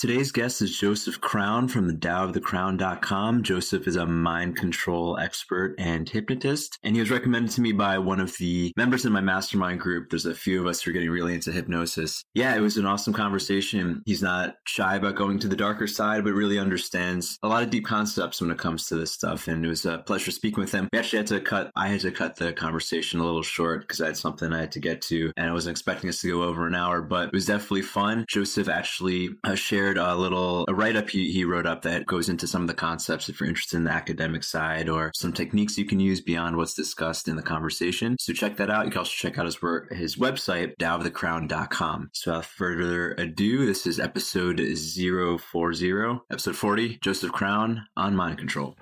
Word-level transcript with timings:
Today's 0.00 0.32
guest 0.32 0.62
is 0.62 0.78
Joseph 0.78 1.20
Crown 1.20 1.68
from 1.68 1.86
the 1.86 1.92
TaooftheCrown.com. 1.92 3.42
Joseph 3.42 3.86
is 3.86 3.96
a 3.96 4.06
mind 4.06 4.56
control 4.56 5.18
expert 5.18 5.74
and 5.76 6.08
hypnotist, 6.08 6.78
and 6.82 6.94
he 6.94 7.00
was 7.00 7.10
recommended 7.10 7.52
to 7.52 7.60
me 7.60 7.72
by 7.72 7.98
one 7.98 8.18
of 8.18 8.34
the 8.38 8.72
members 8.78 9.04
in 9.04 9.12
my 9.12 9.20
mastermind 9.20 9.78
group. 9.78 10.08
There's 10.08 10.24
a 10.24 10.34
few 10.34 10.58
of 10.58 10.66
us 10.66 10.80
who 10.80 10.90
are 10.90 10.94
getting 10.94 11.10
really 11.10 11.34
into 11.34 11.52
hypnosis. 11.52 12.24
Yeah, 12.32 12.56
it 12.56 12.60
was 12.60 12.78
an 12.78 12.86
awesome 12.86 13.12
conversation. 13.12 14.00
He's 14.06 14.22
not 14.22 14.54
shy 14.66 14.96
about 14.96 15.16
going 15.16 15.38
to 15.40 15.48
the 15.48 15.54
darker 15.54 15.86
side, 15.86 16.24
but 16.24 16.32
really 16.32 16.58
understands 16.58 17.36
a 17.42 17.48
lot 17.48 17.62
of 17.62 17.68
deep 17.68 17.84
concepts 17.84 18.40
when 18.40 18.50
it 18.50 18.56
comes 18.56 18.86
to 18.86 18.96
this 18.96 19.12
stuff. 19.12 19.48
And 19.48 19.66
it 19.66 19.68
was 19.68 19.84
a 19.84 19.98
pleasure 19.98 20.30
speaking 20.30 20.62
with 20.62 20.72
him. 20.72 20.88
We 20.94 20.98
actually 20.98 21.18
had 21.18 21.26
to 21.26 21.40
cut, 21.42 21.70
I 21.76 21.88
had 21.88 22.00
to 22.00 22.10
cut 22.10 22.36
the 22.36 22.54
conversation 22.54 23.20
a 23.20 23.24
little 23.26 23.42
short 23.42 23.82
because 23.82 24.00
I 24.00 24.06
had 24.06 24.16
something 24.16 24.50
I 24.50 24.60
had 24.60 24.72
to 24.72 24.80
get 24.80 25.02
to, 25.02 25.30
and 25.36 25.50
I 25.50 25.52
wasn't 25.52 25.72
expecting 25.72 26.08
us 26.08 26.22
to 26.22 26.30
go 26.30 26.42
over 26.42 26.66
an 26.66 26.74
hour, 26.74 27.02
but 27.02 27.26
it 27.26 27.34
was 27.34 27.44
definitely 27.44 27.82
fun. 27.82 28.24
Joseph 28.30 28.70
actually 28.70 29.28
uh, 29.44 29.54
shared 29.54 29.89
shared 29.90 29.98
a 29.98 30.14
little 30.14 30.64
a 30.68 30.74
write 30.74 30.96
up 30.96 31.10
he, 31.10 31.32
he 31.32 31.44
wrote 31.44 31.66
up 31.66 31.82
that 31.82 32.06
goes 32.06 32.28
into 32.28 32.46
some 32.46 32.62
of 32.62 32.68
the 32.68 32.74
concepts 32.74 33.28
if 33.28 33.40
you're 33.40 33.48
interested 33.48 33.76
in 33.76 33.84
the 33.84 33.90
academic 33.90 34.44
side 34.44 34.88
or 34.88 35.10
some 35.14 35.32
techniques 35.32 35.76
you 35.76 35.84
can 35.84 35.98
use 35.98 36.20
beyond 36.20 36.56
what's 36.56 36.74
discussed 36.74 37.26
in 37.26 37.36
the 37.36 37.42
conversation. 37.42 38.16
So 38.18 38.32
check 38.32 38.56
that 38.58 38.70
out. 38.70 38.84
You 38.84 38.92
can 38.92 38.98
also 38.98 39.12
check 39.12 39.38
out 39.38 39.46
his 39.46 39.60
work, 39.60 39.92
his 39.92 40.16
website, 40.16 40.76
taoofthecrown.com. 40.78 42.10
So 42.12 42.30
without 42.30 42.44
further 42.44 43.12
ado, 43.12 43.66
this 43.66 43.86
is 43.86 43.98
episode 43.98 44.60
040, 44.60 46.20
episode 46.30 46.56
40, 46.56 46.98
Joseph 47.02 47.32
Crown 47.32 47.86
on 47.96 48.14
mind 48.14 48.38
control. 48.38 48.76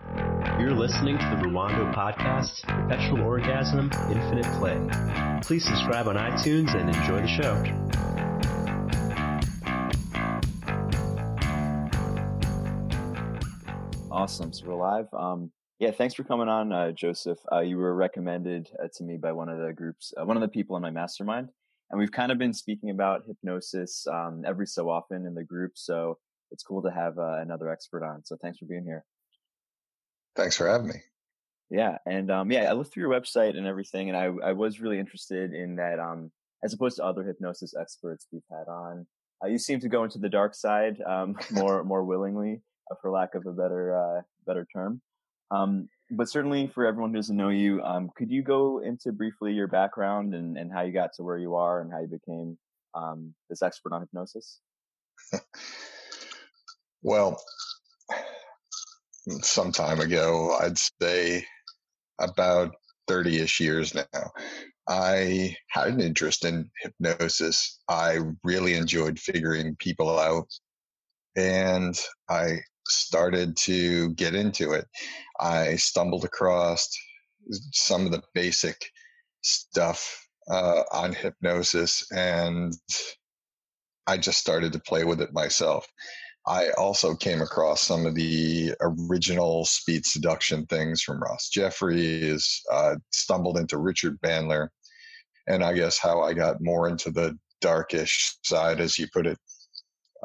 You're 0.59 0.75
listening 0.75 1.19
to 1.19 1.25
the 1.25 1.48
Rwando 1.48 1.95
podcast, 1.95 2.62
Perpetual 2.67 3.23
Orgasm, 3.23 3.91
Infinite 4.11 4.47
Play. 4.59 5.41
Please 5.43 5.65
subscribe 5.65 6.09
on 6.09 6.17
iTunes 6.17 6.75
and 6.75 6.95
enjoy 6.95 7.23
the 7.23 7.29
show. 7.29 8.58
Awesome. 14.19 14.53
So 14.53 14.67
we're 14.67 14.75
live. 14.75 15.06
Um, 15.12 15.53
yeah, 15.79 15.92
thanks 15.92 16.12
for 16.12 16.25
coming 16.25 16.48
on, 16.48 16.73
uh, 16.73 16.91
Joseph. 16.91 17.39
Uh, 17.53 17.61
you 17.61 17.77
were 17.77 17.95
recommended 17.95 18.69
uh, 18.83 18.89
to 18.97 19.05
me 19.05 19.17
by 19.17 19.31
one 19.31 19.48
of 19.48 19.61
the 19.61 19.73
groups, 19.73 20.12
uh, 20.20 20.25
one 20.25 20.37
of 20.37 20.41
the 20.41 20.48
people 20.48 20.75
in 20.75 20.83
my 20.83 20.91
mastermind, 20.91 21.51
and 21.89 22.01
we've 22.01 22.11
kind 22.11 22.33
of 22.33 22.37
been 22.37 22.53
speaking 22.53 22.91
about 22.91 23.23
hypnosis 23.29 24.09
um, 24.09 24.42
every 24.45 24.67
so 24.67 24.91
often 24.91 25.25
in 25.25 25.37
the 25.37 25.45
group. 25.45 25.70
So 25.77 26.19
it's 26.51 26.65
cool 26.65 26.83
to 26.83 26.91
have 26.91 27.17
uh, 27.17 27.39
another 27.39 27.70
expert 27.70 28.03
on. 28.03 28.25
So 28.25 28.37
thanks 28.42 28.59
for 28.59 28.65
being 28.65 28.83
here. 28.83 29.05
Thanks 30.35 30.57
for 30.57 30.67
having 30.67 30.89
me. 30.89 31.01
Yeah, 31.70 31.98
and 32.05 32.29
um, 32.33 32.51
yeah, 32.51 32.69
I 32.69 32.73
looked 32.73 32.92
through 32.92 33.05
your 33.05 33.20
website 33.20 33.57
and 33.57 33.69
everything, 33.69 34.09
and 34.09 34.19
I 34.19 34.48
I 34.48 34.53
was 34.53 34.81
really 34.81 34.98
interested 34.98 35.55
in 35.55 35.77
that. 35.77 36.01
Um, 36.01 36.33
as 36.64 36.75
opposed 36.75 36.97
to 36.97 37.05
other 37.05 37.23
hypnosis 37.23 37.73
experts 37.81 38.27
we've 38.33 38.42
had 38.51 38.67
on, 38.67 39.07
uh, 39.45 39.47
you 39.47 39.59
seem 39.59 39.79
to 39.79 39.89
go 39.89 40.03
into 40.03 40.19
the 40.19 40.29
dark 40.29 40.57
side 40.57 41.01
um, 41.07 41.37
more 41.53 41.85
more 41.85 42.03
willingly. 42.03 42.62
Uh, 42.91 42.94
for 43.00 43.11
lack 43.11 43.34
of 43.34 43.47
a 43.47 43.53
better 43.53 43.97
uh, 43.97 44.22
better 44.47 44.67
term. 44.72 45.00
Um, 45.50 45.89
but 46.11 46.28
certainly 46.28 46.69
for 46.69 46.86
everyone 46.86 47.11
who 47.11 47.17
doesn't 47.17 47.36
know 47.36 47.48
you, 47.48 47.83
um, 47.83 48.11
could 48.17 48.30
you 48.30 48.42
go 48.42 48.80
into 48.80 49.12
briefly 49.12 49.53
your 49.53 49.67
background 49.67 50.34
and, 50.34 50.56
and 50.56 50.72
how 50.72 50.83
you 50.83 50.92
got 50.92 51.12
to 51.14 51.22
where 51.22 51.39
you 51.39 51.55
are 51.55 51.80
and 51.80 51.92
how 51.92 52.00
you 52.00 52.06
became 52.06 52.58
um, 52.95 53.34
this 53.48 53.62
expert 53.62 53.92
on 53.92 54.00
hypnosis? 54.00 54.61
well, 57.03 57.41
some 59.42 59.73
time 59.73 60.00
ago, 60.00 60.56
I'd 60.61 60.78
say 61.02 61.45
about 62.19 62.75
30 63.06 63.41
ish 63.41 63.61
years 63.61 63.95
now, 63.95 64.30
I 64.89 65.56
had 65.69 65.89
an 65.89 66.00
interest 66.00 66.45
in 66.45 66.70
hypnosis. 66.80 67.78
I 67.89 68.20
really 68.45 68.75
enjoyed 68.75 69.19
figuring 69.19 69.77
people 69.78 70.19
out. 70.19 70.48
And 71.36 71.98
I 72.28 72.61
started 72.89 73.56
to 73.58 74.11
get 74.14 74.34
into 74.34 74.72
it, 74.72 74.86
I 75.41 75.77
stumbled 75.77 76.25
across 76.25 76.89
some 77.72 78.06
of 78.06 78.12
the 78.12 78.22
basic 78.34 78.90
stuff 79.42 80.27
uh, 80.51 80.83
on 80.92 81.13
hypnosis 81.13 82.05
and 82.13 82.74
I 84.07 84.17
just 84.17 84.39
started 84.39 84.73
to 84.73 84.80
play 84.80 85.05
with 85.05 85.20
it 85.20 85.33
myself. 85.33 85.86
I 86.46 86.70
also 86.79 87.14
came 87.14 87.42
across 87.42 87.83
some 87.83 88.07
of 88.07 88.14
the 88.14 88.73
original 88.80 89.67
speed 89.67 90.07
seduction 90.07 90.64
things 90.67 91.02
from 91.02 91.23
Ross 91.23 91.51
Jeffries, 91.51 92.63
uh, 92.73 92.96
stumbled 93.13 93.58
into 93.58 93.77
Richard 93.77 94.18
Bandler, 94.23 94.68
and 95.46 95.63
I 95.63 95.74
guess 95.74 95.98
how 95.98 96.23
I 96.23 96.33
got 96.33 96.63
more 96.63 96.89
into 96.89 97.11
the 97.11 97.39
darkish 97.61 98.39
side, 98.45 98.80
as 98.80 98.98
you 98.98 99.08
put 99.13 99.27
it. 99.27 99.39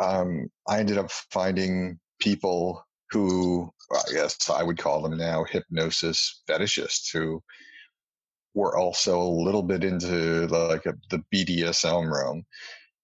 Um, 0.01 0.47
I 0.67 0.79
ended 0.79 0.97
up 0.97 1.11
finding 1.11 1.99
people 2.23 2.88
who 3.11 3.69
I 3.91 4.13
guess 4.13 4.50
I 4.50 4.63
would 4.63 4.78
call 4.78 5.01
them 5.01 5.17
now 5.17 5.44
hypnosis 5.44 6.41
fetishists 6.50 7.11
who 7.11 7.44
were 8.53 8.78
also 8.78 9.22
a 9.22 9.38
little 9.45 9.61
bit 9.61 9.84
into 9.84 10.47
like 10.47 10.85
a, 10.85 10.94
the 11.09 11.22
BDSM 11.33 12.09
realm, 12.09 12.45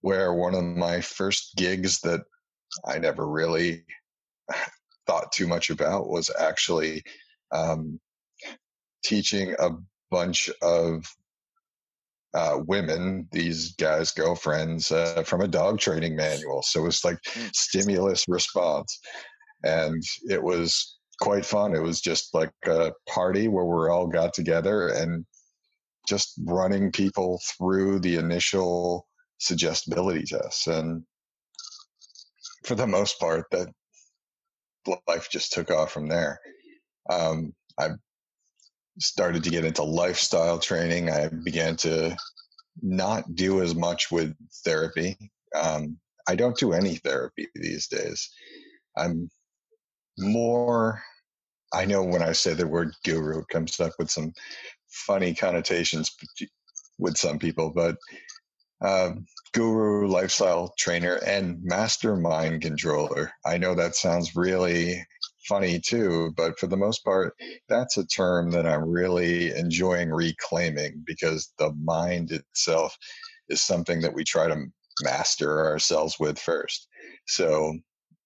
where 0.01 0.33
one 0.33 0.55
of 0.55 0.63
my 0.63 1.01
first 1.01 1.55
gigs 1.57 1.99
that 2.01 2.21
I 2.85 2.97
never 2.97 3.27
really 3.27 3.83
thought 5.05 5.31
too 5.33 5.47
much 5.47 5.69
about 5.69 6.07
was 6.07 6.31
actually 6.39 7.03
um, 7.51 7.99
teaching 9.03 9.53
a 9.59 9.71
bunch 10.09 10.49
of 10.61 11.05
uh, 12.33 12.59
women, 12.67 13.27
these 13.31 13.73
guys' 13.75 14.11
girlfriends, 14.11 14.91
uh, 14.91 15.23
from 15.25 15.41
a 15.41 15.47
dog 15.47 15.79
training 15.79 16.15
manual. 16.15 16.61
So 16.61 16.81
it 16.81 16.85
was 16.85 17.03
like 17.03 17.17
hmm. 17.27 17.47
stimulus 17.53 18.25
response. 18.27 18.99
And 19.63 20.03
it 20.29 20.41
was 20.41 20.99
quite 21.21 21.45
fun. 21.45 21.75
It 21.75 21.81
was 21.81 22.01
just 22.01 22.33
like 22.33 22.51
a 22.65 22.91
party 23.07 23.47
where 23.47 23.65
we 23.65 23.89
all 23.89 24.07
got 24.07 24.33
together 24.33 24.89
and 24.89 25.25
just 26.07 26.33
running 26.45 26.91
people 26.91 27.41
through 27.57 27.99
the 27.99 28.15
initial 28.15 29.07
suggestibility 29.39 30.23
tests. 30.23 30.67
And 30.67 31.03
for 32.63 32.75
the 32.75 32.87
most 32.87 33.19
part, 33.19 33.45
that 33.51 33.67
life 35.07 35.29
just 35.29 35.53
took 35.53 35.71
off 35.71 35.91
from 35.91 36.07
there. 36.07 36.39
Um, 37.09 37.53
I 37.79 37.89
started 38.99 39.43
to 39.43 39.49
get 39.49 39.65
into 39.65 39.83
lifestyle 39.83 40.59
training. 40.59 41.09
I 41.09 41.29
began 41.29 41.75
to 41.77 42.15
not 42.81 43.35
do 43.35 43.61
as 43.61 43.75
much 43.75 44.11
with 44.11 44.35
therapy. 44.63 45.17
Um, 45.55 45.97
I 46.27 46.35
don't 46.35 46.57
do 46.57 46.73
any 46.73 46.95
therapy 46.95 47.47
these 47.55 47.87
days. 47.87 48.29
I'm 48.97 49.29
more, 50.17 51.01
I 51.73 51.85
know 51.85 52.03
when 52.03 52.21
I 52.21 52.33
say 52.33 52.53
the 52.53 52.67
word 52.67 52.93
guru, 53.05 53.39
it 53.39 53.47
comes 53.49 53.79
up 53.79 53.93
with 53.97 54.11
some 54.11 54.33
funny 54.89 55.33
connotations 55.33 56.11
with 56.97 57.17
some 57.17 57.39
people, 57.39 57.71
but 57.71 57.95
um, 58.81 59.25
guru, 59.53 60.07
lifestyle 60.07 60.73
trainer, 60.77 61.15
and 61.25 61.57
master 61.63 62.15
mind 62.15 62.61
controller. 62.61 63.31
I 63.45 63.57
know 63.57 63.75
that 63.75 63.95
sounds 63.95 64.35
really 64.35 65.05
funny 65.49 65.79
too, 65.79 66.31
but 66.37 66.59
for 66.59 66.67
the 66.67 66.77
most 66.77 67.03
part, 67.03 67.33
that's 67.67 67.97
a 67.97 68.05
term 68.05 68.51
that 68.51 68.67
I'm 68.67 68.87
really 68.87 69.49
enjoying 69.55 70.11
reclaiming 70.11 71.03
because 71.05 71.51
the 71.57 71.73
mind 71.83 72.31
itself 72.31 72.95
is 73.49 73.61
something 73.61 74.01
that 74.01 74.13
we 74.13 74.23
try 74.23 74.47
to 74.47 74.65
master 75.01 75.65
ourselves 75.65 76.17
with 76.19 76.37
first. 76.39 76.87
So 77.27 77.73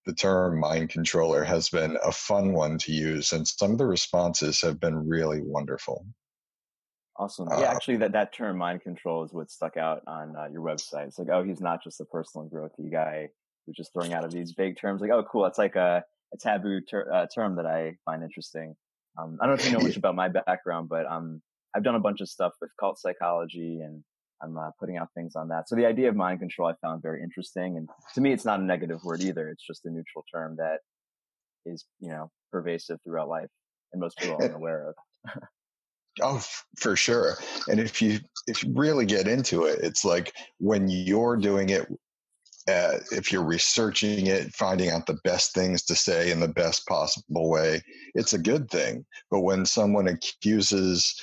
the 0.06 0.14
term 0.14 0.60
mind 0.60 0.90
controller 0.90 1.44
has 1.44 1.70
been 1.70 1.98
a 2.04 2.12
fun 2.12 2.54
one 2.54 2.78
to 2.80 2.92
use, 2.92 3.32
and 3.32 3.48
some 3.48 3.72
of 3.72 3.78
the 3.78 3.86
responses 3.86 4.62
have 4.62 4.80
been 4.80 5.08
really 5.08 5.42
wonderful. 5.42 6.06
Awesome. 7.16 7.48
Yeah, 7.52 7.58
uh, 7.58 7.74
actually, 7.74 7.98
that, 7.98 8.12
that 8.14 8.34
term 8.34 8.58
mind 8.58 8.82
control 8.82 9.24
is 9.24 9.32
what 9.32 9.50
stuck 9.50 9.78
out 9.78 10.02
on 10.08 10.36
uh, 10.36 10.48
your 10.52 10.62
website. 10.62 11.08
It's 11.08 11.20
like, 11.20 11.30
oh, 11.32 11.44
he's 11.44 11.62
not 11.62 11.84
just 11.84 12.02
a 12.02 12.06
personal 12.06 12.50
growthy 12.50 12.92
guy 12.92 13.30
who's 13.66 13.78
just 13.78 13.94
throwing 13.94 14.14
out 14.14 14.26
of 14.26 14.32
these 14.32 14.54
vague 14.58 14.78
terms. 14.78 15.00
Like, 15.00 15.12
oh, 15.12 15.24
cool. 15.32 15.46
It's 15.46 15.60
like 15.60 15.76
a, 15.76 16.04
a 16.34 16.38
taboo 16.38 16.82
ter- 16.82 17.12
uh, 17.12 17.28
term 17.34 17.56
that 17.56 17.66
I 17.66 17.94
find 18.06 18.24
interesting. 18.24 18.76
Um, 19.20 19.38
I 19.42 19.46
don't 19.46 19.56
know 19.56 19.62
if 19.62 19.66
you 19.66 19.78
know 19.78 19.84
much 19.84 19.98
about 20.04 20.16
my 20.16 20.30
background, 20.30 20.90
but 20.90 21.06
um, 21.06 21.42
I've 21.76 21.84
done 21.84 21.96
a 21.96 22.00
bunch 22.00 22.22
of 22.22 22.30
stuff 22.30 22.54
with 22.62 22.72
cult 22.80 23.00
psychology 23.00 23.82
and 23.82 24.04
I'm 24.42 24.58
uh, 24.58 24.72
putting 24.80 24.98
out 24.98 25.10
things 25.16 25.36
on 25.36 25.48
that. 25.50 25.70
So 25.70 25.76
the 25.76 25.86
idea 25.86 26.10
of 26.10 26.16
mind 26.16 26.40
control 26.40 26.68
I 26.68 26.74
found 26.86 27.02
very 27.02 27.24
interesting. 27.24 27.78
And 27.78 27.88
to 28.16 28.22
me, 28.22 28.34
it's 28.34 28.46
not 28.46 28.60
a 28.60 28.64
negative 28.64 29.04
word 29.04 29.22
either. 29.22 29.50
It's 29.50 29.66
just 29.66 29.86
a 29.86 29.90
neutral 29.90 30.26
term 30.34 30.58
that 30.58 30.80
is, 31.66 31.86
you 32.00 32.10
know, 32.10 32.30
pervasive 32.52 33.00
throughout 33.04 33.30
life 33.30 33.50
and 33.94 34.02
most 34.02 34.18
people 34.18 34.38
aren't 34.40 34.56
aware 34.56 34.90
of. 34.90 35.44
oh, 36.22 36.44
for 36.78 36.96
sure. 36.96 37.38
And 37.68 37.80
if 37.80 38.02
you, 38.02 38.20
if 38.48 38.64
you 38.64 38.74
really 38.76 39.06
get 39.06 39.28
into 39.28 39.66
it, 39.66 39.80
it's 39.82 40.04
like 40.04 40.34
when 40.58 40.90
you're 40.90 41.38
doing 41.38 41.70
it, 41.70 41.88
uh, 42.68 43.00
if 43.12 43.32
you're 43.32 43.44
researching 43.44 44.28
it, 44.28 44.54
finding 44.54 44.90
out 44.90 45.06
the 45.06 45.20
best 45.24 45.54
things 45.54 45.84
to 45.84 45.96
say 45.96 46.32
in 46.32 46.40
the 46.40 46.48
best 46.48 46.86
possible 46.88 47.50
way, 47.50 47.82
it's 48.16 48.34
a 48.34 48.38
good 48.38 48.70
thing. 48.70 49.06
But 49.30 49.42
when 49.42 49.66
someone 49.66 50.08
accuses 50.08 51.14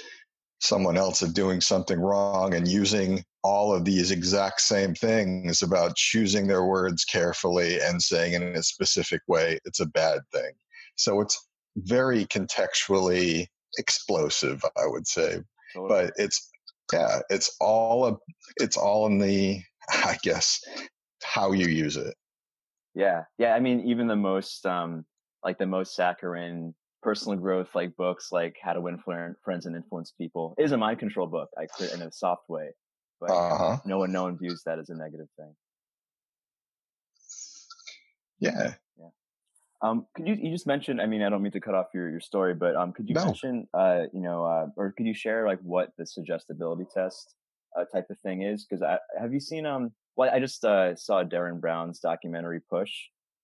someone 0.61 0.99
else 0.99 1.23
of 1.23 1.33
doing 1.33 1.61
something 1.61 1.99
wrong 1.99 2.55
and 2.55 2.69
using 2.69 3.25
all 3.43 3.75
of 3.75 3.87
these 3.87 4.11
exact 4.11 4.61
same 4.61 4.95
things 4.95 5.63
about 5.63 5.97
choosing 5.97 6.47
their 6.47 6.67
words 6.67 7.05
carefully 7.05 7.81
and 7.81 8.03
saying 8.03 8.35
it 8.35 8.43
in 8.43 8.57
a 8.57 8.63
specific 8.63 9.23
way, 9.27 9.59
it's 9.65 9.81
a 9.81 9.87
bad 9.87 10.21
thing. 10.33 10.53
So 10.97 11.21
it's 11.23 11.49
very 11.77 12.27
contextually 12.27 13.47
explosive, 13.79 14.63
I 14.77 14.87
would 14.87 15.07
say. 15.07 15.41
Totally. 15.75 15.89
But 15.89 16.13
it's 16.17 16.51
yeah, 16.93 17.21
it's 17.31 17.57
all 17.61 18.07
a, 18.07 18.17
it's 18.57 18.77
all 18.77 19.07
in 19.07 19.19
the 19.19 19.61
I 19.91 20.19
guess 20.23 20.61
how 21.23 21.53
you 21.53 21.67
use 21.67 21.97
it. 21.97 22.15
Yeah, 22.95 23.25
yeah. 23.39 23.55
I 23.55 23.61
mean, 23.61 23.81
even 23.81 24.07
the 24.07 24.17
most 24.17 24.67
um 24.67 25.05
like 25.45 25.59
the 25.59 25.67
most 25.67 25.95
saccharine 25.95 26.75
personal 27.03 27.39
growth 27.39 27.75
like 27.75 27.97
books 27.97 28.31
like 28.31 28.57
How 28.63 28.75
to 28.75 28.81
Win 28.81 28.99
Friends 28.99 29.67
and 29.67 29.77
Influence 29.77 30.13
People 30.19 30.55
is 30.59 30.73
a 30.73 30.77
mind 30.77 30.99
control 30.99 31.27
book. 31.27 31.49
I 31.59 31.67
create 31.67 31.93
in 31.93 32.03
a 32.03 32.13
soft 32.13 32.49
way, 32.49 32.71
but 33.21 33.31
uh-huh. 33.31 33.79
no 33.85 33.99
one 33.99 34.13
no 34.13 34.25
one 34.25 34.39
views 34.39 34.63
that 34.67 34.79
as 34.79 34.91
a 34.91 34.95
negative 34.95 35.29
thing. 35.37 35.55
Yeah. 38.41 38.75
Yeah. 38.99 39.09
Um, 39.83 40.07
could 40.15 40.27
you 40.27 40.35
you 40.35 40.51
just 40.51 40.67
mentioned, 40.67 41.01
I 41.01 41.07
mean, 41.07 41.23
I 41.23 41.31
don't 41.31 41.43
mean 41.43 41.53
to 41.53 41.61
cut 41.61 41.75
off 41.75 41.87
your 41.95 42.11
your 42.11 42.21
story, 42.21 42.55
but 42.55 42.77
um, 42.77 42.93
could 42.93 43.09
you 43.09 43.15
no. 43.15 43.25
mention 43.25 43.67
uh, 43.73 44.03
you 44.13 44.21
know, 44.21 44.45
uh, 44.45 44.67
or 44.77 44.93
could 44.93 45.07
you 45.07 45.15
share 45.15 45.47
like 45.47 45.61
what 45.61 45.91
the 45.97 46.07
suggestibility 46.07 46.85
test 46.93 47.35
uh, 47.79 47.85
type 47.85 48.11
of 48.11 48.19
thing 48.19 48.43
is? 48.43 48.67
Because 48.67 48.83
I 48.83 48.99
have 49.19 49.33
you 49.33 49.41
seen 49.41 49.65
um, 49.65 49.93
well, 50.17 50.31
I 50.33 50.41
just 50.41 50.65
uh, 50.65 50.95
saw 50.97 51.25
Derren 51.25 51.61
Brown's 51.61 52.01
documentary 52.01 52.61
Push 52.61 52.93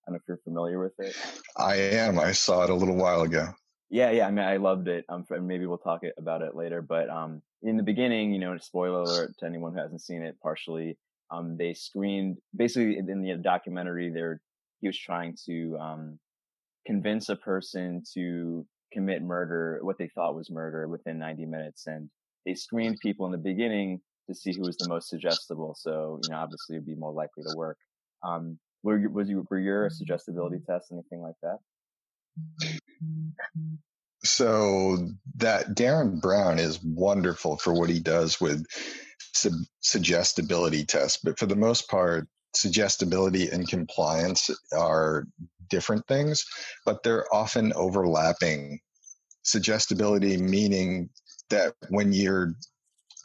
I 0.07 0.13
don't 0.13 0.15
know 0.15 0.21
if 0.23 0.29
you're 0.29 0.41
familiar 0.45 0.79
with 0.79 0.93
it. 1.01 1.17
I 1.57 1.75
am. 1.75 2.19
I 2.19 2.31
saw 2.31 2.63
it 2.63 2.71
a 2.71 2.75
little 2.75 2.95
while 2.95 3.23
ago. 3.23 3.49
Yeah, 3.91 4.13
yeah. 4.13 4.29
I 4.29 4.31
mean, 4.31 4.45
I 4.45 4.57
loved 4.57 4.87
it. 4.87 5.05
Um, 5.09 5.25
maybe 5.43 5.67
we'll 5.67 5.79
talk 5.79 6.03
about 6.17 6.43
it 6.43 6.55
later. 6.55 6.81
But 6.81 7.11
um, 7.11 7.43
in 7.63 7.77
the 7.77 7.83
beginning, 7.83 8.33
you 8.33 8.39
know, 8.39 8.57
spoiler 8.59 9.01
alert 9.01 9.37
to 9.39 9.47
anyone 9.47 9.73
who 9.75 9.81
hasn't 9.81 10.03
seen 10.03 10.23
it. 10.23 10.37
Partially, 10.41 10.97
um, 11.33 11.57
they 11.57 11.75
screened 11.75 12.37
basically 12.55 12.99
in 12.99 13.21
the 13.21 13.37
documentary. 13.37 14.13
There, 14.13 14.41
he 14.81 14.87
was 14.87 14.99
trying 14.99 15.37
to 15.47 15.77
um, 15.81 16.19
convince 16.87 17.29
a 17.29 17.37
person 17.37 18.05
to 18.15 18.65
commit 18.93 19.23
murder, 19.23 19.81
what 19.83 19.99
they 19.99 20.09
thought 20.15 20.37
was 20.37 20.53
murder, 20.53 20.87
within 20.87 21.19
90 21.19 21.47
minutes, 21.47 21.89
and 21.89 22.09
they 22.45 22.55
screened 22.55 23.01
people 23.01 23.27
in 23.27 23.33
the 23.33 23.39
beginning 23.39 24.01
to 24.29 24.35
see 24.35 24.53
who 24.53 24.63
was 24.63 24.77
the 24.77 24.89
most 24.89 25.09
suggestible. 25.09 25.77
So, 25.79 26.21
you 26.23 26.31
know, 26.31 26.39
obviously, 26.39 26.77
it'd 26.77 26.87
be 26.87 26.95
more 26.95 27.13
likely 27.13 27.45
to 27.45 27.57
work. 27.57 27.79
Um, 28.23 28.59
were 28.83 28.99
you, 28.99 29.11
was 29.11 29.29
you, 29.29 29.47
were 29.51 29.59
your 29.59 29.91
suggestibility 29.91 30.59
test 30.67 30.93
anything 30.93 31.21
like 31.21 31.35
that? 31.43 31.59
So 34.25 35.09
that 35.37 35.75
Derren 35.75 36.21
Brown 36.21 36.59
is 36.59 36.83
wonderful 36.83 37.57
for 37.59 37.73
what 37.73 37.91
he 37.91 38.01
does 38.01 38.41
with 38.41 38.65
sub- 39.33 39.53
suggestibility 39.81 40.85
tests, 40.85 41.21
but 41.23 41.39
for 41.39 41.47
the 41.47 41.57
most 41.57 41.89
part, 41.89 42.29
suggestibility 42.55 43.49
and 43.49 43.69
compliance 43.69 44.51
are 44.73 45.27
different 45.69 46.07
things, 46.07 46.45
but 46.85 47.03
they're 47.03 47.33
often 47.33 47.73
overlapping. 47.75 48.81
Suggestibility 49.43 50.37
meaning 50.37 51.11
that 51.51 51.75
when 51.89 52.13
you're 52.13 52.55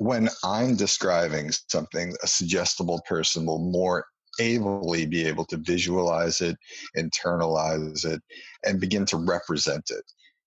when 0.02 0.28
I'm 0.44 0.76
describing 0.76 1.52
something, 1.70 2.16
a 2.24 2.28
suggestible 2.28 3.04
person 3.08 3.46
will 3.46 3.60
more 3.60 4.04
ably 4.40 5.06
be 5.06 5.28
able 5.28 5.46
to 5.46 5.58
visualize 5.58 6.42
it, 6.42 6.58
internalize 6.98 8.04
it, 8.04 8.20
and 8.66 8.82
begin 8.82 9.06
to 9.06 9.18
represent 9.18 9.92
it. 9.92 10.04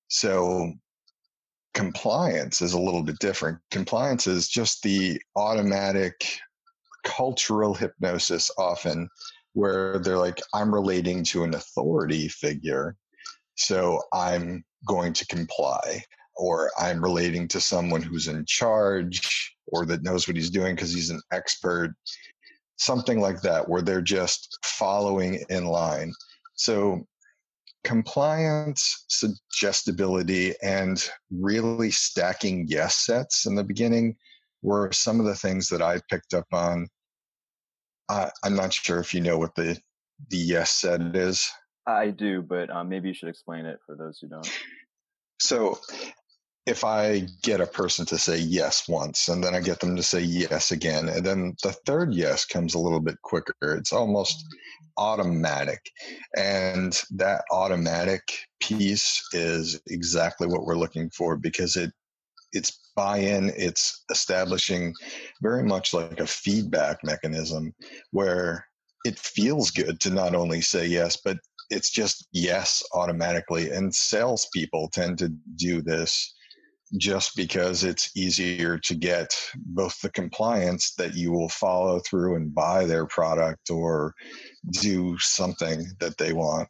So 0.08 0.72
compliance 1.72 2.62
is 2.62 2.72
a 2.72 2.80
little 2.80 3.04
bit 3.04 3.20
different. 3.20 3.60
Compliance 3.70 4.26
is 4.26 4.48
just 4.48 4.82
the 4.82 5.20
automatic 5.36 6.14
cultural 7.04 7.74
hypnosis 7.74 8.50
often 8.58 9.08
where 9.52 10.00
they're 10.00 10.18
like, 10.18 10.40
I'm 10.52 10.74
relating 10.74 11.22
to 11.26 11.44
an 11.44 11.54
authority 11.54 12.26
figure, 12.26 12.96
so 13.54 14.02
I'm 14.12 14.64
going 14.84 15.12
to 15.12 15.26
comply. 15.28 16.02
Or 16.36 16.70
I'm 16.78 17.02
relating 17.02 17.48
to 17.48 17.60
someone 17.60 18.02
who's 18.02 18.28
in 18.28 18.44
charge 18.46 19.54
or 19.68 19.86
that 19.86 20.02
knows 20.02 20.26
what 20.26 20.36
he's 20.36 20.50
doing 20.50 20.74
because 20.74 20.92
he's 20.92 21.10
an 21.10 21.20
expert 21.32 21.94
something 22.76 23.20
like 23.20 23.40
that, 23.42 23.68
where 23.68 23.82
they're 23.82 24.02
just 24.02 24.58
following 24.64 25.44
in 25.48 25.66
line. 25.66 26.12
So, 26.54 27.06
compliance, 27.84 29.04
suggestibility, 29.08 30.54
and 30.62 31.02
really 31.30 31.90
stacking 31.90 32.66
yes 32.68 33.04
sets 33.04 33.46
in 33.46 33.54
the 33.54 33.64
beginning 33.64 34.16
were 34.62 34.90
some 34.92 35.20
of 35.20 35.26
the 35.26 35.34
things 35.34 35.68
that 35.68 35.82
I 35.82 36.00
picked 36.10 36.34
up 36.34 36.46
on. 36.52 36.88
Uh, 38.08 38.30
I'm 38.44 38.56
not 38.56 38.72
sure 38.72 38.98
if 38.98 39.14
you 39.14 39.20
know 39.20 39.38
what 39.38 39.54
the 39.54 39.78
the 40.30 40.36
yes 40.36 40.70
set 40.70 41.00
is. 41.16 41.50
I 41.86 42.10
do, 42.10 42.40
but 42.40 42.70
um, 42.70 42.88
maybe 42.88 43.08
you 43.08 43.14
should 43.14 43.28
explain 43.28 43.66
it 43.66 43.78
for 43.84 43.94
those 43.96 44.18
who 44.20 44.28
don't. 44.28 44.50
So, 45.40 45.78
if 46.66 46.82
I 46.82 47.26
get 47.42 47.60
a 47.60 47.66
person 47.66 48.06
to 48.06 48.18
say 48.18 48.38
yes 48.38 48.88
once 48.88 49.28
and 49.28 49.44
then 49.44 49.54
I 49.54 49.60
get 49.60 49.80
them 49.80 49.96
to 49.96 50.02
say 50.02 50.20
yes 50.20 50.70
again, 50.70 51.08
and 51.08 51.24
then 51.24 51.56
the 51.62 51.72
third 51.72 52.14
yes 52.14 52.46
comes 52.46 52.74
a 52.74 52.78
little 52.78 53.00
bit 53.00 53.20
quicker, 53.22 53.54
it's 53.60 53.92
almost 53.92 54.44
automatic. 54.96 55.90
And 56.36 56.98
that 57.16 57.42
automatic 57.50 58.22
piece 58.60 59.22
is 59.32 59.80
exactly 59.88 60.46
what 60.46 60.64
we're 60.64 60.78
looking 60.78 61.10
for 61.10 61.36
because 61.36 61.76
it 61.76 61.92
it's 62.52 62.78
buy-in, 62.94 63.52
it's 63.56 64.04
establishing 64.10 64.94
very 65.42 65.64
much 65.64 65.92
like 65.92 66.20
a 66.20 66.26
feedback 66.26 66.98
mechanism 67.02 67.74
where 68.12 68.64
it 69.04 69.18
feels 69.18 69.72
good 69.72 69.98
to 70.00 70.10
not 70.10 70.36
only 70.36 70.60
say 70.60 70.86
yes, 70.86 71.18
but 71.22 71.36
it's 71.70 71.90
just 71.90 72.28
yes 72.32 72.80
automatically. 72.94 73.70
And 73.70 73.92
salespeople 73.92 74.88
tend 74.92 75.18
to 75.18 75.30
do 75.56 75.82
this 75.82 76.32
just 76.96 77.36
because 77.36 77.84
it's 77.84 78.16
easier 78.16 78.78
to 78.78 78.94
get 78.94 79.34
both 79.56 80.00
the 80.00 80.10
compliance 80.10 80.94
that 80.94 81.14
you 81.14 81.32
will 81.32 81.48
follow 81.48 82.00
through 82.00 82.36
and 82.36 82.54
buy 82.54 82.84
their 82.84 83.06
product 83.06 83.70
or 83.70 84.14
do 84.70 85.18
something 85.18 85.84
that 86.00 86.16
they 86.18 86.32
want. 86.32 86.68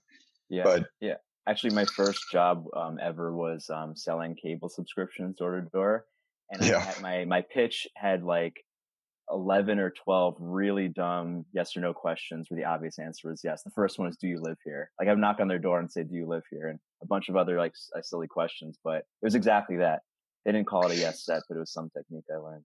Yeah. 0.48 0.64
But 0.64 0.86
yeah, 1.00 1.16
actually, 1.48 1.74
my 1.74 1.84
first 1.84 2.22
job 2.30 2.64
um, 2.76 2.98
ever 3.02 3.34
was 3.34 3.68
um, 3.70 3.96
selling 3.96 4.36
cable 4.36 4.68
subscriptions 4.68 5.36
door 5.36 5.60
to 5.60 5.68
door, 5.70 6.06
and 6.50 6.64
yeah. 6.64 6.92
my 7.00 7.24
my 7.24 7.42
pitch 7.42 7.86
had 7.96 8.22
like 8.22 8.56
11 9.30 9.78
or 9.78 9.90
12 9.90 10.36
really 10.38 10.88
dumb 10.88 11.46
yes 11.52 11.76
or 11.76 11.80
no 11.80 11.94
questions 11.94 12.46
where 12.48 12.58
the 12.58 12.64
obvious 12.64 12.98
answer 12.98 13.30
was 13.30 13.40
yes. 13.42 13.62
The 13.62 13.70
first 13.70 13.98
one 13.98 14.08
is, 14.08 14.16
do 14.16 14.28
you 14.28 14.40
live 14.40 14.58
here? 14.64 14.90
Like 14.98 15.08
I've 15.08 15.18
knock 15.18 15.40
on 15.40 15.48
their 15.48 15.58
door 15.58 15.80
and 15.80 15.90
say, 15.90 16.02
do 16.02 16.14
you 16.14 16.26
live 16.26 16.42
here? 16.50 16.68
And 16.68 16.78
a 17.02 17.06
bunch 17.06 17.28
of 17.28 17.36
other 17.36 17.56
like 17.56 17.72
silly 18.02 18.26
questions, 18.26 18.78
but 18.84 18.98
it 18.98 19.22
was 19.22 19.34
exactly 19.34 19.76
that. 19.78 20.02
They 20.44 20.52
didn't 20.52 20.66
call 20.66 20.86
it 20.86 20.92
a 20.92 20.96
yes 20.96 21.24
set, 21.24 21.42
but 21.48 21.56
it 21.56 21.60
was 21.60 21.72
some 21.72 21.90
technique 21.96 22.24
I 22.32 22.36
learned. 22.36 22.64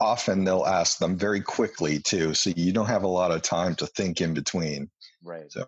Often 0.00 0.44
they'll 0.44 0.64
ask 0.64 0.98
them 0.98 1.16
very 1.16 1.40
quickly 1.40 1.98
too, 1.98 2.32
so 2.34 2.50
you 2.50 2.72
don't 2.72 2.86
have 2.86 3.02
a 3.02 3.08
lot 3.08 3.32
of 3.32 3.42
time 3.42 3.74
to 3.76 3.86
think 3.86 4.20
in 4.20 4.32
between. 4.32 4.90
Right. 5.22 5.50
So, 5.50 5.66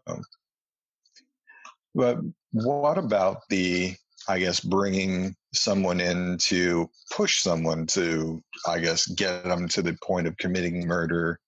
but 1.95 2.19
what 2.53 2.97
about 2.97 3.39
the, 3.49 3.95
I 4.29 4.39
guess, 4.39 4.61
bringing 4.61 5.35
someone 5.53 6.01
in 6.01 6.39
to 6.43 6.89
push 7.11 7.43
someone 7.43 7.87
to, 7.89 8.41
I 8.67 8.79
guess, 8.79 9.07
get 9.09 9.45
them 9.45 9.69
to 9.69 9.83
the 9.83 9.97
point 10.03 10.29
of 10.29 10.37
committing 10.37 10.87
murder? 10.87 11.41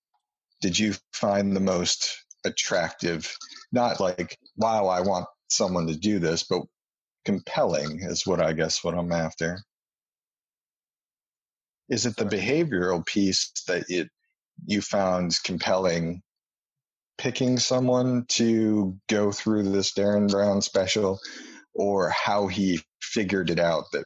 Did 0.60 0.78
you 0.78 0.94
find 1.12 1.54
the 1.54 1.60
most 1.60 2.24
attractive, 2.44 3.32
not 3.70 4.00
like, 4.00 4.36
wow, 4.56 4.86
I 4.86 5.00
want 5.00 5.26
someone 5.48 5.86
to 5.86 5.96
do 5.96 6.18
this, 6.18 6.42
but 6.42 6.62
compelling 7.24 8.00
is 8.02 8.26
what 8.26 8.40
I 8.40 8.52
guess 8.52 8.82
what 8.82 8.94
I'm 8.94 9.12
after. 9.12 9.58
Is 11.88 12.06
it 12.06 12.16
the 12.16 12.24
behavioral 12.24 13.04
piece 13.04 13.52
that 13.66 13.84
it 13.88 14.08
you 14.66 14.80
found 14.80 15.38
compelling 15.44 16.22
picking 17.18 17.58
someone 17.58 18.24
to 18.28 18.96
go 19.08 19.30
through 19.30 19.64
this 19.64 19.92
Derren 19.92 20.30
Brown 20.30 20.60
special 20.60 21.18
or 21.74 22.10
how 22.10 22.46
he 22.46 22.80
figured 23.00 23.50
it 23.50 23.58
out 23.58 23.84
that 23.92 24.04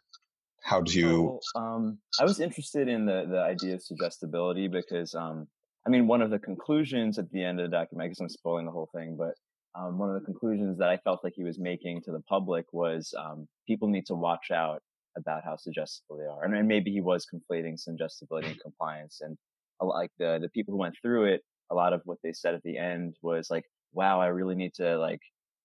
how 0.63 0.83
to 0.83 1.39
oh, 1.57 1.61
um, 1.61 1.99
I 2.21 2.25
was 2.25 2.41
interested 2.41 2.89
in 2.89 3.07
the 3.07 3.27
the 3.29 3.41
idea 3.41 3.75
of 3.75 3.83
suggestibility 3.83 4.69
because 4.69 5.15
um, 5.15 5.47
I 5.87 5.91
mean 5.91 6.07
one 6.07 6.23
of 6.23 6.31
the 6.31 6.39
conclusions 6.39 7.19
at 7.19 7.31
the 7.31 7.43
end 7.43 7.61
of 7.61 7.71
the 7.71 7.77
document 7.77 8.07
I 8.07 8.09
guess 8.09 8.21
I'm 8.21 8.29
spoiling 8.29 8.67
the 8.67 8.73
whole 8.73 8.91
thing 8.95 9.17
but 9.17 9.35
um, 9.79 9.99
one 9.99 10.09
of 10.09 10.15
the 10.15 10.25
conclusions 10.25 10.79
that 10.79 10.89
I 10.89 10.97
felt 10.99 11.23
like 11.23 11.35
he 11.37 11.45
was 11.45 11.59
making 11.59 12.03
to 12.03 12.13
the 12.13 12.21
public 12.21 12.67
was 12.73 13.13
um, 13.19 13.47
people 13.67 13.89
need 13.89 14.07
to 14.07 14.15
watch 14.15 14.51
out 14.51 14.83
about 15.17 15.45
how 15.45 15.57
suggestible 15.57 16.17
they 16.17 16.27
are. 16.27 16.45
And, 16.45 16.55
and 16.55 16.69
maybe 16.69 16.91
he 16.91 17.01
was 17.01 17.27
conflating 17.27 17.79
suggestibility 17.79 18.49
and 18.49 18.61
compliance. 18.61 19.21
And 19.21 19.37
like 19.81 20.11
the 20.19 20.39
the 20.41 20.49
people 20.49 20.73
who 20.73 20.79
went 20.79 20.95
through 21.01 21.27
it, 21.27 21.43
a 21.71 21.75
lot 21.75 21.93
of 21.93 22.01
what 22.05 22.19
they 22.23 22.33
said 22.33 22.55
at 22.55 22.63
the 22.63 22.79
end 22.79 23.17
was 23.23 23.51
like, 23.51 23.65
"Wow, 23.93 24.21
I 24.21 24.29
really 24.29 24.55
need 24.55 24.75
to 24.75 24.99
like 24.99 25.21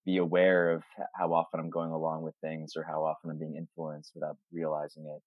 be 0.06 0.18
aware 0.18 0.72
of 0.72 0.84
how 1.15 1.34
often 1.34 1.60
I'm 1.60 1.70
going 1.70 1.91
along 1.91 2.24
with 2.24 2.36
things 2.41 2.74
or 2.75 2.84
how 2.84 3.03
often 3.06 3.30
I'm 3.30 3.38
being 3.38 3.56
influenced 3.56 4.12
without 4.15 4.38
realizing 4.51 5.06
it." 5.06 5.22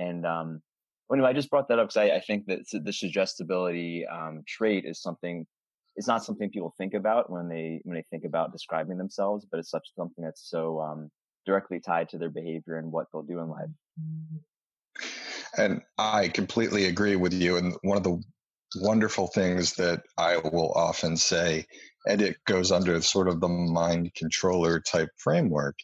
And 0.00 0.24
um, 0.26 0.62
anyway, 1.12 1.30
I 1.30 1.32
just 1.32 1.50
brought 1.50 1.68
that 1.68 1.78
up 1.78 1.88
because 1.88 1.96
I, 1.96 2.16
I, 2.16 2.20
think 2.20 2.46
that 2.46 2.60
the 2.84 2.92
suggestibility 2.92 4.06
um, 4.06 4.42
trait 4.46 4.84
is 4.84 5.02
something. 5.02 5.46
It's 5.98 6.06
not 6.06 6.24
something 6.24 6.48
people 6.48 6.72
think 6.78 6.94
about 6.94 7.28
when 7.28 7.48
they 7.48 7.80
when 7.82 7.96
they 7.96 8.04
think 8.10 8.24
about 8.24 8.52
describing 8.52 8.96
themselves, 8.96 9.44
but 9.50 9.58
it's 9.58 9.70
such 9.70 9.88
something 9.96 10.24
that's 10.24 10.48
so 10.48 10.80
um, 10.80 11.10
directly 11.44 11.80
tied 11.80 12.08
to 12.10 12.18
their 12.18 12.30
behavior 12.30 12.78
and 12.78 12.92
what 12.92 13.06
they'll 13.12 13.22
do 13.22 13.40
in 13.40 13.48
life. 13.48 13.68
And 15.56 15.82
I 15.98 16.28
completely 16.28 16.86
agree 16.86 17.16
with 17.16 17.32
you. 17.32 17.56
And 17.56 17.74
one 17.82 17.96
of 17.96 18.04
the 18.04 18.22
wonderful 18.76 19.26
things 19.26 19.74
that 19.74 20.02
I 20.16 20.36
will 20.36 20.72
often 20.72 21.16
say, 21.16 21.66
and 22.06 22.22
it 22.22 22.36
goes 22.46 22.70
under 22.70 23.00
sort 23.02 23.26
of 23.26 23.40
the 23.40 23.48
mind 23.48 24.14
controller 24.14 24.78
type 24.78 25.08
framework, 25.16 25.78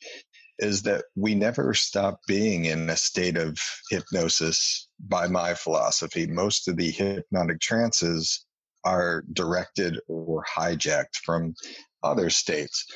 is 0.61 0.83
that 0.83 1.07
we 1.17 1.35
never 1.35 1.75
stop 1.75 2.21
being 2.29 2.67
in 2.67 2.89
a 2.89 2.97
state 2.97 3.37
of 3.37 3.59
hypnosis 3.91 4.89
by 5.01 5.27
my 5.27 5.55
philosophy. 5.55 6.29
Most 6.29 6.69
of 6.69 6.77
the 6.77 6.93
hypnotic 6.93 7.61
trances 7.61 8.47
are 8.85 9.25
directed 9.33 9.99
or 10.09 10.45
hijacked 10.45 11.17
from 11.25 11.55
other 12.03 12.31
states 12.31 12.87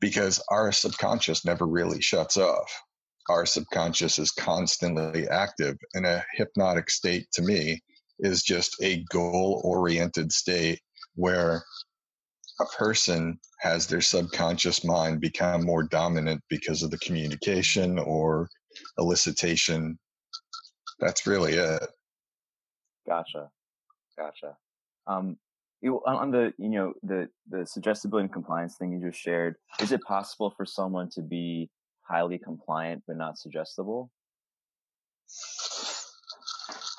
because 0.00 0.42
our 0.50 0.72
subconscious 0.72 1.44
never 1.44 1.66
really 1.66 2.00
shuts 2.00 2.36
off. 2.36 2.72
Our 3.28 3.46
subconscious 3.46 4.18
is 4.18 4.32
constantly 4.32 5.28
active, 5.28 5.76
and 5.94 6.04
a 6.04 6.24
hypnotic 6.34 6.90
state 6.90 7.26
to 7.34 7.42
me 7.42 7.80
is 8.18 8.42
just 8.42 8.76
a 8.82 9.04
goal 9.10 9.60
oriented 9.64 10.32
state 10.32 10.80
where 11.14 11.62
a 12.60 12.64
person 12.76 13.38
has 13.60 13.86
their 13.86 14.00
subconscious 14.00 14.84
mind 14.84 15.20
become 15.20 15.64
more 15.64 15.84
dominant 15.84 16.42
because 16.48 16.82
of 16.82 16.90
the 16.90 16.98
communication 16.98 17.98
or 17.98 18.48
elicitation. 18.98 19.96
That's 20.98 21.26
really 21.26 21.54
it. 21.54 21.82
Gotcha. 23.06 23.50
Gotcha. 24.18 24.56
Um, 25.06 25.36
you, 25.80 25.96
on 26.06 26.30
the, 26.30 26.52
you 26.58 26.68
know, 26.68 26.92
the, 27.02 27.28
the 27.50 27.66
suggestibility 27.66 28.24
and 28.24 28.32
compliance 28.32 28.76
thing 28.76 28.92
you 28.92 29.00
just 29.00 29.20
shared, 29.20 29.56
is 29.80 29.90
it 29.90 30.00
possible 30.02 30.54
for 30.56 30.64
someone 30.64 31.10
to 31.10 31.22
be 31.22 31.70
highly 32.02 32.38
compliant 32.38 33.02
but 33.06 33.16
not 33.16 33.38
suggestible? 33.38 34.10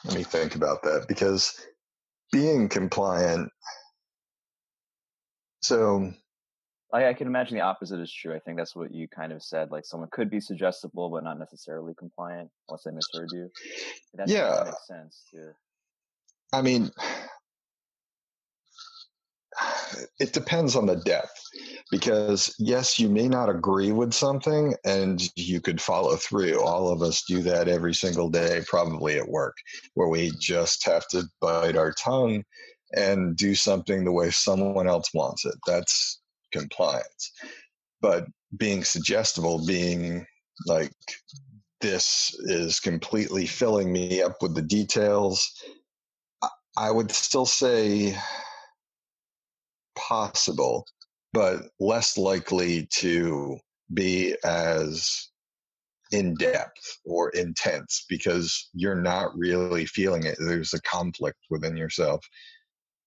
Let 0.05 0.15
me 0.15 0.23
think 0.23 0.55
about 0.55 0.83
that 0.83 1.05
because 1.07 1.55
being 2.31 2.67
compliant 2.67 3.49
so 5.63 6.11
I, 6.93 7.07
I 7.07 7.13
can 7.13 7.25
imagine 7.27 7.55
the 7.55 7.63
opposite 7.63 7.99
is 7.99 8.13
true. 8.13 8.35
I 8.35 8.39
think 8.39 8.57
that's 8.57 8.75
what 8.75 8.93
you 8.93 9.07
kind 9.07 9.31
of 9.31 9.41
said. 9.41 9.71
Like 9.71 9.85
someone 9.85 10.09
could 10.11 10.29
be 10.29 10.39
suggestible, 10.39 11.09
but 11.09 11.23
not 11.23 11.39
necessarily 11.39 11.93
compliant. 11.97 12.49
Unless 12.69 12.85
I 12.85 12.91
misheard 12.91 13.29
you. 13.31 13.49
That 14.13 14.27
yeah, 14.29 14.63
makes 14.65 14.87
sense 14.87 15.23
too. 15.31 15.51
I 16.51 16.61
mean, 16.61 16.91
it 20.19 20.33
depends 20.33 20.75
on 20.75 20.85
the 20.85 20.95
depth 20.95 21.41
because 21.91 22.53
yes 22.59 22.99
you 22.99 23.09
may 23.09 23.27
not 23.27 23.49
agree 23.49 23.91
with 23.91 24.13
something 24.13 24.73
and 24.85 25.29
you 25.35 25.61
could 25.61 25.79
follow 25.81 26.15
through 26.15 26.61
all 26.61 26.89
of 26.89 27.01
us 27.01 27.23
do 27.27 27.41
that 27.41 27.67
every 27.67 27.93
single 27.93 28.29
day 28.29 28.61
probably 28.67 29.17
at 29.17 29.27
work 29.27 29.55
where 29.93 30.07
we 30.07 30.31
just 30.39 30.85
have 30.85 31.07
to 31.07 31.23
bite 31.41 31.75
our 31.75 31.91
tongue 31.91 32.43
and 32.93 33.35
do 33.35 33.55
something 33.55 34.03
the 34.03 34.11
way 34.11 34.29
someone 34.29 34.87
else 34.87 35.13
wants 35.13 35.45
it. 35.45 35.55
That's 35.65 36.21
compliance. 36.51 37.31
But 38.01 38.27
being 38.55 38.83
suggestible, 38.83 39.65
being 39.65 40.25
like, 40.67 40.91
this 41.81 42.35
is 42.41 42.79
completely 42.79 43.45
filling 43.45 43.91
me 43.91 44.21
up 44.21 44.37
with 44.41 44.55
the 44.55 44.61
details, 44.61 45.51
I 46.77 46.91
would 46.91 47.11
still 47.11 47.45
say 47.45 48.15
possible, 50.07 50.85
but 51.31 51.63
less 51.79 52.17
likely 52.17 52.87
to 52.97 53.57
be 53.93 54.35
as 54.43 55.29
in 56.11 56.35
depth 56.35 56.99
or 57.05 57.29
intense 57.31 58.05
because 58.07 58.69
you're 58.73 59.01
not 59.01 59.35
really 59.35 59.85
feeling 59.85 60.25
it. 60.25 60.37
There's 60.39 60.73
a 60.73 60.81
conflict 60.81 61.39
within 61.49 61.75
yourself. 61.75 62.23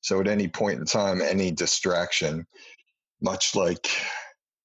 So 0.00 0.20
at 0.20 0.28
any 0.28 0.48
point 0.48 0.80
in 0.80 0.86
time, 0.86 1.22
any 1.22 1.50
distraction, 1.50 2.44
much 3.20 3.54
like 3.54 3.88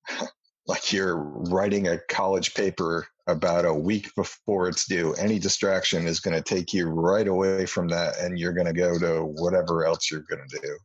like 0.67 0.93
you're 0.93 1.17
writing 1.17 1.87
a 1.87 1.99
college 2.09 2.53
paper 2.53 3.07
about 3.27 3.65
a 3.65 3.73
week 3.73 4.09
before 4.15 4.67
it's 4.67 4.85
due, 4.85 5.13
any 5.13 5.39
distraction 5.39 6.07
is 6.07 6.19
going 6.19 6.35
to 6.35 6.43
take 6.43 6.73
you 6.73 6.87
right 6.87 7.27
away 7.27 7.65
from 7.65 7.87
that, 7.89 8.17
and 8.19 8.37
you're 8.37 8.53
going 8.53 8.67
to 8.67 8.73
go 8.73 8.97
to 8.99 9.23
whatever 9.23 9.85
else 9.85 10.09
you're 10.09 10.25
going 10.29 10.47
to 10.47 10.59
do. 10.59 10.77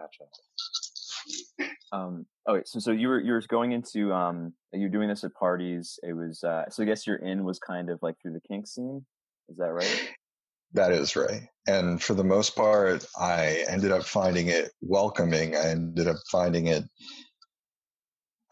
Gotcha. 0.00 0.24
Um, 1.92 2.26
oh, 2.46 2.54
wait, 2.54 2.68
so 2.68 2.78
so 2.78 2.92
you 2.92 3.08
were 3.08 3.20
you 3.20 3.32
were 3.32 3.42
going 3.48 3.72
into 3.72 4.12
um, 4.12 4.54
you're 4.72 4.88
doing 4.88 5.08
this 5.08 5.24
at 5.24 5.34
parties. 5.34 5.98
It 6.02 6.14
was 6.14 6.42
uh, 6.42 6.70
so 6.70 6.82
I 6.82 6.86
guess 6.86 7.06
your 7.06 7.16
in 7.16 7.44
was 7.44 7.58
kind 7.58 7.90
of 7.90 7.98
like 8.02 8.14
through 8.22 8.32
the 8.32 8.40
kink 8.40 8.66
scene. 8.66 9.04
Is 9.48 9.58
that 9.58 9.72
right? 9.72 10.12
That 10.72 10.92
is 10.92 11.16
right. 11.16 11.42
And 11.66 12.00
for 12.00 12.14
the 12.14 12.24
most 12.24 12.54
part, 12.54 13.04
I 13.18 13.64
ended 13.68 13.90
up 13.90 14.04
finding 14.04 14.48
it 14.48 14.70
welcoming. 14.80 15.56
I 15.56 15.70
ended 15.70 16.06
up 16.06 16.18
finding 16.30 16.68
it. 16.68 16.84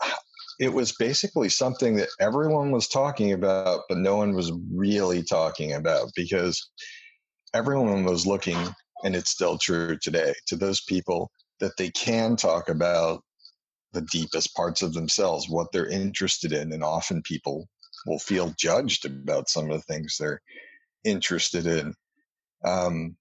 It 0.61 0.73
was 0.73 0.91
basically 0.91 1.51
something 1.51 1.99
that 1.99 2.09
everyone 2.19 2.73
was 2.73 2.89
talking 2.89 3.33
about, 3.33 3.83
but 3.89 3.99
no 3.99 4.17
one 4.17 4.35
was 4.35 4.51
really 4.75 5.23
talking 5.23 5.73
about 5.73 6.11
because 6.17 6.69
everyone 7.55 8.05
was 8.05 8.27
looking, 8.27 8.59
and 9.05 9.15
it's 9.17 9.31
still 9.31 9.59
true 9.59 9.97
today, 9.99 10.35
to 10.47 10.57
those 10.57 10.81
people 10.83 11.31
that 11.61 11.77
they 11.77 11.91
can 11.91 12.37
talk 12.37 12.69
about 12.69 13.23
the 13.93 14.03
deepest 14.13 14.55
parts 14.55 14.83
of 14.83 14.93
themselves, 14.93 15.49
what 15.49 15.69
they're 15.73 15.89
interested 15.89 16.53
in. 16.53 16.73
And 16.73 16.85
often 16.85 17.23
people 17.23 17.69
will 18.07 18.19
feel 18.19 18.55
judged 18.59 19.07
about 19.07 19.49
some 19.49 19.71
of 19.71 19.79
the 19.79 19.93
things 19.93 20.17
they're 20.19 20.41
interested 21.05 21.67
in 21.67 21.95
um, 22.65 23.17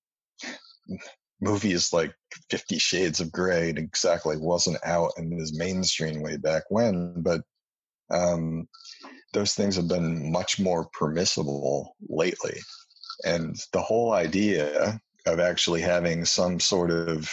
movies 1.41 1.93
like 1.93 2.13
Fifty 2.49 2.77
Shades 2.79 3.19
of 3.19 3.31
Grey 3.31 3.69
and 3.69 3.77
exactly 3.77 4.37
wasn't 4.37 4.83
out 4.85 5.11
in 5.17 5.37
this 5.37 5.53
mainstream 5.55 6.21
way 6.21 6.37
back 6.37 6.63
when, 6.69 7.21
but 7.21 7.41
um, 8.09 8.67
those 9.33 9.53
things 9.53 9.75
have 9.75 9.87
been 9.87 10.31
much 10.31 10.59
more 10.59 10.87
permissible 10.93 11.95
lately. 12.09 12.59
And 13.25 13.55
the 13.73 13.81
whole 13.81 14.13
idea 14.13 14.99
of 15.27 15.39
actually 15.39 15.81
having 15.81 16.25
some 16.25 16.59
sort 16.59 16.91
of, 16.91 17.29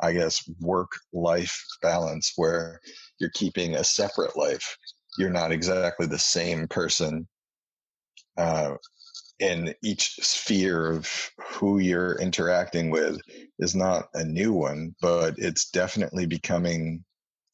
I 0.00 0.12
guess, 0.12 0.48
work 0.60 0.92
life 1.12 1.64
balance 1.82 2.32
where 2.36 2.80
you're 3.18 3.30
keeping 3.34 3.74
a 3.74 3.84
separate 3.84 4.36
life, 4.36 4.76
you're 5.18 5.30
not 5.30 5.52
exactly 5.52 6.06
the 6.06 6.18
same 6.18 6.66
person 6.68 7.28
uh, 8.36 8.74
in 9.38 9.74
each 9.82 10.14
sphere 10.22 10.92
of 10.92 11.30
who 11.40 11.78
you're 11.78 12.18
interacting 12.20 12.90
with 12.90 13.20
is 13.58 13.74
not 13.74 14.06
a 14.14 14.24
new 14.24 14.52
one, 14.52 14.94
but 15.00 15.34
it's 15.36 15.70
definitely 15.70 16.26
becoming 16.26 17.04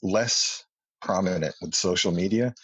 less 0.02 0.64
prominent 1.00 1.54
with 1.60 1.74
social 1.74 2.12
media. 2.12 2.54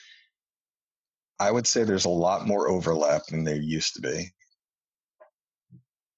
I 1.40 1.50
would 1.50 1.66
say 1.66 1.84
there's 1.84 2.04
a 2.04 2.10
lot 2.10 2.46
more 2.46 2.68
overlap 2.68 3.22
than 3.26 3.44
there 3.44 3.60
used 3.60 3.94
to 3.94 4.02
be. 4.02 4.30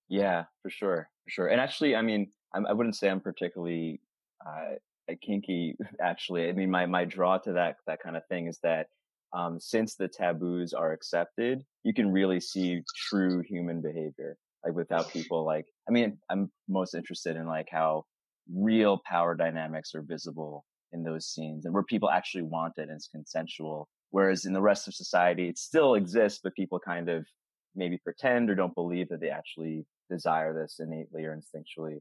Yeah, 0.08 0.44
for 0.62 0.70
sure, 0.70 1.08
for 1.24 1.30
sure. 1.30 1.48
And 1.48 1.60
actually, 1.60 1.96
I 1.96 2.02
mean, 2.02 2.30
I'm, 2.54 2.66
I 2.66 2.72
would 2.72 2.86
not 2.86 2.94
say 2.94 3.08
I'm 3.10 3.20
particularly 3.20 4.00
uh, 4.46 4.76
kinky. 5.22 5.76
Actually, 6.00 6.48
I 6.48 6.52
mean, 6.52 6.70
my 6.70 6.86
my 6.86 7.04
draw 7.04 7.38
to 7.38 7.52
that 7.54 7.76
that 7.86 8.00
kind 8.02 8.16
of 8.16 8.22
thing 8.28 8.46
is 8.46 8.58
that 8.62 8.86
um, 9.32 9.58
since 9.60 9.96
the 9.96 10.08
taboos 10.08 10.72
are 10.72 10.92
accepted, 10.92 11.64
you 11.82 11.92
can 11.92 12.10
really 12.12 12.40
see 12.40 12.82
true 13.08 13.42
human 13.42 13.82
behavior. 13.82 14.36
Like 14.64 14.74
without 14.74 15.10
people 15.12 15.44
like, 15.44 15.66
I 15.88 15.92
mean, 15.92 16.18
I'm 16.30 16.50
most 16.68 16.94
interested 16.94 17.36
in 17.36 17.46
like 17.46 17.68
how 17.70 18.04
real 18.52 19.00
power 19.06 19.34
dynamics 19.34 19.94
are 19.94 20.02
visible 20.02 20.64
in 20.92 21.02
those 21.02 21.26
scenes 21.26 21.64
and 21.64 21.74
where 21.74 21.82
people 21.82 22.10
actually 22.10 22.42
want 22.42 22.74
it 22.78 22.82
and 22.82 22.92
it's 22.92 23.08
consensual. 23.08 23.88
Whereas 24.10 24.44
in 24.44 24.52
the 24.52 24.62
rest 24.62 24.88
of 24.88 24.94
society, 24.94 25.48
it 25.48 25.58
still 25.58 25.94
exists, 25.94 26.40
but 26.42 26.54
people 26.54 26.78
kind 26.80 27.08
of 27.08 27.26
maybe 27.74 27.98
pretend 27.98 28.50
or 28.50 28.54
don't 28.54 28.74
believe 28.74 29.08
that 29.10 29.20
they 29.20 29.28
actually 29.30 29.84
desire 30.10 30.54
this 30.54 30.80
innately 30.80 31.24
or 31.24 31.36
instinctually. 31.36 31.98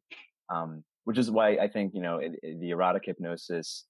Um, 0.50 0.84
which 1.06 1.18
is 1.18 1.32
why 1.32 1.58
I 1.58 1.68
think, 1.68 1.94
you 1.94 2.02
know, 2.02 2.18
it, 2.18 2.34
it, 2.44 2.60
the 2.60 2.72
erotic 2.72 3.04
hypnosis 3.06 3.86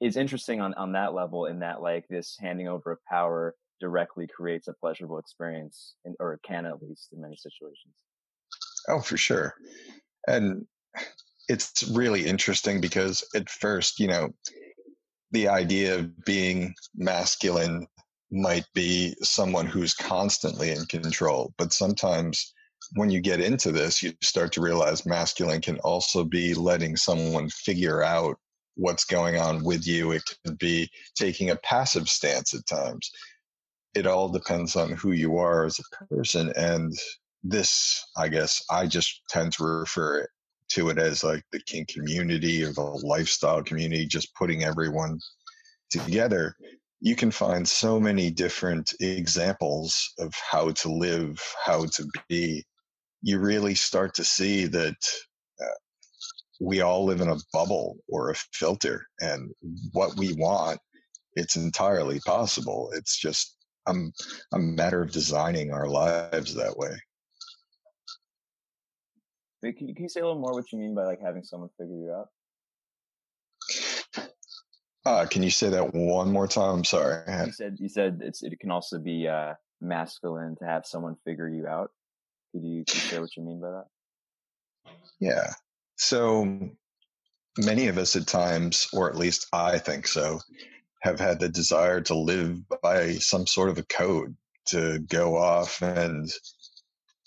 is 0.00 0.16
interesting 0.16 0.60
on, 0.60 0.74
on 0.74 0.92
that 0.92 1.14
level 1.14 1.46
in 1.46 1.60
that 1.60 1.80
like 1.80 2.06
this 2.08 2.36
handing 2.38 2.68
over 2.68 2.92
of 2.92 2.98
power 3.08 3.54
directly 3.80 4.26
creates 4.26 4.68
a 4.68 4.72
pleasurable 4.72 5.18
experience 5.18 5.94
in, 6.04 6.14
or 6.20 6.38
can 6.44 6.66
at 6.66 6.82
least 6.82 7.08
in 7.12 7.20
many 7.20 7.36
situations. 7.36 7.94
Oh, 8.88 9.00
for 9.00 9.16
sure. 9.16 9.54
And 10.26 10.66
it's 11.48 11.84
really 11.92 12.26
interesting 12.26 12.80
because 12.80 13.24
at 13.34 13.48
first, 13.48 14.00
you 14.00 14.08
know, 14.08 14.30
the 15.30 15.48
idea 15.48 15.94
of 15.96 16.24
being 16.24 16.74
masculine 16.94 17.86
might 18.30 18.66
be 18.74 19.14
someone 19.22 19.66
who's 19.66 19.94
constantly 19.94 20.70
in 20.70 20.84
control. 20.86 21.54
But 21.58 21.72
sometimes 21.72 22.52
when 22.94 23.10
you 23.10 23.20
get 23.20 23.40
into 23.40 23.72
this, 23.72 24.02
you 24.02 24.12
start 24.22 24.52
to 24.52 24.60
realize 24.60 25.06
masculine 25.06 25.60
can 25.60 25.78
also 25.80 26.24
be 26.24 26.54
letting 26.54 26.96
someone 26.96 27.48
figure 27.50 28.02
out 28.02 28.36
what's 28.76 29.04
going 29.04 29.36
on 29.38 29.64
with 29.64 29.86
you. 29.86 30.12
It 30.12 30.22
can 30.44 30.54
be 30.56 30.88
taking 31.14 31.50
a 31.50 31.56
passive 31.56 32.08
stance 32.08 32.54
at 32.54 32.66
times. 32.66 33.10
It 33.94 34.06
all 34.06 34.28
depends 34.28 34.76
on 34.76 34.92
who 34.92 35.12
you 35.12 35.38
are 35.38 35.64
as 35.64 35.78
a 35.78 36.04
person. 36.06 36.52
And 36.56 36.92
this, 37.42 38.04
I 38.16 38.28
guess, 38.28 38.62
I 38.70 38.86
just 38.86 39.22
tend 39.28 39.52
to 39.54 39.64
refer 39.64 40.26
to 40.68 40.88
it 40.90 40.98
as 40.98 41.24
like 41.24 41.42
the 41.52 41.60
kink 41.60 41.88
community 41.88 42.62
or 42.62 42.72
the 42.72 42.82
lifestyle 42.82 43.62
community, 43.62 44.06
just 44.06 44.34
putting 44.34 44.64
everyone 44.64 45.18
together. 45.90 46.56
You 47.00 47.14
can 47.14 47.30
find 47.30 47.68
so 47.68 48.00
many 48.00 48.30
different 48.30 48.94
examples 49.00 50.12
of 50.18 50.32
how 50.34 50.70
to 50.70 50.92
live, 50.92 51.42
how 51.64 51.86
to 51.86 52.08
be. 52.28 52.64
You 53.22 53.38
really 53.38 53.74
start 53.74 54.14
to 54.14 54.24
see 54.24 54.66
that 54.66 54.96
uh, 55.60 55.78
we 56.60 56.80
all 56.80 57.04
live 57.04 57.20
in 57.20 57.28
a 57.28 57.38
bubble 57.52 57.96
or 58.08 58.30
a 58.30 58.34
filter 58.52 59.06
and 59.20 59.50
what 59.92 60.16
we 60.16 60.32
want 60.34 60.80
it's 61.36 61.56
entirely 61.56 62.18
possible. 62.20 62.90
It's 62.94 63.16
just 63.18 63.56
a, 63.86 63.94
a 64.52 64.58
matter 64.58 65.02
of 65.02 65.12
designing 65.12 65.70
our 65.70 65.86
lives 65.86 66.54
that 66.54 66.76
way. 66.76 66.96
Can 69.62 69.94
you 69.96 70.08
say 70.08 70.20
a 70.20 70.26
little 70.26 70.40
more 70.40 70.52
what 70.52 70.72
you 70.72 70.78
mean 70.78 70.94
by 70.94 71.04
like 71.04 71.20
having 71.20 71.42
someone 71.42 71.70
figure 71.78 71.94
you 71.94 72.12
out 72.12 72.28
uh, 75.06 75.26
can 75.26 75.42
you 75.42 75.50
say 75.50 75.68
that 75.68 75.94
one 75.94 76.32
more 76.32 76.48
time? 76.48 76.78
I'm 76.78 76.84
sorry. 76.84 77.22
You 77.46 77.52
said 77.52 77.76
you 77.78 77.88
said 77.88 78.20
it's 78.22 78.42
it 78.42 78.58
can 78.58 78.70
also 78.70 78.98
be 78.98 79.28
uh, 79.28 79.54
masculine 79.80 80.56
to 80.56 80.64
have 80.64 80.84
someone 80.84 81.16
figure 81.24 81.48
you 81.48 81.66
out. 81.66 81.90
Could 82.52 82.64
you, 82.64 82.84
could 82.84 82.94
you 82.94 83.00
say 83.00 83.18
what 83.20 83.36
you 83.36 83.44
mean 83.44 83.60
by 83.60 83.70
that? 83.70 83.84
Yeah. 85.20 85.52
So 85.96 86.70
many 87.58 87.86
of 87.86 87.98
us 87.98 88.16
at 88.16 88.26
times, 88.26 88.88
or 88.92 89.08
at 89.08 89.16
least 89.16 89.46
I 89.52 89.78
think 89.78 90.06
so, 90.06 90.40
have 91.02 91.20
had 91.20 91.38
the 91.38 91.48
desire 91.48 92.00
to 92.02 92.14
live 92.14 92.58
by 92.82 93.12
some 93.12 93.46
sort 93.46 93.70
of 93.70 93.78
a 93.78 93.84
code, 93.84 94.36
to 94.66 94.98
go 95.00 95.36
off 95.36 95.80
and 95.82 96.28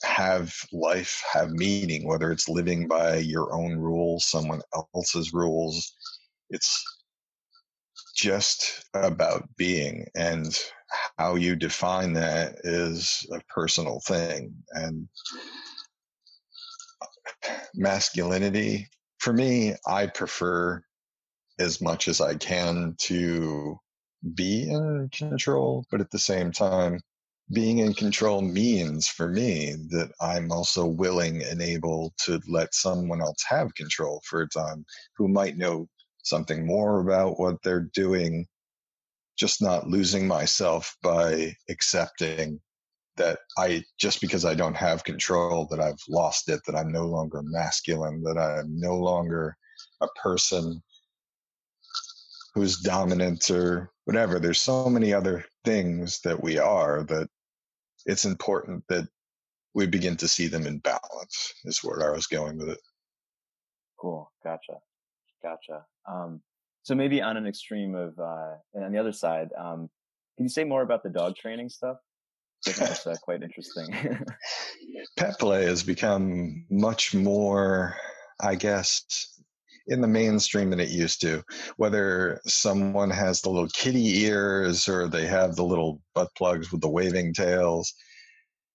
have 0.04 0.54
life 0.72 1.24
have 1.32 1.52
meaning, 1.52 2.08
whether 2.08 2.32
it's 2.32 2.50
living 2.50 2.88
by 2.88 3.18
your 3.18 3.54
own 3.54 3.78
rules, 3.78 4.26
someone 4.26 4.62
else's 4.94 5.34
rules. 5.34 5.94
It's 6.50 6.84
just 8.20 8.86
about 8.94 9.48
being 9.56 10.06
and 10.16 10.60
how 11.18 11.36
you 11.36 11.56
define 11.56 12.12
that 12.14 12.56
is 12.64 13.26
a 13.32 13.40
personal 13.54 14.02
thing. 14.02 14.54
And 14.72 15.08
masculinity 17.76 18.88
for 19.20 19.32
me, 19.32 19.76
I 19.88 20.08
prefer 20.08 20.82
as 21.60 21.82
much 21.82 22.08
as 22.08 22.20
I 22.20 22.36
can 22.36 22.96
to 23.00 23.78
be 24.34 24.70
in 24.70 25.10
control, 25.14 25.86
but 25.90 26.02
at 26.02 26.12
the 26.12 26.20
same 26.20 26.52
time, 26.52 27.00
being 27.54 27.80
in 27.80 27.94
control 27.94 28.42
means 28.42 29.08
for 29.08 29.28
me 29.28 29.76
that 29.90 30.12
I'm 30.22 30.52
also 30.52 30.86
willing 30.86 31.42
and 31.44 31.62
able 31.62 32.14
to 32.26 32.40
let 32.48 32.76
someone 32.76 33.22
else 33.22 33.44
have 33.48 33.74
control 33.76 34.22
for 34.26 34.42
a 34.42 34.50
time 34.50 34.86
who 35.18 35.28
might 35.28 35.58
know 35.58 35.88
something 36.30 36.66
more 36.66 37.02
about 37.02 37.40
what 37.40 37.58
they're 37.64 37.90
doing, 37.94 38.48
just 39.38 39.62
not 39.62 39.88
losing 39.88 40.28
myself 40.28 40.96
by 41.02 41.56
accepting 41.70 42.60
that 43.18 43.40
I 43.58 43.84
just 44.00 44.22
because 44.22 44.46
I 44.46 44.56
don't 44.56 44.78
have 44.78 45.04
control 45.04 45.68
that 45.72 45.82
I've 45.82 46.02
lost 46.08 46.50
it, 46.50 46.62
that 46.66 46.76
I'm 46.76 46.92
no 46.92 47.06
longer 47.06 47.42
masculine, 47.44 48.24
that 48.24 48.38
I'm 48.38 48.80
no 48.80 48.96
longer 48.96 49.58
a 50.02 50.08
person 50.22 50.82
who's 52.56 52.80
dominant 52.80 53.50
or 53.52 53.92
whatever. 54.06 54.40
There's 54.40 54.62
so 54.62 54.90
many 54.90 55.14
other 55.14 55.46
things 55.66 56.22
that 56.22 56.42
we 56.42 56.58
are 56.58 57.04
that 57.04 57.28
it's 58.06 58.26
important 58.26 58.84
that 58.90 59.08
we 59.74 59.86
begin 59.86 60.18
to 60.18 60.28
see 60.28 60.48
them 60.48 60.66
in 60.66 60.80
balance 60.80 61.54
is 61.66 61.84
where 61.84 62.10
I 62.10 62.16
was 62.16 62.28
going 62.28 62.58
with 62.58 62.70
it. 62.70 62.80
Cool. 64.00 64.32
Gotcha. 64.44 64.80
Gotcha. 65.44 65.86
Um, 66.10 66.42
so 66.84 66.96
maybe 66.96 67.22
on 67.22 67.38
an 67.38 67.48
extreme 67.48 67.96
of, 67.96 68.18
uh, 68.20 68.56
and 68.74 68.84
on 68.84 68.92
the 68.92 69.00
other 69.00 69.12
side, 69.12 69.50
um, 69.58 69.90
can 70.38 70.46
you 70.46 70.50
say 70.50 70.64
more 70.64 70.82
about 70.82 71.04
the 71.04 71.10
dog 71.10 71.36
training 71.36 71.70
stuff? 71.70 71.98
that's 72.66 73.08
uh, 73.08 73.16
quite 73.22 73.42
interesting. 73.44 73.88
Pet 75.18 75.40
play 75.40 75.66
has 75.66 75.84
become 75.84 76.66
much 76.70 77.14
more, 77.14 77.96
I 78.42 78.56
guess, 78.56 79.42
in 79.88 80.02
the 80.02 80.08
mainstream 80.08 80.70
than 80.70 80.80
it 80.80 80.90
used 80.90 81.22
to. 81.22 81.44
Whether 81.78 82.42
someone 82.46 83.10
has 83.10 83.42
the 83.42 83.50
little 83.50 83.70
kitty 83.70 84.24
ears 84.24 84.88
or 84.88 85.08
they 85.08 85.26
have 85.26 85.56
the 85.56 85.64
little 85.64 86.02
butt 86.14 86.30
plugs 86.38 86.72
with 86.72 86.82
the 86.82 86.90
waving 86.90 87.34
tails, 87.34 87.94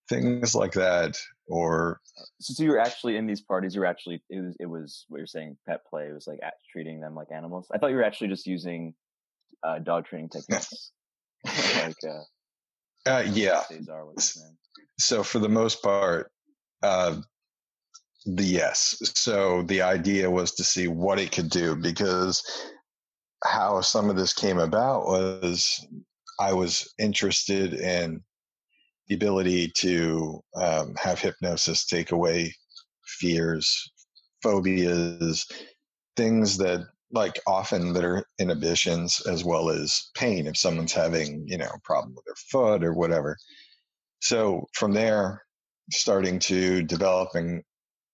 things 0.08 0.54
like 0.54 0.72
that, 0.72 1.18
or 1.46 2.00
so, 2.40 2.54
so 2.54 2.62
you're 2.62 2.78
actually 2.78 3.16
in 3.16 3.26
these 3.26 3.40
parties. 3.40 3.74
You're 3.74 3.86
actually 3.86 4.22
it 4.30 4.40
was 4.40 4.56
it 4.60 4.66
was 4.66 5.04
what 5.08 5.18
you're 5.18 5.26
saying. 5.26 5.56
Pet 5.66 5.80
play. 5.88 6.06
It 6.08 6.12
was 6.12 6.26
like 6.26 6.38
at, 6.42 6.54
treating 6.72 7.00
them 7.00 7.14
like 7.14 7.28
animals. 7.32 7.66
I 7.72 7.78
thought 7.78 7.90
you 7.90 7.96
were 7.96 8.04
actually 8.04 8.28
just 8.28 8.46
using 8.46 8.94
uh, 9.62 9.78
dog 9.78 10.06
training 10.06 10.30
techniques, 10.30 10.92
like. 11.44 11.96
Uh, 12.06 12.22
uh, 13.06 13.24
yeah. 13.26 13.62
So 14.98 15.22
for 15.22 15.38
the 15.38 15.48
most 15.48 15.82
part, 15.82 16.30
uh, 16.82 17.16
the 18.24 18.44
yes. 18.44 18.96
So 19.14 19.62
the 19.62 19.82
idea 19.82 20.30
was 20.30 20.52
to 20.52 20.64
see 20.64 20.88
what 20.88 21.18
it 21.18 21.32
could 21.32 21.50
do 21.50 21.76
because 21.76 22.42
how 23.44 23.80
some 23.82 24.08
of 24.08 24.16
this 24.16 24.32
came 24.32 24.58
about 24.58 25.04
was 25.04 25.86
I 26.40 26.54
was 26.54 26.92
interested 26.98 27.74
in 27.74 28.22
the 29.08 29.14
ability 29.14 29.70
to 29.76 30.40
um, 30.56 30.94
have 30.96 31.20
hypnosis 31.20 31.86
take 31.86 32.12
away 32.12 32.54
fears, 33.06 33.92
phobias, 34.42 35.46
things 36.16 36.56
that 36.58 36.86
like 37.12 37.38
often 37.46 37.92
that 37.92 38.04
are 38.04 38.26
inhibitions 38.38 39.20
as 39.26 39.44
well 39.44 39.70
as 39.70 40.10
pain 40.14 40.46
if 40.46 40.56
someone's 40.56 40.92
having 40.92 41.44
you 41.46 41.56
know 41.56 41.70
a 41.72 41.80
problem 41.84 42.14
with 42.14 42.24
their 42.24 42.34
foot 42.50 42.84
or 42.84 42.92
whatever. 42.92 43.36
So 44.20 44.66
from 44.72 44.92
there 44.92 45.42
starting 45.90 46.38
to 46.40 46.82
develop 46.82 47.34
and 47.34 47.62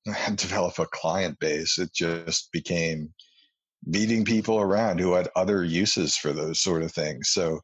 develop 0.37 0.79
a 0.79 0.87
client 0.87 1.39
base 1.39 1.79
it 1.79 1.93
just 1.95 2.51
became 2.53 3.13
meeting 3.87 4.25
people 4.25 4.61
around 4.61 4.99
who 4.99 5.13
had 5.13 5.29
other 5.37 5.65
uses 5.65 6.17
for 6.17 6.33
those 6.33 6.61
sort 6.61 6.83
of 6.83 6.93
things. 6.93 7.31
So 7.31 7.61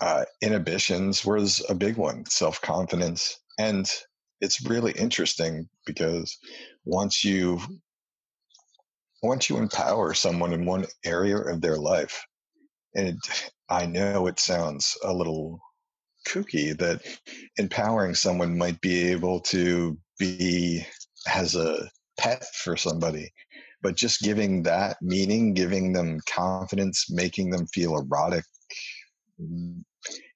uh, 0.00 0.24
inhibitions 0.42 1.24
was 1.24 1.64
a 1.68 1.74
big 1.74 1.96
one 1.96 2.24
self-confidence. 2.26 3.38
And 3.58 3.90
it's 4.40 4.64
really 4.68 4.92
interesting 4.92 5.68
because 5.86 6.36
once 6.84 7.24
you 7.24 7.60
once 9.22 9.50
you 9.50 9.58
empower 9.58 10.14
someone 10.14 10.54
in 10.54 10.64
one 10.64 10.86
area 11.04 11.36
of 11.36 11.60
their 11.60 11.76
life, 11.76 12.24
and 12.94 13.08
it, 13.08 13.16
I 13.68 13.84
know 13.84 14.26
it 14.26 14.40
sounds 14.40 14.96
a 15.04 15.12
little 15.12 15.60
kooky 16.26 16.76
that 16.78 17.02
empowering 17.58 18.14
someone 18.14 18.56
might 18.56 18.80
be 18.80 19.10
able 19.10 19.40
to 19.40 19.98
be 20.18 20.86
as 21.30 21.54
a 21.54 21.90
pet 22.18 22.44
for 22.54 22.76
somebody, 22.78 23.30
but 23.82 23.96
just 23.96 24.22
giving 24.22 24.62
that 24.62 24.96
meaning, 25.02 25.52
giving 25.52 25.92
them 25.92 26.18
confidence, 26.26 27.10
making 27.10 27.50
them 27.50 27.66
feel 27.74 27.98
erotic, 27.98 28.44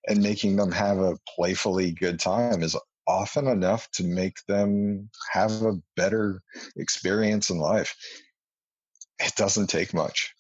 and 0.09 0.23
making 0.23 0.57
them 0.57 0.71
have 0.71 0.99
a 0.99 1.19
playfully 1.35 1.93
good 1.93 2.21
time 2.21 2.63
is 2.63 2.77
often 3.07 3.47
enough 3.47 3.91
to 3.93 4.05
make 4.05 4.37
them 4.49 5.09
have 5.31 5.63
a 5.63 5.79
better 5.97 6.41
experience 6.77 7.51
in 7.51 7.59
life 7.59 7.95
it 9.19 9.35
doesn't 9.37 9.69
take 9.69 9.95
much. 9.95 10.35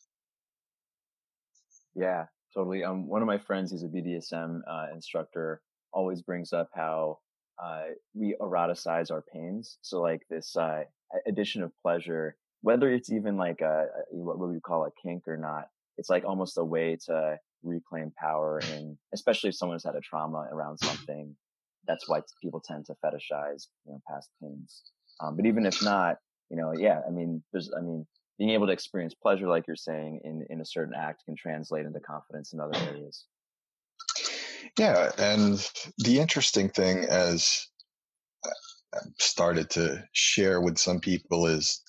Yeah, 1.95 2.27
totally. 2.53 2.85
Um, 2.85 3.07
one 3.07 3.23
of 3.23 3.27
my 3.27 3.39
friends, 3.39 3.71
he's 3.71 3.85
a 3.85 3.89
BDSM 3.89 4.61
uh, 4.67 4.87
instructor, 4.93 5.63
always 5.93 6.23
brings 6.23 6.53
up 6.53 6.71
how 6.75 7.19
uh, 7.63 7.85
we 8.15 8.35
eroticize 8.41 9.11
our 9.11 9.23
pains. 9.23 9.79
So 9.83 10.01
like 10.01 10.23
this 10.29 10.57
uh, 10.57 10.85
addition 11.27 11.63
of 11.63 11.73
pleasure, 11.81 12.37
whether 12.63 12.93
it's 12.93 13.13
even 13.13 13.37
like 13.37 13.61
a, 13.61 13.87
a 14.13 14.17
what 14.17 14.39
we 14.39 14.61
call 14.61 14.85
a 14.87 14.91
kink 15.01 15.29
or 15.29 15.37
not, 15.37 15.69
it's 15.99 16.11
like 16.11 16.25
almost 16.25 16.59
a 16.59 16.65
way 16.65 16.97
to 17.07 17.39
reclaim 17.65 18.13
power 18.19 18.61
and 18.73 18.97
especially 19.13 19.49
if 19.49 19.57
someone's 19.57 19.85
had 19.85 19.95
a 19.95 20.01
trauma 20.01 20.47
around 20.53 20.79
something 20.79 21.35
that's 21.87 22.09
why 22.09 22.21
people 22.43 22.61
tend 22.65 22.85
to 22.87 22.95
fetishize 23.05 23.67
you 23.87 23.93
know 23.93 24.01
past 24.09 24.29
pains 24.43 24.83
um, 25.21 25.37
but 25.37 25.47
even 25.47 25.67
if 25.67 25.83
not 25.83 26.19
you 26.51 26.57
know 26.57 26.73
yeah 26.77 27.01
i 27.07 27.11
mean 27.11 27.43
there's 27.53 27.71
i 27.77 27.81
mean 27.81 28.07
being 28.39 28.51
able 28.51 28.67
to 28.67 28.73
experience 28.73 29.15
pleasure, 29.15 29.47
like 29.47 29.67
you're 29.67 29.77
saying, 29.77 30.21
in, 30.25 30.45
in 30.51 30.61
a 30.61 30.65
certain 30.65 30.95
act 30.95 31.25
can 31.25 31.37
translate 31.37 31.87
into 31.87 32.01
confidence 32.01 32.53
in 32.53 32.61
other 32.61 32.77
areas. 32.89 33.27
Yeah, 34.79 35.13
and 35.19 35.71
the 35.99 36.19
interesting 36.19 36.69
thing 36.69 37.05
as 37.09 37.69
I've 38.45 39.03
started 39.19 39.71
to 39.71 40.05
share 40.13 40.61
with 40.61 40.79
some 40.79 41.01
people 41.01 41.47
is 41.47 41.81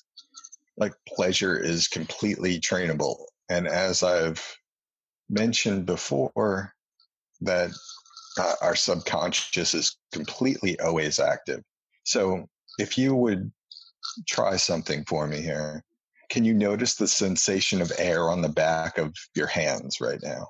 like 0.78 0.94
pleasure 1.08 1.58
is 1.58 1.88
completely 1.88 2.60
trainable. 2.60 3.18
And 3.50 3.68
as 3.68 4.04
I've 4.04 4.56
mentioned 5.30 5.86
before, 5.86 6.74
that 7.42 7.72
uh, 8.40 8.54
our 8.62 8.76
subconscious 8.76 9.74
is 9.74 9.98
completely 10.12 10.80
always 10.80 11.20
active. 11.20 11.62
So 12.04 12.48
if 12.78 12.98
you 12.98 13.16
would 13.16 13.52
try 14.28 14.58
something 14.58 15.04
for 15.06 15.28
me 15.28 15.42
here, 15.42 15.84
can 16.30 16.44
you 16.44 16.54
notice 16.54 16.96
the 16.96 17.08
sensation 17.08 17.82
of 17.82 17.92
air 17.98 18.30
on 18.30 18.42
the 18.42 18.50
back 18.50 18.98
of 18.98 19.14
your 19.36 19.48
hands 19.48 20.02
right 20.02 20.20
now? 20.22 20.48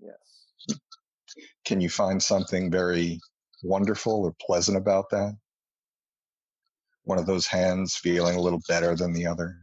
Yes. 0.00 0.78
Can 1.64 1.80
you 1.80 1.88
find 1.88 2.22
something 2.22 2.70
very 2.70 3.20
wonderful 3.62 4.24
or 4.24 4.34
pleasant 4.40 4.76
about 4.76 5.10
that? 5.10 5.36
One 7.04 7.18
of 7.18 7.26
those 7.26 7.46
hands 7.46 7.96
feeling 7.96 8.36
a 8.36 8.40
little 8.40 8.62
better 8.68 8.96
than 8.96 9.12
the 9.12 9.26
other? 9.26 9.56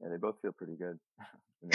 Yeah, 0.00 0.08
they 0.08 0.16
both 0.16 0.40
feel 0.40 0.52
pretty 0.52 0.76
good. 0.76 0.98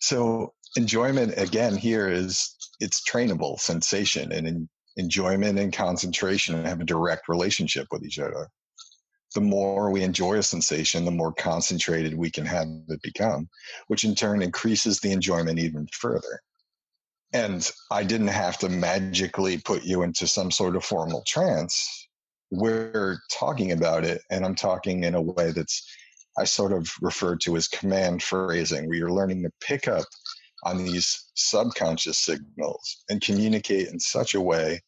so 0.00 0.52
enjoyment 0.76 1.34
again 1.36 1.76
here 1.76 2.08
is 2.08 2.54
it's 2.80 3.02
trainable 3.08 3.58
sensation 3.58 4.32
and 4.32 4.46
in, 4.46 4.68
enjoyment 4.96 5.58
and 5.58 5.72
concentration 5.72 6.64
have 6.64 6.80
a 6.80 6.84
direct 6.84 7.28
relationship 7.28 7.86
with 7.90 8.04
each 8.04 8.18
other. 8.18 8.48
The 9.34 9.40
more 9.40 9.90
we 9.90 10.02
enjoy 10.02 10.38
a 10.38 10.42
sensation 10.42 11.04
the 11.04 11.10
more 11.10 11.32
concentrated 11.32 12.16
we 12.16 12.30
can 12.30 12.46
have 12.46 12.66
it 12.88 13.02
become 13.02 13.48
which 13.88 14.04
in 14.04 14.14
turn 14.14 14.42
increases 14.42 15.00
the 15.00 15.12
enjoyment 15.12 15.58
even 15.58 15.86
further. 15.92 16.40
And 17.32 17.70
i 17.90 18.04
didn't 18.04 18.28
have 18.28 18.58
to 18.58 18.68
magically 18.68 19.58
put 19.58 19.84
you 19.84 20.02
into 20.02 20.26
some 20.26 20.50
sort 20.50 20.76
of 20.76 20.84
formal 20.84 21.22
trance. 21.26 22.08
We're 22.50 23.18
talking 23.30 23.72
about 23.72 24.04
it 24.04 24.22
and 24.30 24.44
i'm 24.44 24.54
talking 24.54 25.04
in 25.04 25.14
a 25.14 25.22
way 25.22 25.52
that's 25.52 25.84
I 26.38 26.44
sort 26.44 26.72
of 26.72 26.90
refer 27.00 27.36
to 27.36 27.56
as 27.56 27.68
command 27.68 28.22
phrasing, 28.22 28.86
where 28.88 28.96
you're 28.96 29.12
learning 29.12 29.42
to 29.42 29.50
pick 29.60 29.88
up 29.88 30.06
on 30.64 30.84
these 30.84 31.30
subconscious 31.34 32.18
signals 32.18 33.04
and 33.08 33.20
communicate 33.20 33.88
in 33.88 33.98
such 33.98 34.34
a 34.34 34.40
way 34.40 34.80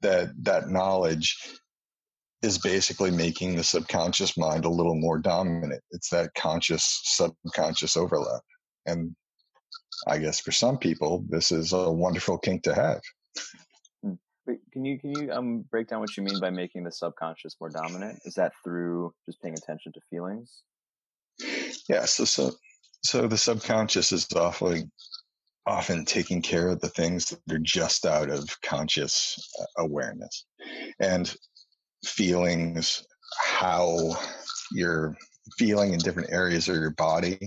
that 0.00 0.30
that 0.44 0.68
knowledge 0.68 1.36
is 2.42 2.58
basically 2.58 3.10
making 3.10 3.56
the 3.56 3.64
subconscious 3.64 4.36
mind 4.36 4.64
a 4.64 4.70
little 4.70 4.94
more 4.94 5.18
dominant. 5.18 5.82
It's 5.92 6.10
that 6.10 6.34
conscious 6.34 7.00
subconscious 7.04 7.96
overlap. 7.96 8.42
And 8.86 9.14
I 10.06 10.18
guess 10.18 10.40
for 10.40 10.52
some 10.52 10.76
people, 10.76 11.24
this 11.28 11.52
is 11.52 11.72
a 11.72 11.90
wonderful 11.90 12.38
kink 12.38 12.62
to 12.64 12.74
have. 12.74 13.00
Hmm. 14.02 14.14
Wait, 14.46 14.58
can 14.72 14.84
you 14.84 14.98
can 14.98 15.10
you 15.10 15.32
um 15.32 15.64
break 15.70 15.88
down 15.88 16.00
what 16.00 16.14
you 16.16 16.22
mean 16.22 16.38
by 16.38 16.50
making 16.50 16.84
the 16.84 16.92
subconscious 16.92 17.56
more 17.60 17.70
dominant? 17.70 18.20
Is 18.26 18.34
that 18.34 18.52
through 18.62 19.14
just 19.24 19.40
paying 19.40 19.54
attention 19.54 19.92
to 19.92 20.00
feelings? 20.10 20.62
Yeah, 21.88 22.04
so 22.06 22.24
so 22.24 22.52
so 23.04 23.28
the 23.28 23.36
subconscious 23.36 24.12
is 24.12 24.26
often 24.34 24.90
often 25.66 26.04
taking 26.04 26.42
care 26.42 26.68
of 26.68 26.80
the 26.80 26.88
things 26.88 27.26
that 27.26 27.54
are 27.54 27.58
just 27.58 28.06
out 28.06 28.30
of 28.30 28.48
conscious 28.62 29.38
uh, 29.60 29.82
awareness 29.82 30.46
and 31.00 31.34
feelings 32.04 33.04
how 33.42 34.14
you're 34.72 35.16
feeling 35.58 35.92
in 35.94 35.98
different 35.98 36.30
areas 36.32 36.68
of 36.68 36.76
your 36.76 36.90
body 36.92 37.38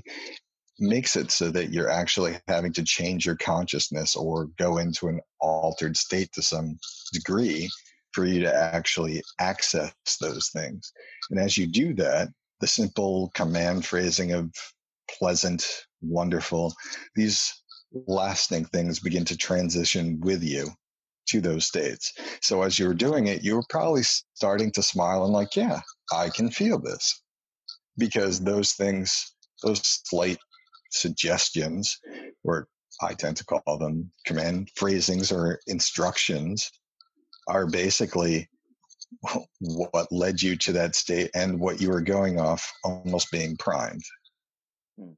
makes 0.80 1.16
it 1.16 1.32
so 1.32 1.50
that 1.52 1.72
you're 1.72 1.90
actually 1.90 2.38
having 2.48 2.74
to 2.74 2.84
change 2.84 3.26
your 3.26 3.36
consciousness 3.38 4.16
or 4.16 4.48
go 4.58 4.78
into 4.78 5.08
an 5.08 5.20
altered 5.42 5.98
state 5.98 6.32
to 6.34 6.42
some 6.42 6.78
degree 7.14 7.70
for 8.14 8.26
you 8.26 8.42
to 8.42 8.54
actually 8.56 9.22
access 9.40 9.94
those 10.22 10.50
things. 10.50 10.92
And 11.32 11.40
as 11.40 11.58
you 11.58 11.68
do 11.68 11.94
that, 11.96 12.30
the 12.60 12.68
simple 12.68 13.32
command 13.34 13.86
phrasing 13.86 14.32
of 14.32 14.52
pleasant, 15.20 15.66
wonderful, 16.02 16.74
these 17.16 17.54
lasting 18.08 18.66
things 18.66 19.00
begin 19.00 19.26
to 19.26 19.38
transition 19.38 20.20
with 20.22 20.44
you 20.44 20.70
to 21.28 21.42
those 21.42 21.66
states. 21.66 22.14
So 22.42 22.64
as 22.64 22.80
you 22.80 22.88
were 22.88 22.94
doing 22.94 23.28
it, 23.28 23.44
you 23.44 23.56
were 23.56 23.66
probably 23.70 24.04
starting 24.04 24.72
to 24.72 24.84
smile 24.84 25.24
and 25.24 25.34
like, 25.34 25.56
yeah, 25.56 25.82
I 26.14 26.30
can 26.30 26.50
feel 26.50 26.80
this. 26.80 27.22
Because 27.98 28.40
those 28.40 28.74
things, 28.74 29.34
those 29.64 29.82
slight 29.84 30.38
suggestions, 30.92 31.98
or 32.44 32.68
I 33.02 33.14
tend 33.14 33.38
to 33.38 33.46
call 33.46 33.78
them 33.78 34.12
command 34.26 34.70
phrasings 34.76 35.32
or 35.32 35.60
instructions, 35.68 36.72
are 37.48 37.68
basically 37.68 38.50
what 39.60 40.12
led 40.12 40.42
you 40.42 40.56
to 40.58 40.72
that 40.74 40.96
state 40.96 41.32
and 41.34 41.60
what 41.60 41.82
you 41.82 41.90
were 41.90 42.02
going 42.02 42.40
off 42.40 42.72
almost 42.84 43.32
being 43.32 43.58
primed. 43.58 44.04
Hmm. 45.00 45.12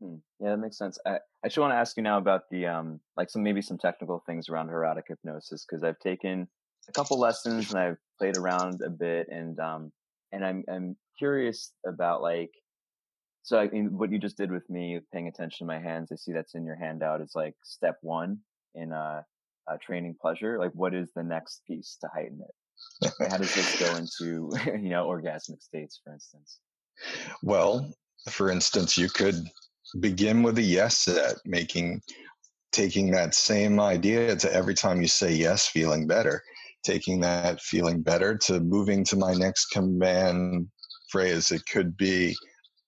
Hmm. 0.00 0.16
Yeah, 0.40 0.50
that 0.50 0.58
makes 0.58 0.78
sense. 0.78 0.98
I, 1.06 1.18
I 1.44 1.48
just 1.48 1.58
want 1.58 1.72
to 1.72 1.76
ask 1.76 1.96
you 1.96 2.02
now 2.02 2.18
about 2.18 2.42
the 2.50 2.66
um 2.66 3.00
like 3.16 3.30
some 3.30 3.42
maybe 3.42 3.62
some 3.62 3.78
technical 3.78 4.22
things 4.26 4.48
around 4.48 4.70
erotic 4.70 5.06
hypnosis 5.08 5.64
because 5.68 5.82
I've 5.82 5.98
taken 5.98 6.48
a 6.88 6.92
couple 6.92 7.18
lessons 7.18 7.70
and 7.70 7.78
I've 7.78 7.98
played 8.18 8.36
around 8.36 8.80
a 8.82 8.90
bit 8.90 9.28
and 9.28 9.58
um 9.58 9.92
and 10.32 10.44
I'm 10.44 10.64
I'm 10.70 10.96
curious 11.18 11.72
about 11.86 12.22
like 12.22 12.52
so 13.42 13.58
I 13.58 13.68
mean, 13.68 13.96
what 13.96 14.12
you 14.12 14.18
just 14.18 14.36
did 14.36 14.52
with 14.52 14.68
me 14.68 15.00
paying 15.12 15.28
attention 15.28 15.66
to 15.66 15.72
my 15.72 15.80
hands 15.80 16.10
I 16.12 16.16
see 16.16 16.32
that's 16.32 16.54
in 16.54 16.64
your 16.64 16.76
handout 16.76 17.20
is 17.20 17.32
like 17.34 17.54
step 17.64 17.98
one 18.02 18.38
in 18.74 18.92
uh, 18.92 19.22
uh 19.70 19.76
training 19.82 20.16
pleasure 20.20 20.58
like 20.58 20.72
what 20.74 20.94
is 20.94 21.10
the 21.14 21.24
next 21.24 21.62
piece 21.66 21.96
to 22.00 22.08
heighten 22.14 22.40
it 22.40 22.54
how 23.30 23.36
does 23.36 23.54
this 23.54 23.78
go 23.78 23.96
into 23.96 24.50
you 24.80 24.90
know 24.90 25.06
orgasmic 25.06 25.62
states 25.62 26.00
for 26.02 26.12
instance? 26.12 26.58
Well 27.42 27.90
for 28.28 28.50
instance 28.50 28.98
you 28.98 29.08
could 29.08 29.36
begin 30.00 30.42
with 30.42 30.58
a 30.58 30.62
yes 30.62 30.98
set 30.98 31.36
making 31.44 32.00
taking 32.72 33.10
that 33.10 33.34
same 33.34 33.80
idea 33.80 34.36
to 34.36 34.52
every 34.52 34.74
time 34.74 35.00
you 35.00 35.08
say 35.08 35.32
yes 35.32 35.66
feeling 35.66 36.06
better 36.06 36.42
taking 36.84 37.20
that 37.20 37.60
feeling 37.60 38.02
better 38.02 38.36
to 38.36 38.60
moving 38.60 39.04
to 39.04 39.16
my 39.16 39.34
next 39.34 39.66
command 39.66 40.66
phrase. 41.10 41.50
It 41.50 41.62
could 41.70 41.96
be 41.96 42.34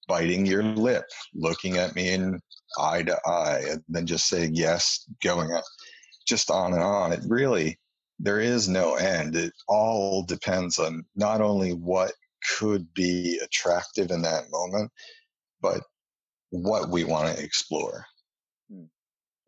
biting 0.08 0.46
your 0.46 0.62
lip 0.62 1.04
looking 1.34 1.76
at 1.76 1.94
me 1.94 2.10
in 2.10 2.40
eye 2.78 3.02
to 3.02 3.18
eye 3.26 3.62
and 3.68 3.82
then 3.88 4.06
just 4.06 4.28
saying 4.28 4.54
yes 4.54 5.04
going 5.22 5.52
up 5.52 5.64
just 6.26 6.50
on 6.50 6.72
and 6.72 6.82
on. 6.82 7.12
It 7.12 7.20
really 7.26 7.78
there 8.22 8.40
is 8.40 8.68
no 8.68 8.94
end. 8.94 9.34
It 9.34 9.52
all 9.66 10.22
depends 10.22 10.78
on 10.78 11.04
not 11.16 11.40
only 11.40 11.72
what 11.72 12.12
could 12.58 12.92
be 12.94 13.40
attractive 13.42 14.10
in 14.10 14.22
that 14.22 14.50
moment, 14.50 14.90
but 15.60 15.82
what 16.50 16.90
we 16.90 17.04
want 17.04 17.34
to 17.34 17.42
explore. 17.42 18.04
Hmm. 18.70 18.84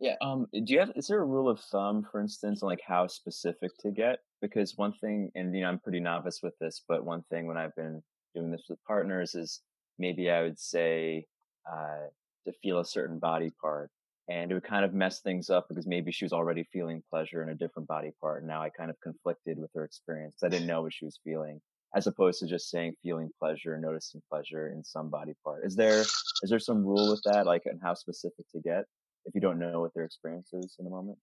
Yeah. 0.01 0.17
Um, 0.23 0.47
do 0.53 0.73
you 0.73 0.81
have, 0.81 0.91
is 0.97 1.07
there 1.07 1.21
a 1.21 1.27
rule 1.27 1.49
of 1.49 1.61
thumb, 1.61 2.07
for 2.11 2.21
instance, 2.21 2.63
on 2.63 2.69
like 2.69 2.83
how 2.85 3.07
specific 3.07 3.71
to 3.81 3.91
get? 3.91 4.21
Because 4.41 4.77
one 4.77 4.95
thing, 4.95 5.31
and 5.35 5.55
you 5.55 5.63
know, 5.63 5.69
I'm 5.69 5.79
pretty 5.79 6.01
novice 6.01 6.41
with 6.43 6.55
this, 6.59 6.83
but 6.89 7.05
one 7.05 7.23
thing 7.31 7.47
when 7.47 7.59
I've 7.59 7.77
been 7.77 8.03
doing 8.35 8.51
this 8.51 8.65
with 8.69 8.83
partners 8.85 9.35
is 9.35 9.61
maybe 9.99 10.31
I 10.31 10.43
would 10.43 10.59
say, 10.59 11.27
uh, 11.71 12.09
to 12.47 12.53
feel 12.63 12.81
a 12.81 12.85
certain 12.85 13.21
body 13.21 13.53
part 13.61 13.91
and 14.29 14.51
it 14.51 14.55
would 14.55 14.65
kind 14.65 14.85
of 14.85 14.95
mess 14.95 15.21
things 15.21 15.51
up 15.51 15.67
because 15.69 15.87
maybe 15.87 16.13
she 16.13 16.25
was 16.25 16.33
already 16.33 16.65
feeling 16.73 17.03
pleasure 17.11 17.43
in 17.43 17.49
a 17.49 17.55
different 17.55 17.89
body 17.89 18.13
part. 18.21 18.43
And 18.43 18.49
now 18.49 18.63
I 18.63 18.71
kind 18.71 18.91
of 18.91 18.97
conflicted 19.01 19.59
with 19.59 19.71
her 19.75 19.85
experience. 19.85 20.37
I 20.43 20.49
didn't 20.49 20.67
know 20.69 20.83
what 20.83 20.93
she 20.93 21.05
was 21.05 21.19
feeling 21.25 21.61
as 21.95 22.07
opposed 22.07 22.39
to 22.41 22.47
just 22.47 22.71
saying 22.71 22.95
feeling 23.03 23.29
pleasure, 23.39 23.77
noticing 23.79 24.23
pleasure 24.31 24.69
in 24.69 24.83
some 24.83 25.11
body 25.11 25.35
part. 25.45 25.67
Is 25.67 25.77
there, 25.77 26.01
is 26.01 26.49
there 26.49 26.59
some 26.59 26.85
rule 26.85 27.11
with 27.11 27.23
that? 27.25 27.47
Like 27.47 27.63
and 27.67 27.81
how 27.83 27.95
specific 27.95 28.47
to 28.53 28.61
get 28.61 28.85
if 29.27 29.35
you 29.35 29.41
don't 29.41 29.59
know 29.59 29.81
what 29.81 29.93
their 29.95 30.05
experience 30.05 30.51
is 30.53 30.77
in 30.79 30.85
the 30.85 30.91
moment? 30.91 31.19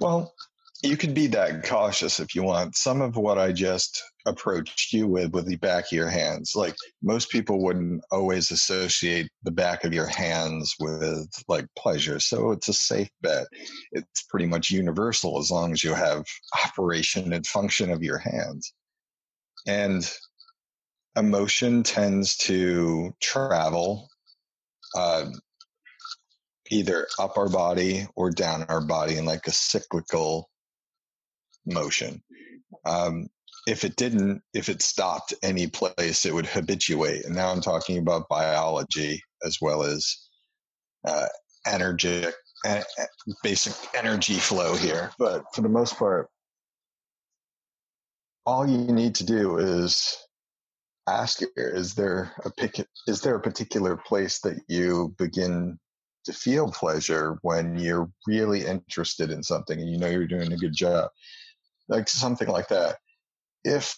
Well, 0.00 0.34
you 0.82 0.96
can 0.96 1.14
be 1.14 1.26
that 1.28 1.64
cautious 1.64 2.20
if 2.20 2.34
you 2.34 2.42
want. 2.42 2.76
Some 2.76 3.00
of 3.00 3.16
what 3.16 3.38
I 3.38 3.52
just 3.52 4.02
approached 4.26 4.92
you 4.92 5.06
with, 5.06 5.32
with 5.32 5.46
the 5.46 5.56
back 5.56 5.86
of 5.86 5.92
your 5.92 6.08
hands, 6.08 6.52
like 6.54 6.74
most 7.02 7.30
people 7.30 7.62
wouldn't 7.62 8.02
always 8.10 8.50
associate 8.50 9.28
the 9.42 9.50
back 9.50 9.84
of 9.84 9.94
your 9.94 10.06
hands 10.06 10.74
with 10.78 11.28
like 11.48 11.66
pleasure. 11.78 12.20
So 12.20 12.50
it's 12.52 12.68
a 12.68 12.74
safe 12.74 13.08
bet. 13.22 13.46
It's 13.92 14.22
pretty 14.28 14.46
much 14.46 14.70
universal 14.70 15.38
as 15.38 15.50
long 15.50 15.72
as 15.72 15.82
you 15.82 15.94
have 15.94 16.24
operation 16.64 17.32
and 17.32 17.46
function 17.46 17.90
of 17.90 18.02
your 18.02 18.18
hands. 18.18 18.72
And 19.66 20.08
emotion 21.16 21.82
tends 21.82 22.36
to 22.36 23.14
travel 23.20 24.08
uh, 24.94 25.26
either 26.70 27.06
up 27.18 27.38
our 27.38 27.48
body 27.48 28.06
or 28.14 28.30
down 28.30 28.64
our 28.64 28.80
body 28.80 29.16
in 29.16 29.24
like 29.24 29.46
a 29.46 29.52
cyclical 29.52 30.50
motion. 31.66 32.22
Um, 32.84 33.28
if 33.66 33.84
it 33.84 33.96
didn't, 33.96 34.42
if 34.54 34.68
it 34.68 34.80
stopped 34.80 35.34
any 35.42 35.66
place, 35.66 36.24
it 36.24 36.32
would 36.32 36.46
habituate. 36.46 37.24
And 37.24 37.34
now 37.34 37.50
I'm 37.50 37.60
talking 37.60 37.98
about 37.98 38.28
biology 38.28 39.20
as 39.44 39.58
well 39.60 39.82
as 39.82 40.16
uh, 41.06 41.26
energetic, 41.66 42.34
basic 43.42 43.74
energy 43.94 44.34
flow 44.34 44.76
here. 44.76 45.10
But 45.18 45.44
for 45.52 45.62
the 45.62 45.68
most 45.68 45.96
part, 45.96 46.28
all 48.44 48.68
you 48.68 48.78
need 48.78 49.16
to 49.16 49.24
do 49.24 49.58
is 49.58 50.16
ask 51.08 51.40
is 51.56 51.94
there 51.94 52.32
a 52.44 52.50
pic, 52.50 52.86
is 53.08 53.20
there 53.20 53.34
a 53.34 53.40
particular 53.40 53.96
place 53.96 54.40
that 54.40 54.60
you 54.68 55.14
begin 55.18 55.78
to 56.24 56.32
feel 56.32 56.70
pleasure 56.70 57.38
when 57.42 57.78
you're 57.78 58.10
really 58.26 58.64
interested 58.64 59.30
in 59.30 59.42
something 59.42 59.80
and 59.80 59.90
you 59.90 59.98
know 59.98 60.08
you're 60.08 60.26
doing 60.26 60.52
a 60.52 60.56
good 60.56 60.74
job 60.74 61.08
like 61.88 62.08
something 62.08 62.48
like 62.48 62.68
that 62.68 62.96
if 63.64 63.96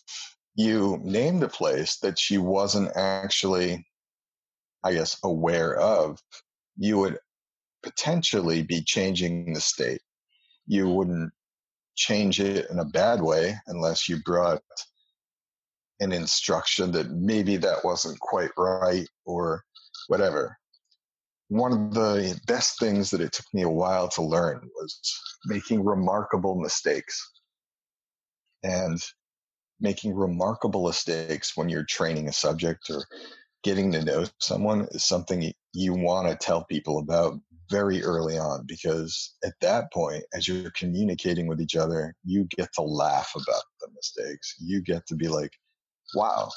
you 0.55 0.99
named 1.03 1.43
a 1.43 1.49
place 1.49 1.99
that 1.99 2.19
she 2.19 2.39
wasn't 2.39 2.91
actually 2.97 3.87
i 4.85 4.93
guess 4.93 5.19
aware 5.25 5.77
of 5.77 6.19
you 6.77 6.99
would 6.99 7.19
potentially 7.83 8.63
be 8.63 8.83
changing 8.83 9.53
the 9.53 9.61
state 9.61 10.01
you 10.67 10.85
mm-hmm. 10.85 10.95
wouldn't 10.95 11.33
change 11.99 12.41
it 12.41 12.71
in 12.71 12.79
a 12.79 12.85
bad 12.85 13.21
way 13.21 13.57
unless 13.67 14.09
you 14.09 14.23
brought 14.25 14.63
an 16.01 16.13
instruction 16.13 16.93
that 16.93 17.11
maybe 17.11 17.57
that 17.57 17.85
wasn't 17.85 18.19
quite 18.21 18.51
right 18.57 19.09
or 19.27 19.65
whatever. 20.07 20.57
One 21.49 21.73
of 21.73 21.95
the 21.95 22.41
best 22.47 22.79
things 22.79 23.11
that 23.11 23.21
it 23.21 23.33
took 23.33 23.47
me 23.53 23.63
a 23.63 23.69
while 23.69 24.09
to 24.11 24.23
learn 24.23 24.61
was 24.77 25.01
making 25.47 25.85
remarkable 25.85 26.55
mistakes. 26.55 27.33
And 28.63 29.01
making 29.81 30.15
remarkable 30.15 30.87
mistakes 30.87 31.57
when 31.57 31.69
you're 31.69 31.85
training 31.85 32.29
a 32.29 32.33
subject 32.33 32.91
or 32.91 33.05
getting 33.63 33.93
to 33.93 34.05
know 34.05 34.25
someone 34.41 34.87
is 34.91 35.05
something 35.05 35.53
you 35.73 35.95
want 35.95 36.29
to 36.29 36.37
tell 36.37 36.65
people 36.65 36.99
about 36.99 37.39
very 37.71 38.03
early 38.03 38.39
on 38.39 38.65
because 38.67 39.35
at 39.45 39.53
that 39.61 39.93
point, 39.93 40.25
as 40.33 40.49
you're 40.49 40.71
communicating 40.73 41.47
with 41.47 41.61
each 41.61 41.77
other, 41.77 42.15
you 42.25 42.47
get 42.57 42.69
to 42.75 42.83
laugh 42.83 43.31
about 43.37 43.63
the 43.81 43.89
mistakes. 43.95 44.55
You 44.59 44.81
get 44.83 45.07
to 45.09 45.15
be 45.15 45.29
like, 45.29 45.53
wow, 46.15 46.51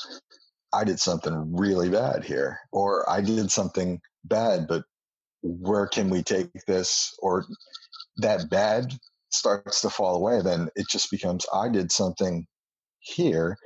I 0.73 0.83
did 0.83 0.99
something 0.99 1.53
really 1.55 1.89
bad 1.89 2.23
here, 2.23 2.57
or 2.71 3.09
I 3.09 3.21
did 3.21 3.51
something 3.51 3.99
bad, 4.23 4.67
but 4.67 4.83
where 5.43 5.87
can 5.87 6.09
we 6.09 6.23
take 6.23 6.51
this? 6.65 7.13
Or 7.19 7.45
that 8.17 8.49
bad 8.49 8.97
starts 9.33 9.81
to 9.81 9.89
fall 9.89 10.15
away, 10.15 10.41
then 10.41 10.69
it 10.75 10.87
just 10.89 11.11
becomes, 11.11 11.45
I 11.53 11.69
did 11.69 11.91
something 11.91 12.45
here. 12.99 13.57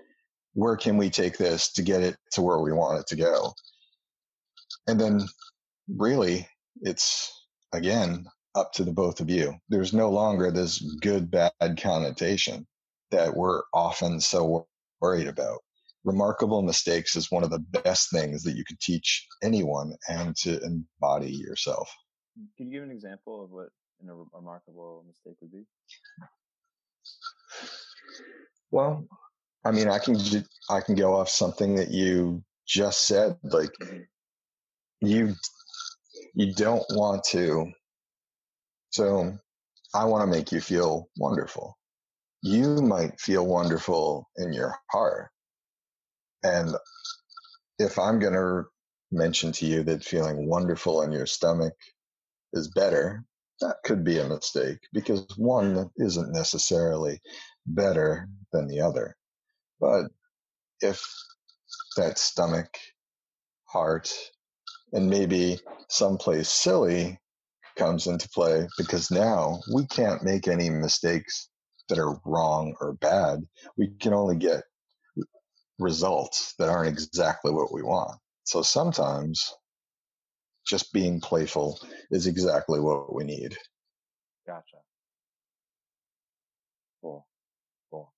Where 0.53 0.77
can 0.77 0.97
we 0.97 1.09
take 1.09 1.37
this 1.37 1.71
to 1.73 1.81
get 1.81 2.01
it 2.01 2.15
to 2.33 2.41
where 2.41 2.59
we 2.59 2.71
want 2.71 2.99
it 2.99 3.07
to 3.07 3.15
go? 3.15 3.53
And 4.87 4.99
then 4.99 5.21
really 5.87 6.47
it's 6.81 7.31
again 7.73 8.25
up 8.55 8.71
to 8.73 8.83
the 8.83 8.93
both 8.93 9.19
of 9.19 9.29
you. 9.29 9.53
There's 9.69 9.93
no 9.93 10.09
longer 10.09 10.51
this 10.51 10.79
good 11.01 11.29
bad 11.29 11.51
connotation 11.77 12.65
that 13.11 13.35
we're 13.35 13.63
often 13.73 14.19
so 14.21 14.67
worried 15.01 15.27
about. 15.27 15.59
Remarkable 16.03 16.61
mistakes 16.61 17.15
is 17.15 17.31
one 17.31 17.43
of 17.43 17.49
the 17.49 17.59
best 17.59 18.11
things 18.11 18.43
that 18.43 18.55
you 18.55 18.63
could 18.63 18.79
teach 18.79 19.27
anyone 19.43 19.93
and 20.07 20.35
to 20.37 20.59
embody 20.63 21.31
yourself. 21.31 21.89
Can 22.57 22.67
you 22.67 22.79
give 22.79 22.83
an 22.83 22.91
example 22.91 23.43
of 23.43 23.49
what 23.49 23.69
a 24.03 24.37
remarkable 24.37 25.03
mistake 25.07 25.37
would 25.41 25.51
be? 25.51 25.65
Well, 28.71 29.05
I 29.63 29.71
mean, 29.71 29.87
I 29.89 29.99
can 29.99 30.17
I 30.69 30.81
can 30.81 30.95
go 30.95 31.15
off 31.15 31.29
something 31.29 31.75
that 31.75 31.91
you 31.91 32.43
just 32.67 33.07
said. 33.07 33.37
Like 33.43 33.71
mm-hmm. 33.81 34.01
you 35.01 35.35
you 36.33 36.53
don't 36.53 36.85
want 36.91 37.23
to. 37.31 37.71
So 38.91 39.37
I 39.93 40.05
want 40.05 40.29
to 40.29 40.37
make 40.37 40.51
you 40.51 40.61
feel 40.61 41.09
wonderful. 41.17 41.77
You 42.41 42.81
might 42.81 43.19
feel 43.19 43.45
wonderful 43.45 44.29
in 44.37 44.53
your 44.53 44.75
heart. 44.91 45.29
And 46.43 46.75
if 47.79 47.97
I'm 47.97 48.19
going 48.19 48.33
to 48.33 48.65
mention 49.11 49.51
to 49.53 49.65
you 49.65 49.83
that 49.83 50.03
feeling 50.03 50.47
wonderful 50.47 51.01
in 51.01 51.11
your 51.11 51.25
stomach 51.25 51.73
is 52.53 52.69
better, 52.69 53.23
that 53.61 53.77
could 53.83 54.03
be 54.03 54.19
a 54.19 54.27
mistake 54.27 54.79
because 54.93 55.25
one 55.37 55.89
isn't 55.97 56.31
necessarily 56.31 57.19
better 57.65 58.27
than 58.51 58.67
the 58.67 58.81
other. 58.81 59.15
But 59.79 60.05
if 60.81 61.05
that 61.97 62.17
stomach, 62.17 62.77
heart, 63.65 64.13
and 64.93 65.09
maybe 65.09 65.59
someplace 65.89 66.49
silly 66.49 67.19
comes 67.77 68.07
into 68.07 68.29
play 68.29 68.67
because 68.77 69.11
now 69.11 69.59
we 69.73 69.85
can't 69.87 70.23
make 70.23 70.47
any 70.47 70.69
mistakes 70.69 71.49
that 71.89 71.99
are 71.99 72.19
wrong 72.25 72.75
or 72.79 72.93
bad. 72.93 73.41
We 73.77 73.89
can 73.99 74.13
only 74.13 74.37
get 74.37 74.63
results 75.79 76.53
that 76.57 76.69
aren't 76.69 76.89
exactly 76.89 77.51
what 77.51 77.73
we 77.73 77.83
want. 77.83 78.17
So 78.43 78.61
sometimes 78.61 79.53
just 80.65 80.91
being 80.93 81.19
playful 81.19 81.79
is 82.11 82.27
exactly 82.27 82.79
what 82.79 83.13
we 83.13 83.23
need. 83.23 83.55
Gotcha. 84.47 84.77
Cool. 87.01 87.25
Cool. 87.91 88.11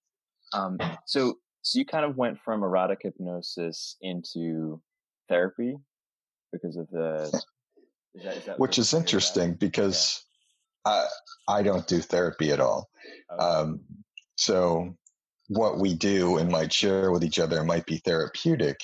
Um, 0.53 0.77
so, 1.05 1.35
so 1.61 1.79
you 1.79 1.85
kind 1.85 2.05
of 2.05 2.17
went 2.17 2.39
from 2.39 2.63
erotic 2.63 2.99
hypnosis 3.03 3.97
into 4.01 4.81
therapy 5.29 5.77
because 6.51 6.77
of 6.77 6.89
the. 6.89 7.29
Is 8.15 8.23
that, 8.23 8.37
is 8.37 8.45
that 8.45 8.59
Which 8.59 8.79
is 8.79 8.93
interesting 8.93 9.53
because 9.53 10.23
yeah. 10.85 11.03
I 11.47 11.59
I 11.59 11.63
don't 11.63 11.87
do 11.87 11.99
therapy 11.99 12.51
at 12.51 12.59
all. 12.59 12.89
Okay. 13.31 13.43
Um, 13.43 13.81
so 14.37 14.95
what 15.49 15.79
we 15.79 15.93
do 15.93 16.37
and 16.37 16.49
might 16.49 16.73
share 16.73 17.11
with 17.11 17.23
each 17.23 17.39
other 17.39 17.63
might 17.63 17.85
be 17.85 17.97
therapeutic. 17.97 18.79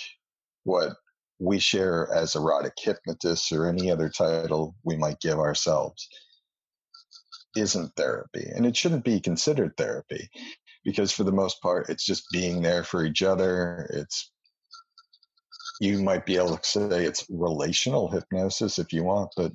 What 0.63 0.93
we 1.39 1.59
share 1.59 2.09
as 2.13 2.35
erotic 2.35 2.73
hypnotists 2.77 3.51
or 3.51 3.67
any 3.67 3.91
other 3.91 4.09
title 4.09 4.75
we 4.83 4.95
might 4.95 5.19
give 5.19 5.39
ourselves 5.39 6.07
isn't 7.55 7.95
therapy. 7.95 8.47
And 8.55 8.65
it 8.65 8.75
shouldn't 8.75 9.03
be 9.03 9.19
considered 9.19 9.75
therapy 9.77 10.29
because, 10.83 11.11
for 11.11 11.23
the 11.23 11.31
most 11.31 11.61
part, 11.61 11.89
it's 11.89 12.05
just 12.05 12.29
being 12.31 12.61
there 12.61 12.83
for 12.83 13.05
each 13.05 13.21
other. 13.21 13.87
It's 13.91 14.31
you 15.79 16.01
might 16.01 16.25
be 16.25 16.37
able 16.37 16.57
to 16.57 16.63
say 16.63 17.05
it's 17.05 17.25
relational 17.29 18.09
hypnosis 18.09 18.79
if 18.79 18.93
you 18.93 19.03
want, 19.03 19.31
but 19.35 19.51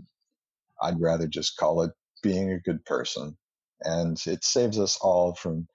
I'd 0.83 1.01
rather 1.01 1.27
just 1.27 1.57
call 1.57 1.83
it 1.83 1.93
being 2.23 2.53
a 2.53 2.61
good 2.61 2.85
person. 2.85 3.37
And 3.83 4.21
it 4.27 4.45
saves 4.45 4.79
us 4.79 4.99
all 5.01 5.35
from 5.35 5.69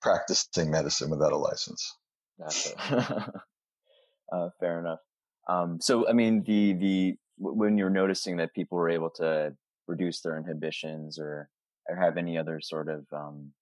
practicing 0.00 0.70
medicine 0.70 1.10
without 1.10 1.32
a 1.32 1.36
license. 1.36 1.96
uh, 4.32 4.48
fair 4.58 4.80
enough. 4.80 5.00
Um, 5.50 5.80
so, 5.80 6.08
I 6.08 6.12
mean, 6.12 6.44
the, 6.44 6.74
the, 6.74 7.14
when 7.38 7.76
you're 7.76 7.90
noticing 7.90 8.36
that 8.36 8.54
people 8.54 8.78
were 8.78 8.88
able 8.90 9.10
to 9.16 9.52
reduce 9.88 10.20
their 10.20 10.36
inhibitions 10.38 11.18
or, 11.18 11.48
or 11.88 11.96
have 11.96 12.16
any 12.16 12.38
other 12.38 12.60
sort 12.60 12.88
of, 12.88 13.04
um, 13.12 13.52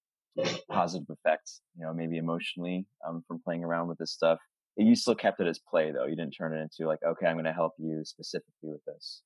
positive 0.71 1.09
effects, 1.11 1.63
you 1.77 1.85
know, 1.85 1.95
maybe 1.95 2.19
emotionally, 2.19 2.87
um, 3.07 3.25
from 3.27 3.41
playing 3.43 3.65
around 3.65 3.89
with 3.89 3.99
this 3.99 4.13
stuff, 4.13 4.39
you 4.77 4.95
still 4.95 5.15
kept 5.15 5.41
it 5.41 5.47
as 5.47 5.59
play 5.59 5.91
though. 5.91 6.07
You 6.07 6.15
didn't 6.15 6.33
turn 6.33 6.53
it 6.53 6.61
into 6.61 6.87
like, 6.87 7.01
okay, 7.05 7.27
I'm 7.27 7.37
going 7.37 7.45
to 7.47 7.53
help 7.53 7.73
you 7.79 8.05
specifically 8.05 8.71
with 8.71 8.85
this. 8.85 9.23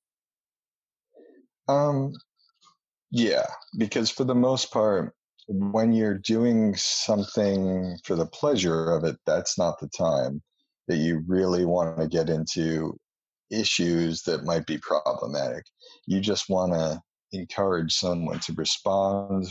Um, 1.67 2.13
yeah, 3.11 3.45
because 3.77 4.09
for 4.09 4.23
the 4.23 4.35
most 4.35 4.71
part, 4.71 5.13
when 5.47 5.91
you're 5.91 6.17
doing 6.17 6.75
something 6.75 7.97
for 8.05 8.15
the 8.15 8.25
pleasure 8.25 8.91
of 8.95 9.03
it, 9.03 9.17
that's 9.25 9.57
not 9.57 9.79
the 9.79 9.89
time 9.89 10.41
that 10.87 10.97
you 10.97 11.23
really 11.27 11.65
want 11.65 11.97
to 11.97 12.07
get 12.07 12.29
into 12.29 12.97
issues 13.51 14.23
that 14.23 14.43
might 14.43 14.65
be 14.65 14.77
problematic. 14.77 15.65
You 16.05 16.19
just 16.19 16.49
want 16.49 16.73
to 16.73 17.01
encourage 17.31 17.93
someone 17.93 18.39
to 18.39 18.53
respond, 18.53 19.47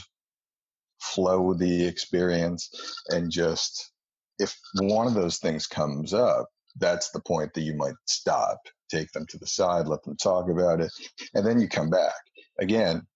flow 1.00 1.54
the 1.54 1.86
experience, 1.86 2.70
and 3.08 3.30
just 3.30 3.92
if 4.38 4.54
one 4.80 5.06
of 5.06 5.14
those 5.14 5.38
things 5.38 5.66
comes 5.66 6.12
up, 6.14 6.46
that's 6.78 7.10
the 7.10 7.20
point 7.20 7.52
that 7.54 7.62
you 7.62 7.74
might 7.74 7.94
stop, 8.06 8.58
take 8.90 9.10
them 9.12 9.26
to 9.26 9.38
the 9.38 9.46
side, 9.46 9.86
let 9.86 10.02
them 10.04 10.16
talk 10.16 10.48
about 10.48 10.80
it, 10.80 10.90
and 11.34 11.46
then 11.46 11.60
you 11.60 11.68
come 11.68 11.90
back. 11.90 12.14
Again, 12.60 13.06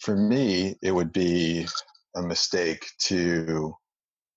for 0.00 0.16
me, 0.16 0.76
it 0.82 0.92
would 0.92 1.12
be 1.12 1.66
a 2.16 2.22
mistake 2.22 2.86
to 3.00 3.74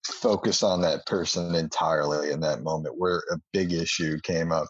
focus 0.09 0.63
on 0.63 0.81
that 0.81 1.05
person 1.05 1.55
entirely 1.55 2.31
in 2.31 2.39
that 2.41 2.63
moment 2.63 2.97
where 2.97 3.23
a 3.31 3.37
big 3.53 3.73
issue 3.73 4.19
came 4.23 4.51
up 4.51 4.67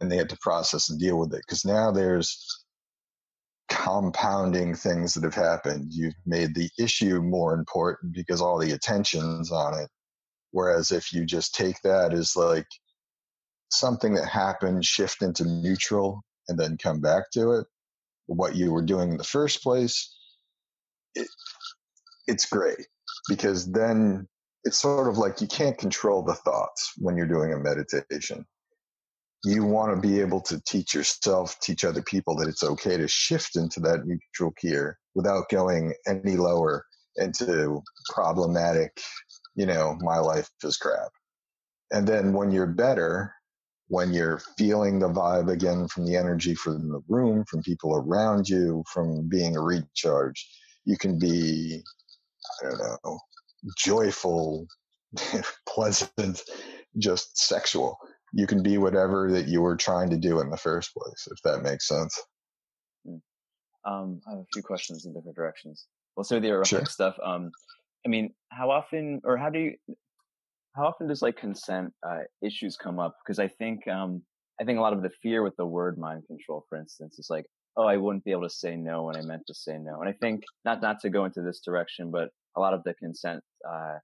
and 0.00 0.10
they 0.10 0.16
had 0.16 0.28
to 0.28 0.38
process 0.40 0.90
and 0.90 1.00
deal 1.00 1.18
with 1.18 1.32
it. 1.32 1.42
Because 1.46 1.64
now 1.64 1.90
there's 1.90 2.64
compounding 3.68 4.74
things 4.74 5.14
that 5.14 5.24
have 5.24 5.34
happened. 5.34 5.92
You've 5.92 6.14
made 6.26 6.54
the 6.54 6.70
issue 6.78 7.20
more 7.20 7.54
important 7.54 8.14
because 8.14 8.40
all 8.40 8.58
the 8.58 8.72
attention's 8.72 9.52
on 9.52 9.78
it. 9.78 9.88
Whereas 10.50 10.90
if 10.90 11.12
you 11.12 11.26
just 11.26 11.54
take 11.54 11.76
that 11.82 12.14
as 12.14 12.34
like 12.34 12.66
something 13.70 14.14
that 14.14 14.28
happened, 14.28 14.84
shift 14.84 15.22
into 15.22 15.44
neutral, 15.44 16.22
and 16.48 16.58
then 16.58 16.78
come 16.78 17.00
back 17.00 17.30
to 17.32 17.52
it, 17.52 17.66
what 18.26 18.56
you 18.56 18.72
were 18.72 18.82
doing 18.82 19.10
in 19.10 19.16
the 19.18 19.24
first 19.24 19.62
place, 19.62 20.16
it, 21.14 21.28
it's 22.26 22.46
great 22.46 22.86
because 23.28 23.70
then 23.70 24.26
it's 24.68 24.82
sort 24.82 25.08
of 25.08 25.16
like 25.16 25.40
you 25.40 25.46
can't 25.46 25.78
control 25.78 26.22
the 26.22 26.34
thoughts 26.34 26.92
when 26.98 27.16
you're 27.16 27.26
doing 27.26 27.54
a 27.54 27.58
meditation. 27.58 28.44
You 29.42 29.64
want 29.64 29.94
to 29.94 30.08
be 30.08 30.20
able 30.20 30.42
to 30.42 30.60
teach 30.66 30.94
yourself, 30.94 31.58
teach 31.62 31.84
other 31.84 32.02
people 32.02 32.36
that 32.36 32.48
it's 32.48 32.62
okay 32.62 32.98
to 32.98 33.08
shift 33.08 33.56
into 33.56 33.80
that 33.80 34.04
neutral 34.04 34.52
gear 34.60 34.98
without 35.14 35.48
going 35.48 35.94
any 36.06 36.36
lower 36.36 36.84
into 37.16 37.80
problematic, 38.10 39.00
you 39.54 39.64
know, 39.64 39.96
my 40.02 40.18
life 40.18 40.50
is 40.62 40.76
crap. 40.76 41.12
And 41.90 42.06
then 42.06 42.34
when 42.34 42.50
you're 42.50 42.66
better, 42.66 43.32
when 43.86 44.12
you're 44.12 44.42
feeling 44.58 44.98
the 44.98 45.08
vibe 45.08 45.50
again 45.50 45.88
from 45.88 46.04
the 46.04 46.14
energy 46.14 46.54
from 46.54 46.90
the 46.90 47.00
room, 47.08 47.42
from 47.48 47.62
people 47.62 47.96
around 47.96 48.46
you, 48.46 48.84
from 48.92 49.30
being 49.30 49.54
recharged, 49.54 50.44
you 50.84 50.98
can 50.98 51.18
be, 51.18 51.82
I 52.60 52.68
don't 52.68 52.78
know, 52.78 53.18
joyful, 53.76 54.66
pleasant, 55.68 56.42
just 56.98 57.38
sexual. 57.38 57.96
You 58.32 58.46
can 58.46 58.62
be 58.62 58.78
whatever 58.78 59.30
that 59.32 59.48
you 59.48 59.62
were 59.62 59.76
trying 59.76 60.10
to 60.10 60.16
do 60.16 60.40
in 60.40 60.50
the 60.50 60.56
first 60.56 60.92
place, 60.94 61.28
if 61.30 61.40
that 61.44 61.62
makes 61.62 61.88
sense. 61.88 62.20
Hmm. 63.06 63.16
Um, 63.90 64.20
I 64.26 64.32
have 64.32 64.40
a 64.40 64.46
few 64.52 64.62
questions 64.62 65.06
in 65.06 65.14
different 65.14 65.36
directions. 65.36 65.86
Well, 66.16 66.24
so 66.24 66.40
the 66.40 66.48
erotic 66.48 66.68
sure. 66.68 66.84
stuff. 66.86 67.16
Um, 67.24 67.50
I 68.04 68.08
mean, 68.08 68.34
how 68.50 68.70
often 68.70 69.20
or 69.24 69.36
how 69.36 69.50
do 69.50 69.58
you 69.58 69.74
how 70.76 70.86
often 70.86 71.08
does 71.08 71.22
like 71.22 71.36
consent 71.36 71.92
uh, 72.06 72.20
issues 72.42 72.76
come 72.76 72.98
up? 72.98 73.16
Because 73.24 73.38
I 73.38 73.48
think 73.48 73.86
um, 73.88 74.22
I 74.60 74.64
think 74.64 74.78
a 74.78 74.82
lot 74.82 74.92
of 74.92 75.02
the 75.02 75.10
fear 75.22 75.42
with 75.42 75.56
the 75.56 75.66
word 75.66 75.98
mind 75.98 76.24
control, 76.26 76.64
for 76.68 76.78
instance, 76.78 77.18
is 77.18 77.28
like, 77.30 77.46
oh, 77.76 77.84
I 77.84 77.96
wouldn't 77.96 78.24
be 78.24 78.32
able 78.32 78.42
to 78.42 78.50
say 78.50 78.76
no 78.76 79.04
when 79.04 79.16
I 79.16 79.22
meant 79.22 79.42
to 79.46 79.54
say 79.54 79.78
no. 79.78 80.00
And 80.00 80.08
I 80.08 80.12
think 80.12 80.42
not 80.64 80.82
not 80.82 81.00
to 81.00 81.10
go 81.10 81.24
into 81.24 81.42
this 81.42 81.60
direction, 81.64 82.10
but 82.10 82.30
a 82.56 82.60
lot 82.60 82.74
of 82.74 82.82
the 82.84 82.94
consent 82.94 83.42
uh, 83.68 83.98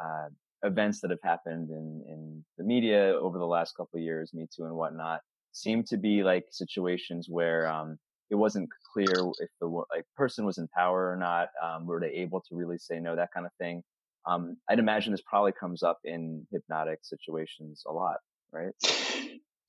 uh, 0.00 0.28
events 0.62 1.00
that 1.00 1.10
have 1.10 1.22
happened 1.22 1.70
in 1.70 2.04
in 2.08 2.44
the 2.58 2.64
media 2.64 3.14
over 3.20 3.38
the 3.38 3.46
last 3.46 3.76
couple 3.76 3.98
of 3.98 4.02
years, 4.02 4.32
Me 4.34 4.46
Too 4.54 4.64
and 4.64 4.74
whatnot, 4.74 5.20
seem 5.52 5.82
to 5.84 5.96
be 5.96 6.22
like 6.22 6.44
situations 6.50 7.28
where 7.28 7.66
um, 7.68 7.98
it 8.30 8.36
wasn't 8.36 8.68
clear 8.92 9.12
if 9.38 9.50
the 9.60 9.66
like 9.66 10.04
person 10.16 10.44
was 10.44 10.58
in 10.58 10.68
power 10.68 11.10
or 11.10 11.16
not. 11.16 11.48
Um, 11.62 11.86
were 11.86 12.00
they 12.00 12.10
able 12.10 12.40
to 12.48 12.54
really 12.54 12.78
say 12.78 13.00
no? 13.00 13.16
That 13.16 13.32
kind 13.32 13.46
of 13.46 13.52
thing. 13.58 13.82
Um, 14.26 14.58
I'd 14.68 14.78
imagine 14.78 15.12
this 15.12 15.22
probably 15.22 15.52
comes 15.52 15.82
up 15.82 15.98
in 16.04 16.46
hypnotic 16.52 17.00
situations 17.02 17.82
a 17.86 17.92
lot, 17.92 18.18
right? 18.52 18.72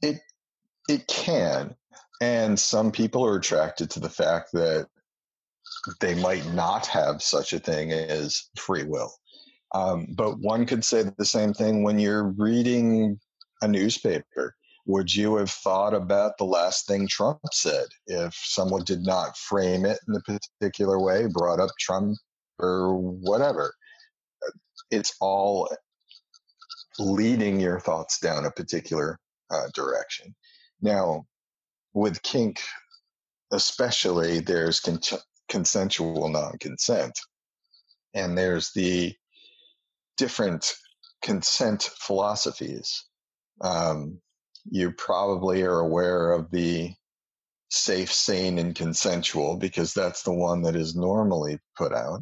It 0.02 0.20
it 0.90 1.08
can, 1.08 1.76
and 2.20 2.60
some 2.60 2.92
people 2.92 3.26
are 3.26 3.38
attracted 3.38 3.92
to 3.92 4.00
the 4.00 4.10
fact 4.10 4.52
that 4.54 4.88
they 6.00 6.16
might 6.16 6.46
not 6.54 6.86
have 6.88 7.22
such 7.22 7.54
a 7.54 7.60
thing 7.60 7.92
as 7.92 8.50
free 8.58 8.84
will. 8.84 9.14
Um, 9.74 10.08
but 10.12 10.40
one 10.40 10.66
could 10.66 10.84
say 10.84 11.04
the 11.18 11.26
same 11.26 11.54
thing 11.54 11.84
when 11.84 11.98
you're 12.00 12.34
reading 12.38 13.20
a 13.62 13.68
newspaper. 13.68 14.56
Would 14.88 15.14
you 15.14 15.36
have 15.36 15.52
thought 15.52 15.94
about 15.94 16.38
the 16.38 16.46
last 16.46 16.88
thing 16.88 17.08
Trump 17.08 17.40
said 17.54 17.86
if 18.08 18.34
someone 18.34 18.84
did 18.84 19.04
not 19.04 19.38
frame 19.38 19.86
it 19.86 20.00
in 20.08 20.16
a 20.16 20.40
particular 20.60 21.00
way, 21.00 21.28
brought 21.28 21.60
up 21.60 21.70
Trump 21.80 22.18
or 22.60 22.96
whatever? 22.96 23.74
it's 24.92 25.16
all 25.22 25.70
leading 27.00 27.60
your 27.60 27.80
thoughts 27.80 28.20
down 28.20 28.46
a 28.46 28.52
particular 28.52 29.18
uh, 29.50 29.68
direction. 29.74 30.36
Now, 30.82 31.26
with 31.94 32.22
kink, 32.22 32.62
especially, 33.52 34.40
there's 34.40 34.80
con- 34.80 35.00
consensual 35.52 36.30
non 36.30 36.58
consent, 36.60 37.20
and 38.14 38.38
there's 38.38 38.72
the 38.74 39.14
different 40.18 40.74
consent 41.22 41.84
philosophies. 42.00 43.06
Um, 43.60 44.20
you 44.70 44.94
probably 44.94 45.62
are 45.64 45.80
aware 45.80 46.32
of 46.32 46.50
the 46.52 46.94
safe, 47.70 48.12
sane, 48.12 48.60
and 48.60 48.74
consensual 48.74 49.58
because 49.58 49.94
that's 49.94 50.24
the 50.24 50.34
one 50.34 50.62
that 50.62 50.76
is 50.76 50.96
normally 50.96 51.60
put 51.78 51.94
out. 51.94 52.22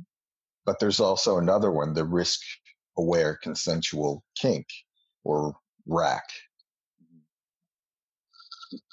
But 0.65 0.79
there's 0.79 0.99
also 0.99 1.37
another 1.37 1.71
one, 1.71 1.93
the 1.93 2.05
risk 2.05 2.39
aware 2.97 3.37
consensual 3.41 4.23
kink 4.35 4.65
or 5.23 5.55
rack. 5.87 6.25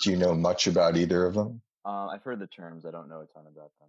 Do 0.03 0.11
you 0.11 0.17
know 0.17 0.35
much 0.35 0.67
about 0.67 0.97
either 0.97 1.25
of 1.25 1.35
them? 1.35 1.63
Uh, 1.85 2.07
I've 2.09 2.23
heard 2.23 2.39
the 2.39 2.47
terms. 2.47 2.85
I 2.85 2.91
don't 2.91 3.09
know 3.09 3.21
a 3.21 3.27
ton 3.27 3.45
about 3.47 3.71
them. 3.81 3.89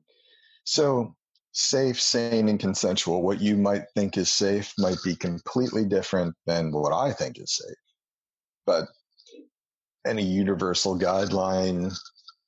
So, 0.69 1.15
safe, 1.53 2.01
sane, 2.01 2.49
and 2.49 2.59
consensual, 2.59 3.21
what 3.21 3.39
you 3.39 3.55
might 3.55 3.85
think 3.95 4.17
is 4.17 4.29
safe 4.29 4.73
might 4.77 4.97
be 5.01 5.15
completely 5.15 5.85
different 5.85 6.35
than 6.45 6.73
what 6.73 6.91
I 6.91 7.13
think 7.13 7.39
is 7.39 7.55
safe. 7.55 7.77
But 8.65 8.89
any 10.05 10.23
universal 10.23 10.99
guideline, 10.99 11.97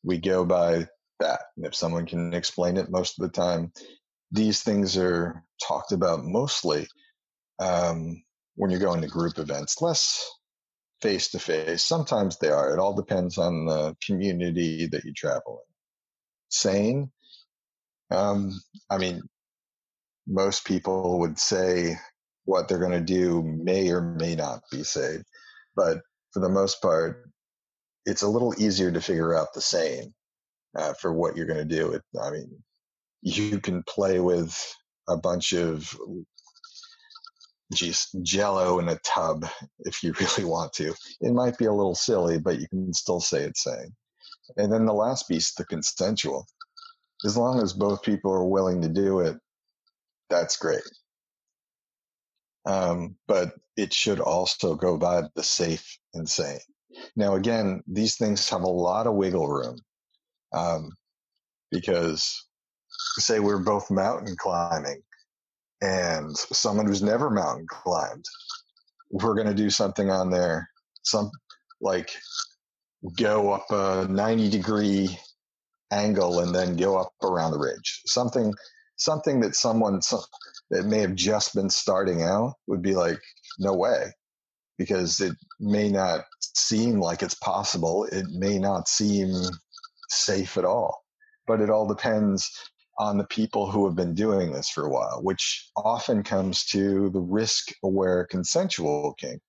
we 0.04 0.18
go 0.18 0.44
by 0.44 0.90
that. 1.22 1.40
And 1.56 1.66
if 1.66 1.74
someone 1.74 2.06
can 2.06 2.34
explain 2.34 2.76
it 2.76 2.92
most 2.92 3.18
of 3.18 3.24
the 3.24 3.32
time, 3.32 3.72
these 4.34 4.64
things 4.64 4.98
are 4.98 5.42
talked 5.66 5.94
about 5.94 6.26
mostly 6.26 6.90
um, 7.60 8.22
when 8.56 8.70
you're 8.70 8.82
going 8.82 9.00
to 9.00 9.08
group 9.08 9.40
events, 9.40 9.82
less 9.82 10.30
face 11.02 11.30
to 11.30 11.40
face. 11.40 11.86
Sometimes 11.86 12.38
they 12.38 12.50
are. 12.50 12.74
It 12.76 12.82
all 12.82 12.94
depends 12.94 13.38
on 13.38 13.66
the 13.66 13.96
community 14.06 14.88
that 14.88 15.06
you 15.06 15.14
travel 15.14 15.62
in. 15.64 15.74
Sane, 16.50 17.12
um, 18.12 18.60
I 18.90 18.98
mean, 18.98 19.22
most 20.28 20.66
people 20.66 21.20
would 21.20 21.40
say 21.40 21.98
what 22.46 22.68
they're 22.68 22.80
going 22.80 22.92
to 22.92 23.02
do 23.02 23.44
may 23.44 23.90
or 23.90 24.02
may 24.02 24.36
not 24.36 24.62
be 24.72 24.84
safe, 24.84 25.22
but 25.76 26.00
for 26.32 26.40
the 26.40 26.50
most 26.50 26.82
part, 26.82 27.30
it's 28.06 28.22
a 28.22 28.28
little 28.28 28.54
easier 28.58 28.92
to 28.92 29.02
figure 29.02 29.36
out 29.36 29.54
the 29.54 29.62
same 29.62 30.14
uh, 30.76 30.94
for 30.94 31.14
what 31.14 31.36
you're 31.36 31.46
going 31.46 31.68
to 31.68 31.76
do. 31.76 31.94
It, 31.94 32.02
I 32.22 32.32
mean, 32.32 32.64
you 33.22 33.60
can 33.60 33.84
play 33.84 34.20
with 34.20 34.76
a 35.08 35.18
bunch 35.18 35.54
of 35.54 35.96
just 37.74 38.16
jello 38.24 38.80
in 38.80 38.90
a 38.90 39.00
tub 39.00 39.46
if 39.80 40.04
you 40.04 40.14
really 40.20 40.46
want 40.46 40.74
to. 40.74 40.94
It 41.22 41.34
might 41.34 41.58
be 41.58 41.66
a 41.66 41.74
little 41.74 41.96
silly, 41.96 42.40
but 42.40 42.60
you 42.60 42.68
can 42.68 42.94
still 42.94 43.20
say 43.20 43.44
it's 43.44 43.64
sane. 43.64 43.96
And 44.58 44.72
then 44.72 44.86
the 44.86 44.94
last 44.94 45.28
piece, 45.28 45.54
the 45.54 45.66
consensual. 45.66 46.48
As 47.26 47.38
long 47.38 47.62
as 47.62 47.74
both 47.74 48.02
people 48.02 48.32
are 48.32 48.46
willing 48.46 48.82
to 48.82 48.90
do 48.90 49.20
it, 49.20 49.38
that's 50.30 50.58
great. 50.58 50.82
Um, 52.66 53.16
but 53.28 53.54
it 53.76 53.94
should 53.94 54.20
also 54.20 54.76
go 54.76 54.98
by 54.98 55.24
the 55.36 55.44
safe 55.44 55.98
and 56.14 56.30
sane. 56.30 56.60
Now, 57.16 57.36
again, 57.36 57.82
these 57.88 58.18
things 58.18 58.48
have 58.50 58.62
a 58.62 58.68
lot 58.68 59.08
of 59.08 59.16
wiggle 59.16 59.48
room 59.48 59.78
um, 60.54 60.92
because 61.72 62.48
say 63.18 63.40
we're 63.40 63.64
both 63.64 63.92
mountain 63.92 64.36
climbing 64.38 65.02
and 65.82 66.36
someone 66.38 66.86
who's 66.86 67.04
never 67.04 67.30
mountain 67.30 67.66
climbed, 67.70 68.26
we're 69.12 69.36
going 69.36 69.48
to 69.48 69.54
do 69.54 69.70
something 69.70 70.10
on 70.10 70.30
there, 70.30 70.70
some 71.04 71.32
like 71.82 72.12
go 73.18 73.54
up 73.54 73.66
a 73.72 74.08
90 74.10 74.50
degree 74.50 75.18
angle 75.92 76.40
and 76.40 76.54
then 76.54 76.76
go 76.76 76.98
up 76.98 77.12
around 77.24 77.52
the 77.52 77.60
ridge. 77.60 78.02
Something, 78.06 78.54
something 78.98 79.40
that 79.42 79.56
someone 79.56 80.02
some, 80.02 80.22
that 80.70 80.86
may 80.86 81.00
have 81.00 81.16
just 81.16 81.56
been 81.56 81.70
starting 81.70 82.24
out 82.24 82.54
would 82.68 82.82
be 82.82 82.96
like, 82.96 83.20
no 83.60 83.74
way, 83.74 84.12
because 84.78 85.20
it 85.20 85.34
may 85.60 85.90
not 85.90 86.26
seem 86.40 87.00
like 87.00 87.22
it's 87.22 87.36
possible. 87.36 88.06
It 88.06 88.26
may 88.32 88.60
not 88.60 88.88
seem 88.88 89.32
safe 90.10 90.58
at 90.58 90.66
all, 90.66 91.04
but 91.48 91.62
it 91.62 91.70
all 91.70 91.88
depends 91.88 92.50
on 93.00 93.18
the 93.18 93.28
people 93.28 93.72
who 93.72 93.86
have 93.86 93.96
been 93.96 94.14
doing 94.14 94.52
this 94.52 94.70
for 94.70 94.86
a 94.86 94.90
while, 94.90 95.22
which 95.24 95.70
often 95.78 96.22
comes 96.22 96.66
to 96.66 97.10
the 97.12 97.22
risk 97.22 97.74
aware 97.84 98.28
consensual 98.30 99.16
kink. 99.18 99.42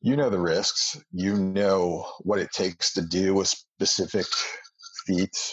You 0.00 0.16
know 0.16 0.30
the 0.30 0.38
risks, 0.38 0.96
you 1.10 1.34
know 1.34 2.06
what 2.20 2.38
it 2.38 2.52
takes 2.52 2.92
to 2.94 3.02
do 3.02 3.40
a 3.40 3.44
specific 3.44 4.26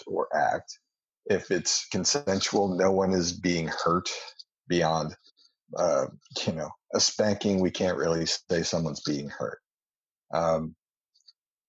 or 0.08 0.28
act. 0.36 0.80
If 1.26 1.52
it's 1.52 1.88
consensual, 1.92 2.78
no 2.78 2.92
one 2.92 3.14
is 3.14 3.34
being 3.34 3.68
hurt 3.68 4.10
beyond, 4.68 5.16
uh, 5.78 6.06
you 6.46 6.54
know, 6.54 6.70
a 6.94 7.00
spanking. 7.00 7.60
We 7.60 7.72
can't 7.72 7.98
really 7.98 8.26
say 8.26 8.64
someone's 8.64 9.02
being 9.02 9.30
hurt. 9.30 9.60
Um, 10.34 10.76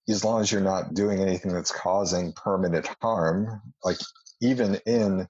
as 0.09 0.25
long 0.25 0.41
as 0.41 0.53
you're 0.53 0.61
not 0.61 0.95
doing 0.95 1.21
anything 1.21 1.53
that's 1.53 1.73
causing 1.73 2.33
permanent 2.33 2.89
harm, 3.01 3.61
like 3.83 3.99
even 4.41 4.77
in 4.87 5.27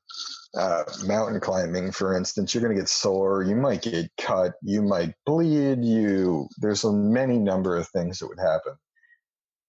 uh, 0.57 0.85
mountain 1.05 1.41
climbing, 1.41 1.93
for 1.93 2.17
instance, 2.17 2.55
you're 2.55 2.63
going 2.63 2.75
to 2.75 2.81
get 2.81 2.89
sore. 2.89 3.43
You 3.43 3.57
might 3.57 3.83
get 3.83 4.11
cut. 4.19 4.55
You 4.63 4.83
might 4.83 5.15
bleed. 5.25 5.85
You 5.85 6.49
there's 6.59 6.85
a 6.85 6.93
many 6.93 7.39
number 7.39 7.77
of 7.77 7.89
things 7.89 8.19
that 8.19 8.29
would 8.29 8.41
happen. 8.41 8.75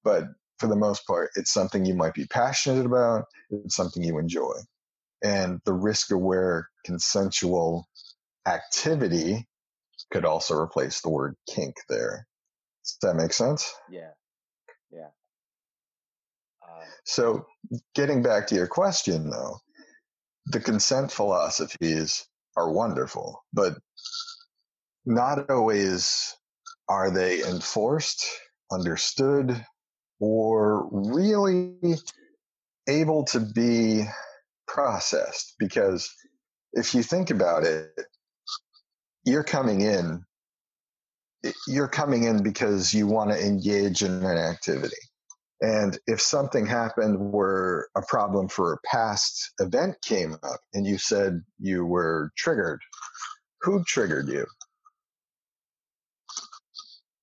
But 0.03 0.25
for 0.59 0.67
the 0.67 0.75
most 0.75 1.05
part, 1.05 1.31
it's 1.35 1.51
something 1.51 1.85
you 1.85 1.95
might 1.95 2.13
be 2.13 2.25
passionate 2.25 2.85
about, 2.85 3.25
it's 3.49 3.75
something 3.75 4.03
you 4.03 4.17
enjoy. 4.17 4.53
And 5.23 5.59
the 5.65 5.73
risk 5.73 6.11
aware 6.11 6.69
consensual 6.85 7.87
activity 8.47 9.47
could 10.11 10.25
also 10.25 10.55
replace 10.55 11.01
the 11.01 11.09
word 11.09 11.35
kink 11.49 11.75
there. 11.89 12.27
Does 12.83 12.97
that 13.01 13.15
make 13.15 13.33
sense? 13.33 13.73
Yeah. 13.89 14.11
Yeah. 14.91 15.09
Uh, 16.63 16.85
so, 17.05 17.45
getting 17.95 18.21
back 18.21 18.47
to 18.47 18.55
your 18.55 18.67
question 18.67 19.29
though, 19.29 19.57
the 20.47 20.59
consent 20.59 21.11
philosophies 21.11 22.25
are 22.55 22.71
wonderful, 22.71 23.43
but 23.53 23.73
not 25.05 25.49
always 25.49 26.35
are 26.89 27.11
they 27.11 27.43
enforced, 27.43 28.25
understood, 28.71 29.65
or 30.19 30.87
really 30.91 31.95
able 32.87 33.23
to 33.25 33.39
be 33.39 34.03
processed. 34.67 35.55
Because 35.59 36.09
if 36.73 36.93
you 36.93 37.03
think 37.03 37.29
about 37.29 37.63
it, 37.63 37.91
you're 39.25 39.43
coming 39.43 39.81
in, 39.81 40.23
you're 41.67 41.87
coming 41.87 42.23
in 42.23 42.43
because 42.43 42.93
you 42.93 43.07
want 43.07 43.31
to 43.31 43.43
engage 43.43 44.01
in 44.03 44.23
an 44.23 44.37
activity. 44.37 44.95
And 45.61 45.97
if 46.05 46.21
something 46.21 46.67
happened 46.67 47.31
where 47.31 47.87
a 47.95 48.01
problem 48.07 48.47
for 48.47 48.73
a 48.73 48.77
past 48.87 49.53
event 49.59 49.95
came 50.03 50.35
up 50.43 50.59
and 50.73 50.85
you 50.85 50.97
said 50.99 51.41
you 51.57 51.83
were 51.83 52.31
triggered, 52.37 52.79
who 53.61 53.83
triggered 53.83 54.27
you? 54.27 54.45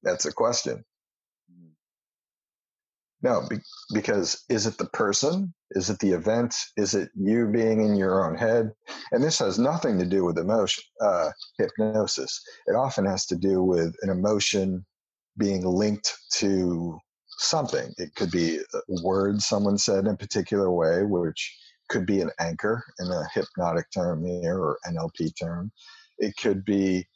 That's 0.03 0.27
a 0.27 0.33
question. 0.33 0.85
No, 3.25 3.43
be, 3.49 3.57
because 3.95 4.45
is 4.51 4.67
it 4.67 4.77
the 4.77 4.85
person? 4.89 5.55
Is 5.71 5.89
it 5.89 5.99
the 6.01 6.13
event? 6.13 6.55
Is 6.77 6.95
it 6.95 7.09
you 7.17 7.49
being 7.49 7.81
in 7.81 7.97
your 7.97 8.29
own 8.29 8.37
head? 8.37 8.73
And 9.13 9.25
this 9.25 9.39
has 9.39 9.59
nothing 9.59 9.99
to 9.99 10.05
do 10.05 10.27
with 10.27 10.39
emotion, 10.39 10.85
uh, 11.01 11.31
hypnosis. 11.59 12.39
It 12.67 12.77
often 12.77 13.07
has 13.07 13.25
to 13.29 13.37
do 13.37 13.63
with 13.65 13.95
an 14.03 14.11
emotion 14.11 14.85
being 15.39 15.65
linked 15.65 16.15
to 16.35 16.99
something. 17.39 17.95
It 17.97 18.15
could 18.15 18.31
be 18.31 18.59
a 18.59 19.03
word 19.03 19.41
someone 19.41 19.79
said 19.79 20.01
in 20.01 20.09
a 20.13 20.19
particular 20.19 20.71
way, 20.71 21.03
which 21.05 21.59
could 21.89 22.05
be 22.05 22.21
an 22.21 22.31
anchor 22.41 22.85
in 23.01 23.09
a 23.11 23.27
hypnotic 23.33 23.87
term 23.91 24.27
here 24.27 24.59
or 24.59 24.79
NLP 24.87 25.33
term. 25.41 25.73
It 26.19 26.37
could 26.37 26.63
be, 26.65 27.09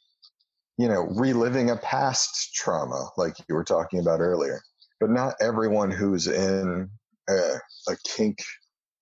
you 0.79 0.87
know, 0.87 1.07
reliving 1.15 1.69
a 1.69 1.77
past 1.77 2.55
trauma, 2.55 3.09
like 3.15 3.35
you 3.47 3.55
were 3.55 3.63
talking 3.63 3.99
about 3.99 4.21
earlier. 4.21 4.61
But 4.99 5.11
not 5.11 5.35
everyone 5.41 5.91
who's 5.91 6.27
in 6.27 6.89
a, 7.29 7.33
a 7.33 7.95
kink 8.05 8.39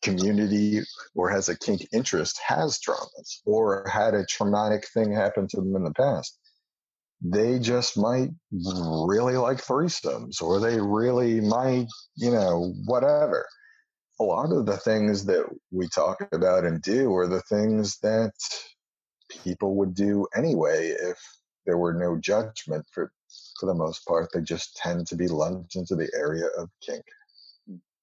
community 0.04 0.82
or 1.16 1.30
has 1.30 1.50
a 1.50 1.58
kink 1.58 1.88
interest 1.92 2.40
has 2.46 2.80
traumas 2.80 3.42
or 3.46 3.88
had 3.88 4.14
a 4.14 4.26
traumatic 4.26 4.88
thing 4.94 5.12
happen 5.12 5.48
to 5.48 5.58
them 5.58 5.76
in 5.76 5.84
the 5.84 5.94
past 5.94 6.38
they 7.22 7.60
just 7.60 7.98
might 7.98 8.30
really 8.52 9.38
like 9.38 9.58
threesomes 9.58 10.42
or 10.42 10.60
they 10.60 10.80
really 10.80 11.42
might, 11.42 11.88
you 12.16 12.32
know, 12.32 12.74
whatever. 12.86 13.48
A 14.20 14.24
lot 14.24 14.52
of 14.52 14.66
the 14.66 14.78
things 14.78 15.26
that 15.26 15.46
we 15.72 15.88
talk 15.88 16.18
about 16.32 16.66
and 16.66 16.82
do 16.82 17.14
are 17.16 17.28
the 17.28 17.42
things 17.42 17.98
that 18.00 18.32
people 19.44 19.76
would 19.76 19.94
do 19.94 20.28
anyway 20.36 20.90
if 20.90 21.20
there 21.66 21.78
were 21.78 21.94
no 21.94 22.18
judgment 22.18 22.86
for 22.92 23.12
for 23.60 23.66
the 23.66 23.74
most 23.74 24.06
part. 24.06 24.30
They 24.34 24.42
just 24.42 24.76
tend 24.76 25.08
to 25.08 25.16
be 25.16 25.28
lumped 25.28 25.76
into 25.76 25.96
the 25.96 26.10
area 26.16 26.48
of 26.58 26.70
kink. 26.82 27.04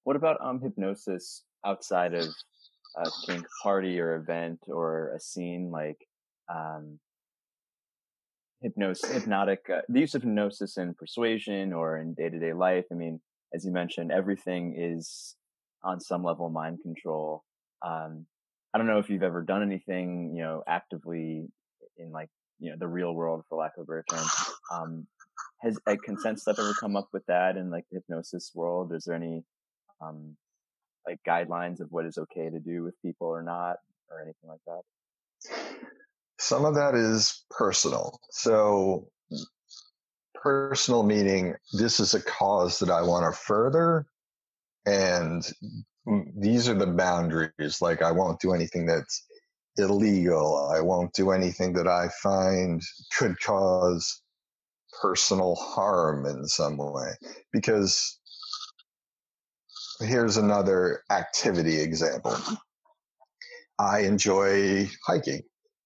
What 0.05 0.17
about 0.17 0.39
um 0.45 0.61
hypnosis 0.61 1.45
outside 1.65 2.15
of 2.15 2.29
a 2.97 3.11
kink 3.27 3.47
party 3.63 3.99
or 3.99 4.17
event 4.17 4.61
or 4.69 5.13
a 5.17 5.21
scene 5.21 5.71
like 5.71 5.99
um 6.53 6.99
hypnosis, 8.65 9.11
hypnotic, 9.11 9.69
uh, 9.71 9.83
the 9.89 10.01
use 10.01 10.15
of 10.15 10.23
hypnosis 10.23 10.79
in 10.79 10.95
persuasion 10.95 11.73
or 11.73 11.99
in 11.99 12.15
day 12.15 12.31
to 12.31 12.39
day 12.39 12.53
life. 12.53 12.87
I 12.91 12.95
mean, 12.95 13.21
as 13.55 13.65
you 13.65 13.71
mentioned, 13.71 14.11
everything 14.11 14.75
is 14.77 15.37
on 15.85 16.01
some 16.01 16.25
level 16.25 16.49
mind 16.49 16.79
control. 16.83 17.45
Um, 17.87 18.27
I 18.73 18.79
don't 18.79 18.87
know 18.87 18.99
if 18.99 19.11
you've 19.11 19.23
ever 19.23 19.43
done 19.43 19.63
anything, 19.63 20.33
you 20.35 20.43
know, 20.43 20.65
actively 20.67 21.47
in 21.99 22.11
like, 22.11 22.31
you 22.59 22.71
know, 22.71 22.77
the 22.79 22.89
real 22.89 23.15
world, 23.15 23.45
for 23.49 23.59
lack 23.59 23.73
of 23.77 23.83
a 23.83 23.87
better 23.87 24.05
term. 24.11 24.27
Um, 24.73 25.07
has 25.61 25.79
a 25.87 25.97
consent 25.97 26.41
stuff 26.41 26.59
ever 26.59 26.75
come 26.79 26.97
up 26.97 27.09
with 27.13 27.25
that 27.27 27.57
in 27.57 27.71
like 27.71 27.85
the 27.91 27.99
hypnosis 27.99 28.53
world? 28.55 28.93
Is 28.93 29.05
there 29.05 29.15
any, 29.15 29.45
um, 30.01 30.37
like 31.07 31.19
guidelines 31.27 31.81
of 31.81 31.89
what 31.91 32.07
is 32.07 32.19
okay 32.19 32.51
to 32.51 32.59
do 32.59 32.83
with 32.83 33.01
people 33.03 33.27
or 33.27 33.43
not 33.43 33.77
or 34.11 34.21
anything 34.23 34.49
like 34.49 34.61
that? 34.67 34.83
Some 36.39 36.65
of 36.65 36.75
that 36.75 36.95
is 36.95 37.45
personal. 37.51 38.19
So, 38.31 39.09
personal 40.35 41.03
meaning 41.03 41.55
this 41.73 42.01
is 42.01 42.15
a 42.15 42.23
cause 42.23 42.79
that 42.81 42.91
I 42.91 43.03
want 43.03 43.33
to 43.33 43.39
further, 43.39 44.07
and 44.85 45.43
these 46.37 46.69
are 46.69 46.75
the 46.75 46.87
boundaries. 46.87 47.81
Like, 47.81 48.03
I 48.03 48.13
won't 48.13 48.41
do 48.41 48.53
anything 48.53 48.85
that's 48.85 49.25
illegal. 49.77 50.71
I 50.75 50.81
won't 50.81 51.13
do 51.15 51.31
anything 51.31 51.73
that 51.75 51.89
I 51.89 52.09
find 52.23 52.83
could 53.17 53.41
cause 53.41 54.23
personal 55.01 55.55
harm 55.57 56.27
in 56.27 56.47
some 56.47 56.77
way. 56.79 57.11
Because 57.53 58.19
here's 60.01 60.37
another 60.37 61.03
activity 61.11 61.81
example. 61.81 62.37
I 63.79 64.01
enjoy 64.01 64.89
hiking. 65.07 65.43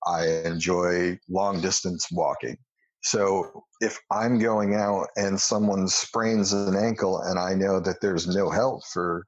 I 0.06 0.26
enjoy 0.44 1.18
long 1.28 1.60
distance 1.60 2.06
walking. 2.10 2.56
So 3.02 3.64
if 3.80 3.98
I'm 4.10 4.38
going 4.38 4.74
out 4.74 5.08
and 5.16 5.40
someone 5.40 5.88
sprains 5.88 6.52
an 6.52 6.76
ankle 6.76 7.20
and 7.20 7.38
I 7.38 7.54
know 7.54 7.80
that 7.80 8.00
there's 8.00 8.26
no 8.26 8.50
help 8.50 8.82
for 8.92 9.24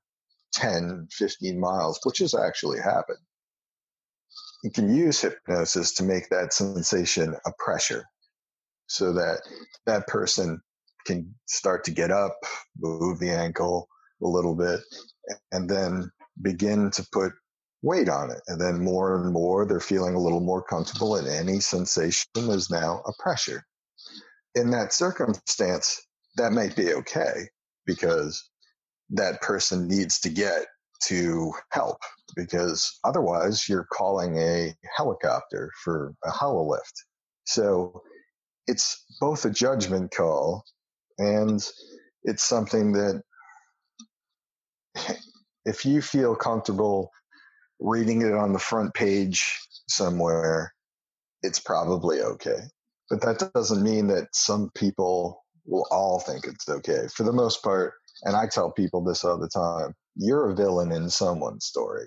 10, 0.53 1.09
15 1.13 1.61
miles, 1.61 2.01
which 2.03 2.19
has 2.19 2.35
actually 2.35 2.81
happened, 2.81 3.19
you 4.63 4.71
can 4.71 4.95
use 4.95 5.21
hypnosis 5.21 5.95
to 5.95 6.05
make 6.05 6.29
that 6.31 6.53
sensation 6.53 7.35
a 7.47 7.53
pressure 7.59 8.05
so 8.91 9.13
that 9.13 9.41
that 9.87 10.09
person 10.09 10.61
can 11.07 11.33
start 11.47 11.85
to 11.85 11.93
get 11.93 12.11
up, 12.11 12.37
move 12.77 13.21
the 13.21 13.31
ankle 13.31 13.89
a 14.21 14.27
little 14.27 14.57
bit, 14.57 14.81
and 15.53 15.71
then 15.71 16.11
begin 16.43 16.91
to 16.91 17.07
put 17.13 17.33
weight 17.83 18.09
on 18.09 18.33
it. 18.33 18.41
And 18.49 18.61
then 18.61 18.83
more 18.83 19.23
and 19.23 19.33
more, 19.33 19.65
they're 19.65 19.79
feeling 19.79 20.17
a 20.17 20.21
little 20.21 20.41
more 20.41 20.63
comfortable, 20.63 21.15
and 21.15 21.29
any 21.29 21.61
sensation 21.61 22.27
is 22.37 22.69
now 22.69 23.03
a 23.07 23.13
pressure. 23.23 23.65
In 24.57 24.71
that 24.71 24.93
circumstance, 24.93 26.01
that 26.37 26.53
might 26.53 26.75
be 26.75 26.93
okay 26.93 27.49
because 27.87 28.51
that 29.11 29.41
person 29.41 29.87
needs 29.87 30.19
to 30.21 30.31
get 30.31 30.67
to 31.05 31.53
help 31.71 31.99
because 32.35 32.99
otherwise 33.05 33.69
you're 33.69 33.87
calling 33.93 34.37
a 34.37 34.75
helicopter 34.97 35.71
for 35.83 36.13
a 36.25 36.31
hololift. 36.31 36.93
So 37.45 38.03
it's 38.71 39.05
both 39.21 39.45
a 39.45 39.51
judgment 39.51 40.13
call 40.17 40.65
and 41.19 41.61
it's 42.23 42.45
something 42.45 42.93
that 42.93 43.23
if 45.65 45.85
you 45.85 46.01
feel 46.01 46.37
comfortable 46.37 47.11
reading 47.81 48.23
it 48.23 48.33
on 48.33 48.53
the 48.53 48.61
front 48.61 48.95
page 48.95 49.59
somewhere, 49.89 50.73
it's 51.43 51.59
probably 51.59 52.21
okay. 52.21 52.61
But 53.09 53.23
that 53.23 53.51
doesn't 53.53 53.83
mean 53.83 54.07
that 54.07 54.29
some 54.33 54.71
people 54.77 55.43
will 55.67 55.87
all 55.91 56.21
think 56.21 56.47
it's 56.47 56.69
okay. 56.69 57.09
For 57.13 57.25
the 57.25 57.33
most 57.33 57.65
part, 57.65 57.95
and 58.23 58.37
I 58.37 58.47
tell 58.47 58.71
people 58.71 59.03
this 59.03 59.25
all 59.25 59.39
the 59.39 59.49
time, 59.49 59.95
you're 60.15 60.51
a 60.51 60.55
villain 60.55 60.93
in 60.93 61.11
someone's 61.11 61.65
story. 61.65 62.07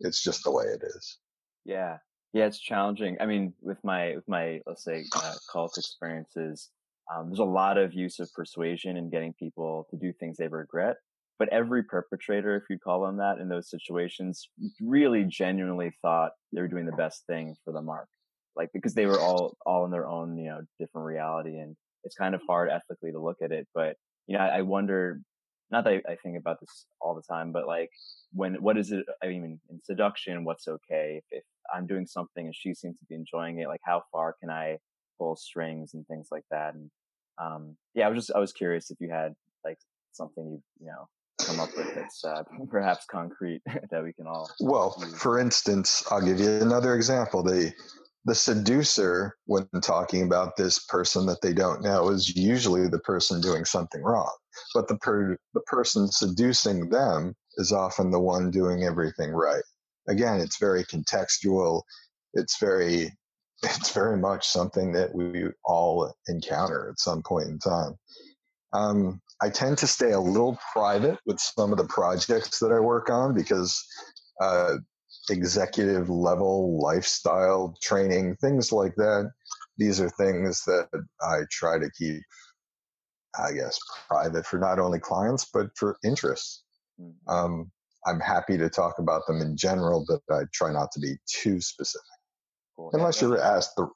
It's 0.00 0.22
just 0.22 0.42
the 0.44 0.52
way 0.52 0.64
it 0.64 0.82
is. 0.82 1.18
Yeah. 1.66 1.98
Yeah, 2.32 2.46
it's 2.46 2.60
challenging. 2.60 3.16
I 3.20 3.26
mean, 3.26 3.54
with 3.60 3.78
my 3.82 4.14
with 4.14 4.28
my 4.28 4.60
let's 4.66 4.84
say 4.84 5.04
uh, 5.16 5.34
cult 5.52 5.76
experiences, 5.76 6.70
um, 7.12 7.28
there's 7.28 7.40
a 7.40 7.44
lot 7.44 7.76
of 7.76 7.92
use 7.92 8.20
of 8.20 8.32
persuasion 8.34 8.96
and 8.96 9.10
getting 9.10 9.32
people 9.32 9.86
to 9.90 9.96
do 9.96 10.12
things 10.12 10.36
they 10.36 10.48
regret 10.48 10.96
but 11.40 11.48
every 11.48 11.82
perpetrator, 11.82 12.54
if 12.54 12.64
you'd 12.68 12.82
call 12.82 13.06
them 13.06 13.16
that, 13.16 13.38
in 13.38 13.48
those 13.48 13.70
situations, 13.70 14.46
really 14.78 15.24
genuinely 15.24 15.90
thought 16.02 16.32
they 16.52 16.60
were 16.60 16.68
doing 16.68 16.84
the 16.84 16.92
best 16.92 17.24
thing 17.26 17.56
for 17.64 17.72
the 17.72 17.80
mark, 17.80 18.08
like 18.56 18.68
because 18.74 18.92
they 18.92 19.06
were 19.06 19.18
all 19.18 19.56
all 19.64 19.86
in 19.86 19.90
their 19.90 20.06
own 20.06 20.36
you 20.36 20.50
know 20.50 20.60
different 20.78 21.06
reality, 21.06 21.56
and 21.56 21.74
it's 22.04 22.14
kind 22.14 22.34
of 22.34 22.42
hard 22.46 22.68
ethically 22.68 23.10
to 23.10 23.18
look 23.18 23.38
at 23.42 23.52
it. 23.52 23.66
But 23.74 23.96
you 24.26 24.36
know, 24.36 24.44
I, 24.44 24.58
I 24.58 24.62
wonder. 24.62 25.22
Not 25.70 25.84
that 25.84 26.02
I, 26.06 26.12
I 26.12 26.16
think 26.16 26.36
about 26.36 26.60
this 26.60 26.86
all 27.00 27.14
the 27.14 27.22
time, 27.22 27.52
but 27.52 27.66
like 27.66 27.90
when 28.32 28.54
what 28.54 28.76
is 28.76 28.92
it? 28.92 29.04
I 29.22 29.28
mean, 29.28 29.60
in 29.70 29.80
seduction, 29.84 30.44
what's 30.44 30.66
okay? 30.68 31.18
If, 31.18 31.24
if 31.30 31.44
I'm 31.74 31.86
doing 31.86 32.06
something 32.06 32.46
and 32.46 32.54
she 32.54 32.74
seems 32.74 32.98
to 32.98 33.04
be 33.06 33.14
enjoying 33.14 33.58
it, 33.60 33.68
like 33.68 33.80
how 33.84 34.02
far 34.12 34.34
can 34.40 34.50
I 34.50 34.78
pull 35.18 35.36
strings 35.36 35.94
and 35.94 36.06
things 36.06 36.28
like 36.30 36.44
that? 36.50 36.74
And 36.74 36.90
um, 37.40 37.76
yeah, 37.94 38.06
I 38.06 38.10
was 38.10 38.26
just 38.26 38.36
I 38.36 38.40
was 38.40 38.52
curious 38.52 38.90
if 38.90 38.98
you 39.00 39.10
had 39.10 39.34
like 39.64 39.78
something 40.12 40.44
you 40.44 40.62
you 40.80 40.86
know 40.86 41.08
come 41.44 41.60
up 41.60 41.70
with 41.76 41.94
that's 41.94 42.24
uh, 42.24 42.42
perhaps 42.70 43.06
concrete 43.06 43.62
that 43.90 44.02
we 44.02 44.12
can 44.12 44.26
all. 44.26 44.50
Well, 44.60 44.96
use. 45.00 45.14
for 45.14 45.38
instance, 45.38 46.04
I'll 46.10 46.24
give 46.24 46.40
you 46.40 46.50
another 46.60 46.94
example. 46.94 47.42
The 47.42 47.72
the 48.24 48.34
seducer, 48.34 49.36
when 49.46 49.66
talking 49.82 50.22
about 50.22 50.56
this 50.56 50.78
person 50.78 51.26
that 51.26 51.40
they 51.40 51.52
don't 51.52 51.82
know, 51.82 52.10
is 52.10 52.36
usually 52.36 52.86
the 52.86 52.98
person 52.98 53.40
doing 53.40 53.64
something 53.64 54.02
wrong. 54.02 54.32
But 54.74 54.88
the 54.88 54.96
per, 54.98 55.36
the 55.54 55.60
person 55.62 56.08
seducing 56.08 56.90
them 56.90 57.34
is 57.56 57.72
often 57.72 58.10
the 58.10 58.20
one 58.20 58.50
doing 58.50 58.84
everything 58.84 59.30
right. 59.30 59.62
Again, 60.08 60.40
it's 60.40 60.58
very 60.58 60.84
contextual. 60.84 61.82
It's 62.34 62.58
very 62.58 63.12
it's 63.62 63.92
very 63.92 64.16
much 64.16 64.46
something 64.46 64.92
that 64.92 65.14
we 65.14 65.46
all 65.64 66.12
encounter 66.28 66.88
at 66.90 66.98
some 66.98 67.22
point 67.22 67.48
in 67.48 67.58
time. 67.58 67.94
Um, 68.72 69.20
I 69.42 69.50
tend 69.50 69.78
to 69.78 69.86
stay 69.86 70.12
a 70.12 70.20
little 70.20 70.58
private 70.72 71.18
with 71.26 71.40
some 71.40 71.72
of 71.72 71.78
the 71.78 71.84
projects 71.84 72.58
that 72.60 72.72
I 72.72 72.80
work 72.80 73.10
on 73.10 73.34
because 73.34 73.82
uh, 74.40 74.76
executive 75.28 76.08
level 76.08 76.80
lifestyle 76.80 77.76
training, 77.82 78.36
things 78.36 78.72
like 78.72 78.94
that, 78.96 79.30
these 79.76 80.00
are 80.00 80.10
things 80.10 80.62
that 80.64 80.88
I 81.22 81.40
try 81.50 81.78
to 81.78 81.90
keep, 81.90 82.22
I 83.38 83.52
guess, 83.52 83.78
private 84.08 84.46
for 84.46 84.58
not 84.58 84.78
only 84.78 84.98
clients, 84.98 85.46
but 85.52 85.68
for 85.76 85.96
interests. 86.04 86.62
Mm-hmm. 87.00 87.30
Um, 87.32 87.70
I'm 88.06 88.20
happy 88.20 88.56
to 88.56 88.70
talk 88.70 88.98
about 88.98 89.26
them 89.26 89.40
in 89.40 89.56
general, 89.56 90.04
but 90.08 90.20
I 90.34 90.44
try 90.52 90.72
not 90.72 90.90
to 90.92 91.00
be 91.00 91.16
too 91.26 91.60
specific. 91.60 92.02
Cool. 92.76 92.90
Unless 92.94 93.20
you're 93.20 93.40
asked 93.40 93.76
the 93.76 93.82
okay. 93.82 93.92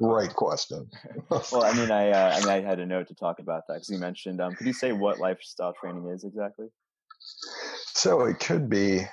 right 0.00 0.34
question. 0.34 0.88
well, 1.30 1.64
I 1.64 1.72
mean, 1.72 1.90
I 1.90 2.10
uh, 2.10 2.36
I 2.36 2.40
mean, 2.40 2.48
I 2.48 2.60
had 2.60 2.78
a 2.78 2.86
note 2.86 3.08
to 3.08 3.14
talk 3.14 3.38
about 3.38 3.62
that 3.68 3.74
because 3.74 3.90
you 3.90 3.98
mentioned. 3.98 4.40
Um, 4.40 4.54
could 4.54 4.66
you 4.66 4.72
say 4.72 4.92
what 4.92 5.18
lifestyle 5.18 5.72
training 5.72 6.06
is 6.08 6.24
exactly? 6.24 6.66
So 7.94 8.24
it 8.24 8.38
could 8.38 8.68
be, 8.68 9.06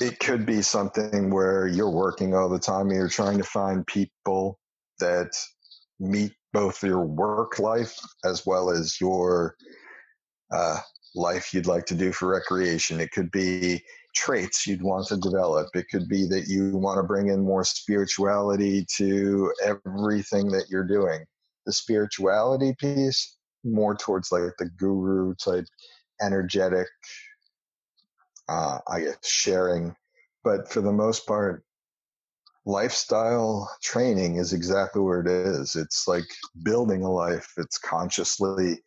it 0.00 0.18
could 0.18 0.44
be 0.44 0.62
something 0.62 1.30
where 1.30 1.66
you're 1.66 1.90
working 1.90 2.34
all 2.34 2.48
the 2.48 2.58
time 2.58 2.88
and 2.88 2.96
you're 2.96 3.08
trying 3.08 3.38
to 3.38 3.44
find 3.44 3.86
people 3.86 4.58
that 4.98 5.30
meet 6.00 6.32
both 6.52 6.82
your 6.82 7.04
work 7.04 7.58
life 7.58 7.96
as 8.24 8.44
well 8.46 8.70
as 8.70 9.00
your 9.00 9.56
uh, 10.52 10.78
life 11.14 11.54
you'd 11.54 11.66
like 11.66 11.86
to 11.86 11.94
do 11.94 12.12
for 12.12 12.28
recreation. 12.28 13.00
It 13.00 13.12
could 13.12 13.30
be 13.30 13.82
traits 14.14 14.66
you'd 14.66 14.82
want 14.82 15.06
to 15.08 15.16
develop. 15.16 15.68
It 15.74 15.86
could 15.90 16.08
be 16.08 16.26
that 16.28 16.46
you 16.46 16.76
want 16.76 16.98
to 16.98 17.02
bring 17.02 17.28
in 17.28 17.44
more 17.44 17.64
spirituality 17.64 18.86
to 18.96 19.52
everything 19.62 20.48
that 20.52 20.66
you're 20.70 20.86
doing. 20.86 21.24
The 21.66 21.72
spirituality 21.72 22.74
piece, 22.78 23.36
more 23.64 23.94
towards 23.96 24.30
like 24.30 24.42
the 24.58 24.70
guru 24.76 25.34
type, 25.34 25.66
energetic, 26.20 26.86
uh, 28.48 28.78
I 28.88 29.00
guess, 29.00 29.26
sharing. 29.26 29.94
But 30.42 30.70
for 30.70 30.80
the 30.80 30.92
most 30.92 31.26
part, 31.26 31.64
lifestyle 32.66 33.70
training 33.82 34.36
is 34.36 34.52
exactly 34.52 35.02
where 35.02 35.20
it 35.20 35.28
is. 35.28 35.76
It's 35.76 36.06
like 36.08 36.24
building 36.62 37.02
a 37.02 37.10
life. 37.10 37.52
It's 37.56 37.78
consciously 37.78 38.80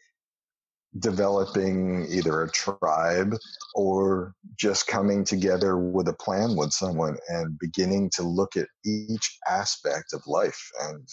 developing 0.99 2.07
either 2.09 2.43
a 2.43 2.51
tribe 2.51 3.35
or 3.75 4.33
just 4.57 4.87
coming 4.87 5.23
together 5.23 5.77
with 5.77 6.07
a 6.07 6.13
plan 6.13 6.55
with 6.55 6.71
someone 6.71 7.17
and 7.27 7.59
beginning 7.59 8.09
to 8.09 8.23
look 8.23 8.57
at 8.57 8.67
each 8.85 9.37
aspect 9.47 10.13
of 10.13 10.21
life 10.25 10.59
and 10.83 11.07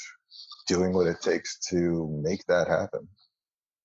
doing 0.67 0.95
what 0.95 1.07
it 1.07 1.21
takes 1.21 1.59
to 1.59 2.09
make 2.23 2.45
that 2.47 2.69
happen. 2.69 3.07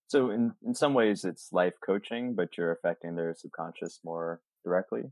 So 0.08 0.32
in, 0.32 0.54
in 0.66 0.74
some 0.74 0.94
ways 0.94 1.26
it's 1.26 1.52
life 1.52 1.74
coaching, 1.86 2.34
but 2.34 2.58
you're 2.58 2.72
affecting 2.72 3.16
their 3.16 3.36
subconscious 3.36 4.00
more 4.04 4.42
directly. 4.64 5.04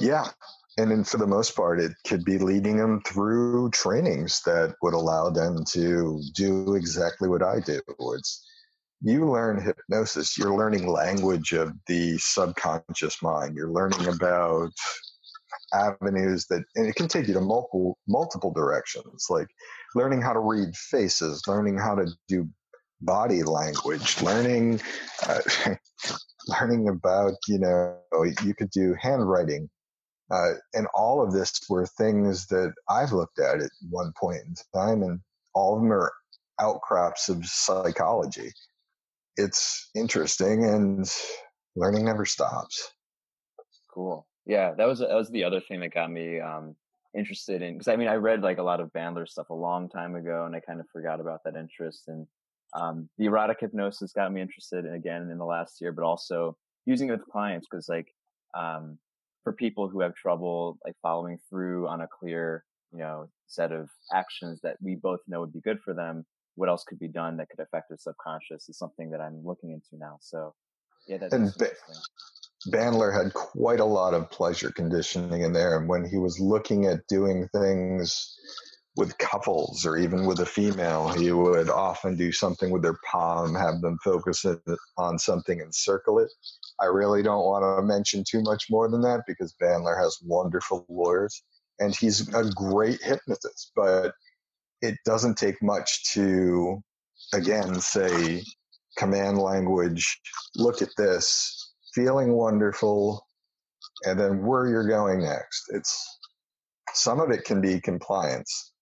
Yeah. 0.00 0.28
And 0.76 0.90
then 0.90 1.04
for 1.04 1.18
the 1.18 1.26
most 1.26 1.54
part, 1.54 1.80
it 1.80 1.92
could 2.06 2.24
be 2.24 2.38
leading 2.38 2.76
them 2.76 3.00
through 3.06 3.70
trainings 3.70 4.40
that 4.44 4.74
would 4.82 4.94
allow 4.94 5.30
them 5.30 5.64
to 5.68 6.20
do 6.34 6.74
exactly 6.74 7.28
what 7.28 7.42
I 7.42 7.60
do. 7.60 7.80
It's 8.16 8.44
you 9.00 9.30
learn 9.30 9.62
hypnosis, 9.62 10.36
you're 10.36 10.56
learning 10.56 10.86
language 10.86 11.52
of 11.52 11.72
the 11.86 12.18
subconscious 12.18 13.22
mind. 13.22 13.54
You're 13.54 13.70
learning 13.70 14.08
about 14.08 14.72
avenues 15.72 16.46
that 16.46 16.64
and 16.74 16.86
it 16.86 16.94
can 16.94 17.08
take 17.08 17.28
you 17.28 17.34
to 17.34 17.40
multiple 17.40 17.98
multiple 18.08 18.52
directions 18.52 19.26
like 19.30 19.46
learning 19.94 20.20
how 20.20 20.32
to 20.32 20.40
read 20.40 20.74
faces 20.74 21.42
learning 21.46 21.78
how 21.78 21.94
to 21.94 22.06
do 22.28 22.48
body 23.04 23.42
language 23.42 24.20
learning 24.22 24.80
uh, 25.28 25.40
learning 26.48 26.88
about 26.88 27.34
you 27.48 27.58
know 27.58 27.96
you 28.42 28.54
could 28.54 28.70
do 28.70 28.94
handwriting 29.00 29.68
uh, 30.30 30.52
and 30.72 30.86
all 30.94 31.22
of 31.22 31.32
this 31.32 31.60
were 31.68 31.86
things 31.86 32.46
that 32.46 32.72
i've 32.88 33.12
looked 33.12 33.38
at 33.38 33.60
at 33.60 33.70
one 33.90 34.12
point 34.18 34.40
in 34.46 34.54
time 34.74 35.02
and 35.02 35.20
all 35.54 35.74
of 35.74 35.82
them 35.82 35.92
are 35.92 36.12
outcrops 36.60 37.28
of 37.28 37.44
psychology 37.44 38.50
it's 39.36 39.90
interesting 39.94 40.64
and 40.64 41.10
learning 41.76 42.04
never 42.04 42.24
stops. 42.24 42.90
Cool. 43.92 44.26
Yeah, 44.46 44.74
that 44.76 44.86
was 44.86 44.98
that 44.98 45.14
was 45.14 45.30
the 45.30 45.44
other 45.44 45.60
thing 45.60 45.80
that 45.80 45.94
got 45.94 46.10
me 46.10 46.40
um, 46.40 46.76
interested 47.16 47.62
in 47.62 47.74
because 47.74 47.88
I 47.88 47.96
mean 47.96 48.08
I 48.08 48.14
read 48.14 48.42
like 48.42 48.58
a 48.58 48.62
lot 48.62 48.80
of 48.80 48.92
Bandler 48.92 49.26
stuff 49.26 49.50
a 49.50 49.54
long 49.54 49.88
time 49.88 50.14
ago 50.14 50.44
and 50.44 50.54
I 50.54 50.60
kind 50.60 50.80
of 50.80 50.86
forgot 50.92 51.20
about 51.20 51.42
that 51.44 51.56
interest 51.56 52.08
and 52.08 52.26
um, 52.74 53.08
the 53.18 53.26
erotic 53.26 53.58
hypnosis 53.60 54.12
got 54.12 54.32
me 54.32 54.40
interested 54.40 54.84
in, 54.84 54.94
again 54.94 55.30
in 55.30 55.38
the 55.38 55.44
last 55.44 55.80
year, 55.80 55.92
but 55.92 56.04
also 56.04 56.56
using 56.86 57.08
it 57.08 57.12
with 57.12 57.26
clients 57.30 57.66
because 57.70 57.88
like 57.88 58.08
um, 58.56 58.98
for 59.42 59.52
people 59.52 59.88
who 59.88 60.00
have 60.00 60.14
trouble 60.14 60.78
like 60.84 60.94
following 61.02 61.38
through 61.48 61.88
on 61.88 62.00
a 62.00 62.08
clear 62.20 62.64
you 62.92 62.98
know 62.98 63.28
set 63.46 63.72
of 63.72 63.88
actions 64.12 64.60
that 64.62 64.76
we 64.82 64.94
both 64.94 65.20
know 65.26 65.40
would 65.40 65.52
be 65.52 65.60
good 65.60 65.80
for 65.84 65.94
them 65.94 66.24
what 66.56 66.68
else 66.68 66.84
could 66.84 66.98
be 66.98 67.08
done 67.08 67.36
that 67.36 67.48
could 67.48 67.60
affect 67.60 67.88
their 67.88 67.98
subconscious 67.98 68.68
is 68.68 68.78
something 68.78 69.10
that 69.10 69.20
I'm 69.20 69.44
looking 69.44 69.70
into 69.70 69.96
now. 69.98 70.18
So 70.20 70.54
yeah, 71.06 71.18
that's 71.18 71.34
and 71.34 71.52
ba- 71.58 71.72
Bandler 72.68 73.12
had 73.12 73.34
quite 73.34 73.80
a 73.80 73.84
lot 73.84 74.14
of 74.14 74.30
pleasure 74.30 74.70
conditioning 74.70 75.42
in 75.42 75.52
there. 75.52 75.78
And 75.78 75.88
when 75.88 76.04
he 76.04 76.16
was 76.16 76.40
looking 76.40 76.86
at 76.86 77.06
doing 77.08 77.48
things 77.48 78.38
with 78.96 79.18
couples 79.18 79.84
or 79.84 79.96
even 79.96 80.24
with 80.24 80.40
a 80.40 80.46
female, 80.46 81.08
he 81.08 81.32
would 81.32 81.68
often 81.68 82.16
do 82.16 82.30
something 82.30 82.70
with 82.70 82.82
their 82.82 82.98
palm, 83.10 83.54
have 83.54 83.80
them 83.80 83.98
focus 84.04 84.44
it 84.44 84.60
on 84.96 85.18
something 85.18 85.60
and 85.60 85.74
circle 85.74 86.20
it. 86.20 86.30
I 86.80 86.86
really 86.86 87.22
don't 87.22 87.44
want 87.44 87.64
to 87.64 87.82
mention 87.82 88.22
too 88.28 88.42
much 88.42 88.66
more 88.70 88.88
than 88.88 89.02
that 89.02 89.22
because 89.26 89.54
Bandler 89.60 90.00
has 90.00 90.18
wonderful 90.22 90.86
lawyers 90.88 91.42
and 91.80 91.94
he's 91.94 92.32
a 92.34 92.50
great 92.54 93.02
hypnotist. 93.02 93.72
But 93.74 94.14
it 94.80 94.96
doesn't 95.04 95.36
take 95.36 95.60
much 95.62 96.12
to, 96.12 96.80
again, 97.32 97.80
say 97.80 98.42
command 98.96 99.38
language, 99.38 100.20
look 100.54 100.82
at 100.82 100.90
this, 100.96 101.72
feeling 101.94 102.32
wonderful, 102.32 103.26
and 104.04 104.18
then 104.18 104.44
where 104.44 104.68
you're 104.68 104.86
going 104.86 105.20
next. 105.22 105.64
It's 105.70 106.18
some 106.92 107.20
of 107.20 107.30
it 107.30 107.44
can 107.44 107.60
be 107.60 107.80
compliance, 107.80 108.72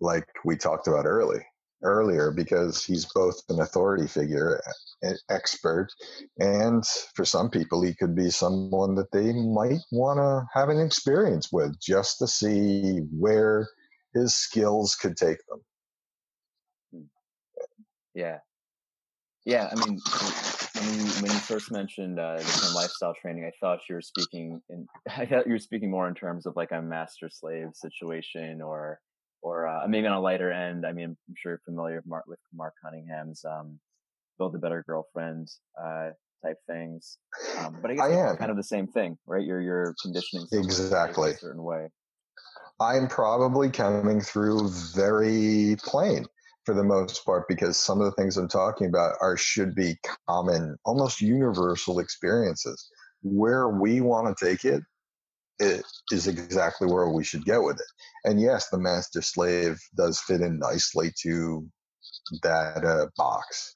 like 0.00 0.26
we 0.44 0.56
talked 0.56 0.88
about 0.88 1.06
early 1.06 1.40
earlier, 1.82 2.32
because 2.32 2.84
he's 2.84 3.06
both 3.14 3.40
an 3.48 3.60
authority 3.60 4.06
figure, 4.06 4.60
an 5.02 5.16
expert, 5.30 5.88
and 6.38 6.84
for 7.14 7.24
some 7.24 7.50
people, 7.50 7.82
he 7.82 7.94
could 7.94 8.14
be 8.14 8.30
someone 8.30 8.94
that 8.96 9.12
they 9.12 9.32
might 9.32 9.80
want 9.92 10.18
to 10.18 10.46
have 10.58 10.68
an 10.70 10.80
experience 10.80 11.50
with 11.52 11.78
just 11.80 12.18
to 12.18 12.26
see 12.26 12.98
where 13.16 13.68
his 14.14 14.34
skills 14.34 14.94
could 14.94 15.16
take 15.16 15.38
them. 15.48 15.60
Hmm. 16.92 17.06
Yeah. 18.14 18.38
Yeah. 19.44 19.70
I 19.70 19.86
mean, 19.86 20.00
when 20.74 20.94
you, 20.94 21.06
when 21.22 21.30
you 21.30 21.38
first 21.38 21.70
mentioned 21.70 22.18
uh, 22.18 22.38
the 22.38 22.72
lifestyle 22.74 23.14
training, 23.14 23.44
I 23.44 23.52
thought 23.60 23.80
you 23.88 23.94
were 23.94 24.02
speaking 24.02 24.60
in, 24.68 24.86
I 25.16 25.26
thought 25.26 25.46
you 25.46 25.52
were 25.52 25.58
speaking 25.58 25.90
more 25.90 26.08
in 26.08 26.14
terms 26.14 26.46
of 26.46 26.56
like 26.56 26.72
a 26.72 26.82
master 26.82 27.30
slave 27.30 27.68
situation 27.74 28.60
or, 28.60 29.00
or 29.42 29.66
uh, 29.66 29.86
maybe 29.88 30.06
on 30.06 30.14
a 30.14 30.20
lighter 30.20 30.50
end. 30.52 30.86
I 30.86 30.92
mean, 30.92 31.16
I'm 31.28 31.34
sure 31.36 31.52
you're 31.52 31.60
familiar 31.64 31.96
with 31.96 32.06
Mark, 32.06 32.24
with 32.26 32.38
Mark 32.54 32.74
Cunningham's 32.82 33.44
um, 33.44 33.78
Build 34.38 34.54
a 34.54 34.58
Better 34.58 34.84
Girlfriend 34.86 35.48
uh, 35.80 36.10
type 36.44 36.58
things. 36.66 37.18
Um, 37.58 37.78
but 37.80 37.90
I 37.90 37.94
guess 37.94 38.04
I 38.04 38.30
am. 38.30 38.36
kind 38.36 38.50
of 38.50 38.56
the 38.56 38.62
same 38.62 38.86
thing, 38.86 39.18
right? 39.26 39.44
You're, 39.44 39.60
you're 39.60 39.94
conditioning 40.02 40.46
exactly 40.52 41.32
a 41.32 41.36
certain 41.36 41.62
way. 41.62 41.88
I'm 42.80 43.08
probably 43.08 43.70
coming 43.70 44.20
through 44.20 44.70
very 44.94 45.76
plain 45.82 46.26
for 46.64 46.74
the 46.74 46.84
most 46.84 47.24
part 47.24 47.48
because 47.48 47.76
some 47.76 48.00
of 48.00 48.04
the 48.04 48.12
things 48.12 48.36
I'm 48.36 48.48
talking 48.48 48.86
about 48.86 49.14
are 49.20 49.36
should 49.36 49.74
be 49.74 49.96
common, 50.28 50.76
almost 50.84 51.20
universal 51.20 51.98
experiences. 51.98 52.90
Where 53.22 53.68
we 53.68 54.00
want 54.00 54.36
to 54.36 54.44
take 54.44 54.64
it, 54.64 54.82
it 55.58 55.84
is 56.12 56.26
exactly 56.26 56.90
where 56.90 57.08
we 57.08 57.24
should 57.24 57.44
get 57.44 57.62
with 57.62 57.76
it. 57.76 57.86
And 58.28 58.40
yes, 58.40 58.68
the 58.68 58.78
master 58.78 59.22
slave 59.22 59.80
does 59.96 60.20
fit 60.20 60.40
in 60.40 60.58
nicely 60.58 61.12
to 61.22 61.68
that 62.42 62.84
uh, 62.84 63.06
box. 63.16 63.74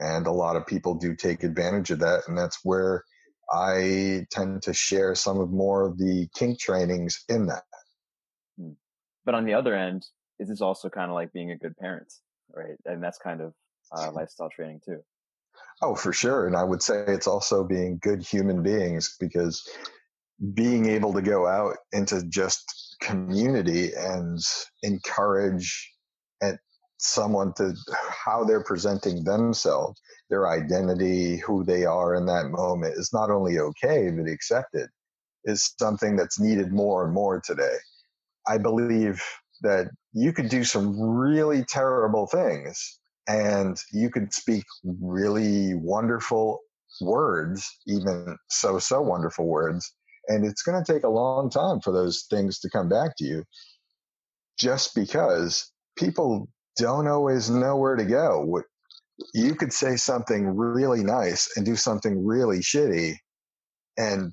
And 0.00 0.26
a 0.26 0.32
lot 0.32 0.56
of 0.56 0.66
people 0.66 0.94
do 0.94 1.14
take 1.14 1.42
advantage 1.42 1.90
of 1.90 1.98
that. 2.00 2.22
And 2.28 2.38
that's 2.38 2.60
where 2.62 3.04
I 3.50 4.26
tend 4.30 4.62
to 4.62 4.72
share 4.72 5.14
some 5.14 5.40
of 5.40 5.50
more 5.50 5.88
of 5.88 5.98
the 5.98 6.28
kink 6.34 6.60
trainings 6.60 7.24
in 7.28 7.46
that. 7.46 7.64
Hmm. 8.58 8.72
But 9.24 9.34
on 9.34 9.44
the 9.44 9.54
other 9.54 9.74
end, 9.74 10.06
is 10.38 10.48
this 10.48 10.60
also 10.60 10.88
kind 10.88 11.10
of 11.10 11.14
like 11.14 11.32
being 11.32 11.50
a 11.50 11.56
good 11.56 11.76
parent, 11.76 12.12
right? 12.54 12.76
And 12.84 13.02
that's 13.02 13.18
kind 13.18 13.40
of 13.40 13.54
uh, 13.96 14.12
lifestyle 14.14 14.50
training 14.50 14.82
too. 14.84 15.02
Oh, 15.80 15.94
for 15.94 16.12
sure. 16.12 16.46
And 16.46 16.56
I 16.56 16.64
would 16.64 16.82
say 16.82 17.04
it's 17.06 17.26
also 17.26 17.64
being 17.64 17.98
good 18.02 18.22
human 18.22 18.62
beings 18.62 19.16
because 19.18 19.66
being 20.54 20.86
able 20.88 21.12
to 21.12 21.22
go 21.22 21.46
out 21.46 21.76
into 21.92 22.22
just 22.28 22.96
community 23.00 23.92
and 23.94 24.38
encourage 24.82 25.92
and 26.40 26.58
someone 26.98 27.52
to 27.54 27.74
how 28.24 28.44
they're 28.44 28.62
presenting 28.62 29.24
themselves, 29.24 30.00
their 30.30 30.48
identity, 30.48 31.36
who 31.38 31.64
they 31.64 31.84
are 31.84 32.14
in 32.14 32.26
that 32.26 32.50
moment 32.50 32.94
is 32.96 33.10
not 33.12 33.30
only 33.30 33.58
okay, 33.58 34.10
but 34.10 34.28
accepted 34.28 34.88
is 35.44 35.74
something 35.78 36.16
that's 36.16 36.40
needed 36.40 36.72
more 36.72 37.04
and 37.04 37.14
more 37.14 37.40
today. 37.40 37.76
I 38.46 38.58
believe 38.58 39.22
that 39.62 39.88
you 40.12 40.32
could 40.32 40.48
do 40.48 40.64
some 40.64 41.00
really 41.00 41.64
terrible 41.64 42.26
things 42.26 42.98
and 43.26 43.76
you 43.92 44.10
could 44.10 44.32
speak 44.32 44.64
really 44.84 45.74
wonderful 45.74 46.60
words, 47.00 47.68
even 47.86 48.36
so, 48.48 48.78
so 48.78 49.00
wonderful 49.00 49.46
words. 49.46 49.92
And 50.28 50.44
it's 50.44 50.62
going 50.62 50.82
to 50.82 50.92
take 50.92 51.04
a 51.04 51.08
long 51.08 51.50
time 51.50 51.80
for 51.80 51.92
those 51.92 52.26
things 52.30 52.60
to 52.60 52.70
come 52.70 52.88
back 52.88 53.16
to 53.18 53.24
you 53.24 53.44
just 54.58 54.94
because 54.94 55.70
people 55.96 56.48
don't 56.76 57.08
always 57.08 57.50
know 57.50 57.76
where 57.76 57.96
to 57.96 58.04
go. 58.04 58.62
You 59.34 59.54
could 59.54 59.72
say 59.72 59.96
something 59.96 60.56
really 60.56 61.02
nice 61.02 61.56
and 61.56 61.64
do 61.64 61.76
something 61.76 62.24
really 62.24 62.58
shitty. 62.58 63.14
And 63.96 64.32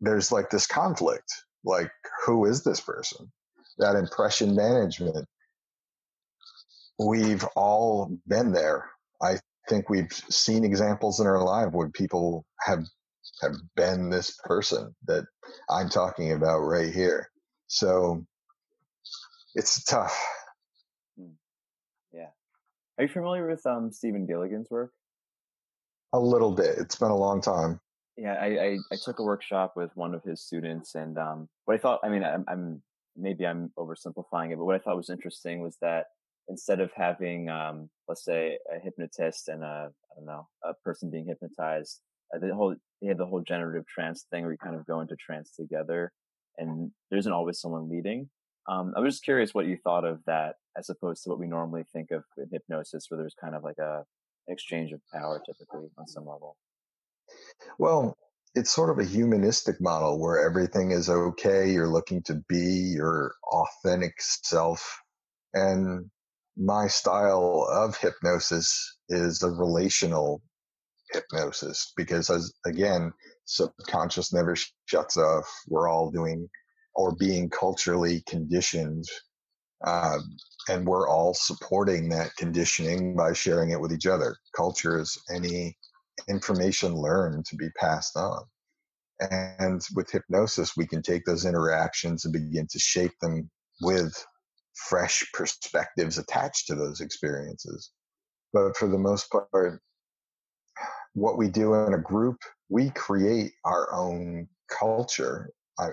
there's 0.00 0.30
like 0.30 0.50
this 0.50 0.66
conflict 0.66 1.30
like, 1.64 1.90
who 2.26 2.44
is 2.44 2.62
this 2.62 2.80
person? 2.80 3.32
That 3.78 3.96
impression 3.96 4.54
management 4.54 5.26
we've 6.98 7.44
all 7.56 8.16
been 8.26 8.52
there. 8.52 8.90
I 9.22 9.36
think 9.68 9.88
we've 9.88 10.12
seen 10.12 10.64
examples 10.64 11.20
in 11.20 11.26
our 11.26 11.42
life 11.42 11.72
where 11.72 11.88
people 11.88 12.44
have 12.60 12.84
have 13.42 13.54
been 13.76 14.08
this 14.08 14.38
person 14.44 14.94
that 15.06 15.24
I'm 15.68 15.88
talking 15.88 16.32
about 16.32 16.60
right 16.60 16.92
here. 16.92 17.30
So 17.66 18.24
it's 19.54 19.84
tough. 19.84 20.18
Hmm. 21.18 21.32
Yeah. 22.12 22.28
Are 22.98 23.04
you 23.04 23.08
familiar 23.08 23.46
with 23.48 23.64
um, 23.66 23.92
Stephen 23.92 24.26
Gilligan's 24.26 24.70
work? 24.70 24.92
A 26.12 26.20
little 26.20 26.52
bit. 26.52 26.78
It's 26.78 26.96
been 26.96 27.10
a 27.10 27.16
long 27.16 27.40
time. 27.40 27.80
Yeah, 28.16 28.34
I, 28.34 28.46
I, 28.46 28.78
I 28.92 28.96
took 29.02 29.18
a 29.18 29.22
workshop 29.22 29.72
with 29.74 29.90
one 29.94 30.14
of 30.14 30.22
his 30.22 30.42
students, 30.42 30.94
and 30.94 31.16
um, 31.16 31.48
what 31.64 31.74
I 31.74 31.78
thought, 31.78 32.00
I 32.04 32.10
mean, 32.10 32.22
I'm, 32.22 32.44
I'm 32.46 32.82
maybe 33.16 33.46
I'm 33.46 33.72
oversimplifying 33.78 34.52
it, 34.52 34.58
but 34.58 34.66
what 34.66 34.74
I 34.74 34.78
thought 34.78 34.96
was 34.96 35.08
interesting 35.08 35.62
was 35.62 35.78
that 35.80 36.06
instead 36.48 36.80
of 36.80 36.90
having, 36.94 37.48
um, 37.48 37.88
let's 38.08 38.24
say, 38.24 38.58
a 38.70 38.78
hypnotist 38.78 39.48
and 39.48 39.62
a, 39.62 39.88
I 39.88 40.14
don't 40.16 40.26
know, 40.26 40.46
a 40.62 40.74
person 40.84 41.10
being 41.10 41.26
hypnotized, 41.26 42.00
the 42.40 42.54
whole, 42.54 42.74
they 43.00 43.08
had 43.08 43.18
the 43.18 43.26
whole 43.26 43.42
generative 43.42 43.86
trance 43.86 44.26
thing 44.30 44.42
where 44.42 44.52
you 44.52 44.58
kind 44.58 44.76
of 44.76 44.86
go 44.86 45.00
into 45.00 45.16
trance 45.16 45.52
together 45.54 46.12
and 46.58 46.90
there 47.10 47.18
isn't 47.18 47.32
always 47.32 47.60
someone 47.60 47.88
leading. 47.90 48.28
Um, 48.68 48.92
I 48.96 49.00
was 49.00 49.14
just 49.14 49.24
curious 49.24 49.54
what 49.54 49.66
you 49.66 49.76
thought 49.82 50.04
of 50.04 50.20
that 50.26 50.56
as 50.76 50.88
opposed 50.88 51.24
to 51.24 51.30
what 51.30 51.38
we 51.38 51.46
normally 51.46 51.84
think 51.92 52.10
of 52.10 52.22
in 52.38 52.46
hypnosis 52.52 53.06
where 53.08 53.18
there's 53.18 53.34
kind 53.40 53.54
of 53.54 53.64
like 53.64 53.78
a, 53.78 54.04
exchange 54.48 54.92
of 54.92 55.00
power 55.12 55.40
typically 55.46 55.88
on 55.98 56.06
some 56.06 56.26
level. 56.26 56.56
Well, 57.78 58.16
it's 58.54 58.72
sort 58.72 58.90
of 58.90 58.98
a 58.98 59.08
humanistic 59.08 59.80
model 59.80 60.20
where 60.20 60.44
everything 60.44 60.90
is 60.90 61.08
okay. 61.08 61.70
You're 61.70 61.88
looking 61.88 62.22
to 62.24 62.42
be 62.48 62.92
your 62.96 63.34
authentic 63.50 64.14
self. 64.18 65.00
And 65.54 66.10
my 66.56 66.86
style 66.86 67.66
of 67.70 67.96
hypnosis 67.96 68.96
is 69.08 69.42
a 69.42 69.48
relational 69.48 70.42
hypnosis 71.12 71.92
because 71.96 72.30
as 72.30 72.52
again 72.66 73.12
subconscious 73.44 74.32
never 74.32 74.56
shuts 74.86 75.16
off. 75.16 75.46
We're 75.68 75.88
all 75.88 76.10
doing 76.10 76.48
or 76.94 77.14
being 77.16 77.48
culturally 77.50 78.22
conditioned 78.28 79.04
um, 79.84 80.36
and 80.68 80.86
we're 80.86 81.08
all 81.08 81.34
supporting 81.34 82.08
that 82.10 82.36
conditioning 82.36 83.16
by 83.16 83.32
sharing 83.32 83.70
it 83.70 83.80
with 83.80 83.92
each 83.92 84.06
other. 84.06 84.36
Culture 84.54 85.00
is 85.00 85.20
any 85.34 85.76
information 86.28 86.94
learned 86.94 87.44
to 87.46 87.56
be 87.56 87.68
passed 87.70 88.16
on. 88.16 88.44
And 89.30 89.82
with 89.94 90.10
hypnosis 90.10 90.76
we 90.76 90.86
can 90.86 91.02
take 91.02 91.24
those 91.24 91.44
interactions 91.44 92.24
and 92.24 92.32
begin 92.32 92.66
to 92.70 92.78
shape 92.78 93.12
them 93.20 93.50
with 93.80 94.24
fresh 94.74 95.24
perspectives 95.32 96.18
attached 96.18 96.66
to 96.66 96.74
those 96.74 97.00
experiences. 97.00 97.90
But 98.52 98.76
for 98.76 98.88
the 98.88 98.98
most 98.98 99.30
part, 99.30 99.80
what 101.14 101.38
we 101.38 101.48
do 101.48 101.74
in 101.74 101.94
a 101.94 101.98
group, 101.98 102.38
we 102.68 102.90
create 102.90 103.52
our 103.64 103.92
own 103.92 104.48
culture. 104.70 105.50
I, 105.78 105.88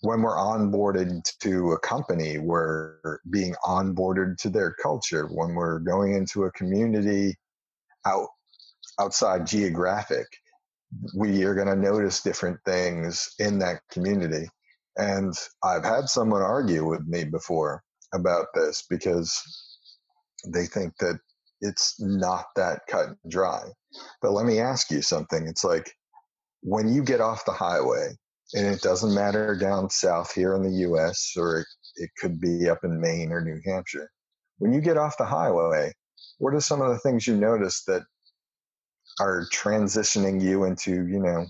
when 0.00 0.22
we're 0.22 0.36
onboarded 0.36 1.22
to 1.40 1.72
a 1.72 1.78
company, 1.78 2.38
we're 2.38 3.20
being 3.30 3.54
onboarded 3.64 4.36
to 4.38 4.50
their 4.50 4.74
culture. 4.82 5.26
When 5.26 5.54
we're 5.54 5.78
going 5.78 6.14
into 6.14 6.44
a 6.44 6.52
community 6.52 7.36
out 8.04 8.28
outside 9.00 9.46
geographic, 9.46 10.26
we 11.16 11.44
are 11.44 11.54
going 11.54 11.68
to 11.68 11.76
notice 11.76 12.22
different 12.22 12.58
things 12.64 13.34
in 13.38 13.58
that 13.60 13.80
community. 13.90 14.46
And 14.96 15.34
I've 15.62 15.84
had 15.84 16.08
someone 16.08 16.42
argue 16.42 16.86
with 16.86 17.06
me 17.06 17.24
before 17.24 17.82
about 18.12 18.46
this 18.54 18.84
because 18.90 19.40
they 20.46 20.66
think 20.66 20.92
that 20.98 21.18
it's 21.60 21.94
not 22.00 22.46
that 22.56 22.80
cut 22.88 23.06
and 23.08 23.30
dry. 23.30 23.62
But 24.20 24.32
let 24.32 24.46
me 24.46 24.58
ask 24.58 24.90
you 24.90 25.02
something. 25.02 25.46
It's 25.46 25.64
like 25.64 25.92
when 26.62 26.92
you 26.92 27.02
get 27.02 27.20
off 27.20 27.44
the 27.44 27.52
highway, 27.52 28.16
and 28.54 28.66
it 28.66 28.82
doesn't 28.82 29.14
matter 29.14 29.56
down 29.56 29.88
south 29.90 30.32
here 30.34 30.54
in 30.54 30.62
the 30.62 30.86
US 30.88 31.34
or 31.36 31.60
it, 31.60 31.66
it 31.96 32.10
could 32.20 32.40
be 32.40 32.68
up 32.68 32.84
in 32.84 33.00
Maine 33.00 33.32
or 33.32 33.40
New 33.40 33.60
Hampshire. 33.64 34.10
When 34.58 34.72
you 34.72 34.80
get 34.80 34.98
off 34.98 35.16
the 35.18 35.24
highway, 35.24 35.92
what 36.38 36.54
are 36.54 36.60
some 36.60 36.82
of 36.82 36.90
the 36.90 36.98
things 36.98 37.26
you 37.26 37.36
notice 37.36 37.84
that 37.84 38.02
are 39.20 39.46
transitioning 39.52 40.40
you 40.40 40.64
into, 40.64 41.06
you 41.06 41.18
know, 41.18 41.46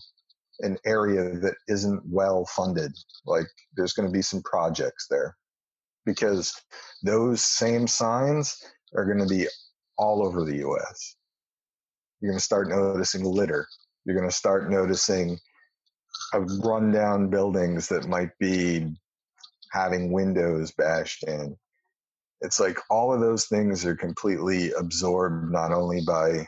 an 0.60 0.78
area 0.86 1.38
that 1.40 1.54
isn't 1.68 2.02
well 2.06 2.46
funded? 2.46 2.92
Like 3.26 3.46
there's 3.76 3.92
going 3.92 4.08
to 4.08 4.12
be 4.12 4.22
some 4.22 4.42
projects 4.42 5.06
there 5.10 5.36
because 6.04 6.54
those 7.02 7.42
same 7.42 7.86
signs 7.86 8.56
are 8.94 9.04
going 9.04 9.26
to 9.26 9.34
be 9.34 9.46
all 9.98 10.24
over 10.24 10.44
the 10.44 10.58
US. 10.68 11.16
You're 12.22 12.30
going 12.30 12.38
to 12.38 12.44
start 12.44 12.68
noticing 12.68 13.24
litter. 13.24 13.66
You're 14.04 14.16
going 14.16 14.28
to 14.28 14.34
start 14.34 14.70
noticing 14.70 15.38
rundown 16.62 17.28
buildings 17.28 17.88
that 17.88 18.06
might 18.06 18.30
be 18.38 18.94
having 19.72 20.12
windows 20.12 20.72
bashed 20.72 21.24
in. 21.24 21.56
It's 22.40 22.60
like 22.60 22.78
all 22.90 23.12
of 23.12 23.20
those 23.20 23.46
things 23.46 23.84
are 23.84 23.96
completely 23.96 24.70
absorbed 24.72 25.50
not 25.50 25.72
only 25.72 26.00
by 26.06 26.46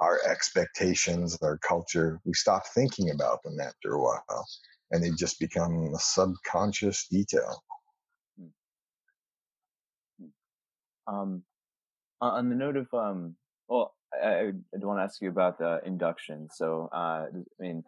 our 0.00 0.18
expectations, 0.28 1.38
our 1.42 1.58
culture. 1.58 2.20
We 2.24 2.34
stop 2.34 2.64
thinking 2.74 3.10
about 3.10 3.42
them 3.44 3.58
after 3.60 3.94
a 3.94 4.02
while 4.02 4.46
and 4.90 5.02
they 5.02 5.10
just 5.10 5.38
become 5.38 5.92
a 5.94 5.98
subconscious 5.98 7.06
detail. 7.08 7.62
Um, 11.06 11.44
on 12.20 12.48
the 12.48 12.56
note 12.56 12.76
of, 12.76 12.88
um, 12.94 13.36
well, 13.68 13.94
I, 14.22 14.28
I, 14.28 14.52
want 14.86 14.98
to 14.98 15.02
ask 15.02 15.20
you 15.20 15.28
about 15.28 15.58
the 15.58 15.80
induction. 15.84 16.48
So, 16.52 16.88
uh, 16.92 17.26
I 17.26 17.62
mean, 17.62 17.82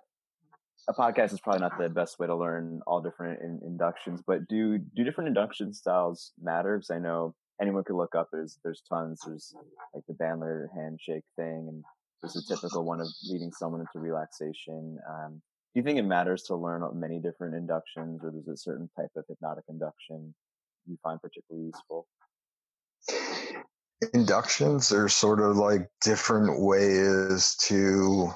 a 0.88 0.94
podcast 0.94 1.32
is 1.32 1.40
probably 1.40 1.60
not 1.60 1.78
the 1.78 1.88
best 1.88 2.18
way 2.18 2.26
to 2.26 2.36
learn 2.36 2.80
all 2.86 3.00
different 3.00 3.40
in, 3.42 3.60
inductions, 3.64 4.22
but 4.26 4.48
do 4.48 4.78
do 4.78 5.04
different 5.04 5.28
induction 5.28 5.72
styles 5.72 6.32
matter? 6.40 6.76
Because 6.76 6.90
I 6.90 6.98
know 6.98 7.34
anyone 7.60 7.84
could 7.84 7.96
look 7.96 8.14
up. 8.14 8.28
There's 8.32 8.58
there's 8.62 8.82
tons. 8.88 9.20
There's 9.26 9.54
like 9.94 10.04
the 10.06 10.14
Bandler 10.14 10.66
handshake 10.74 11.24
thing, 11.36 11.66
and 11.68 11.84
there's 12.22 12.36
a 12.36 12.54
typical 12.54 12.84
one 12.84 13.00
of 13.00 13.08
leading 13.28 13.52
someone 13.52 13.80
into 13.80 13.98
relaxation. 13.98 14.98
Um, 15.08 15.42
do 15.74 15.80
you 15.80 15.82
think 15.82 15.98
it 15.98 16.06
matters 16.06 16.42
to 16.44 16.56
learn 16.56 16.82
many 16.98 17.20
different 17.20 17.54
inductions, 17.54 18.22
or 18.22 18.30
there's 18.30 18.48
a 18.48 18.56
certain 18.56 18.88
type 18.96 19.10
of 19.16 19.24
hypnotic 19.28 19.64
induction 19.68 20.34
you 20.86 20.96
find 21.02 21.20
particularly 21.20 21.66
useful? 21.66 22.06
Inductions 24.12 24.92
are 24.92 25.08
sort 25.08 25.40
of 25.40 25.56
like 25.56 25.88
different 26.02 26.60
ways 26.60 27.56
to 27.62 28.30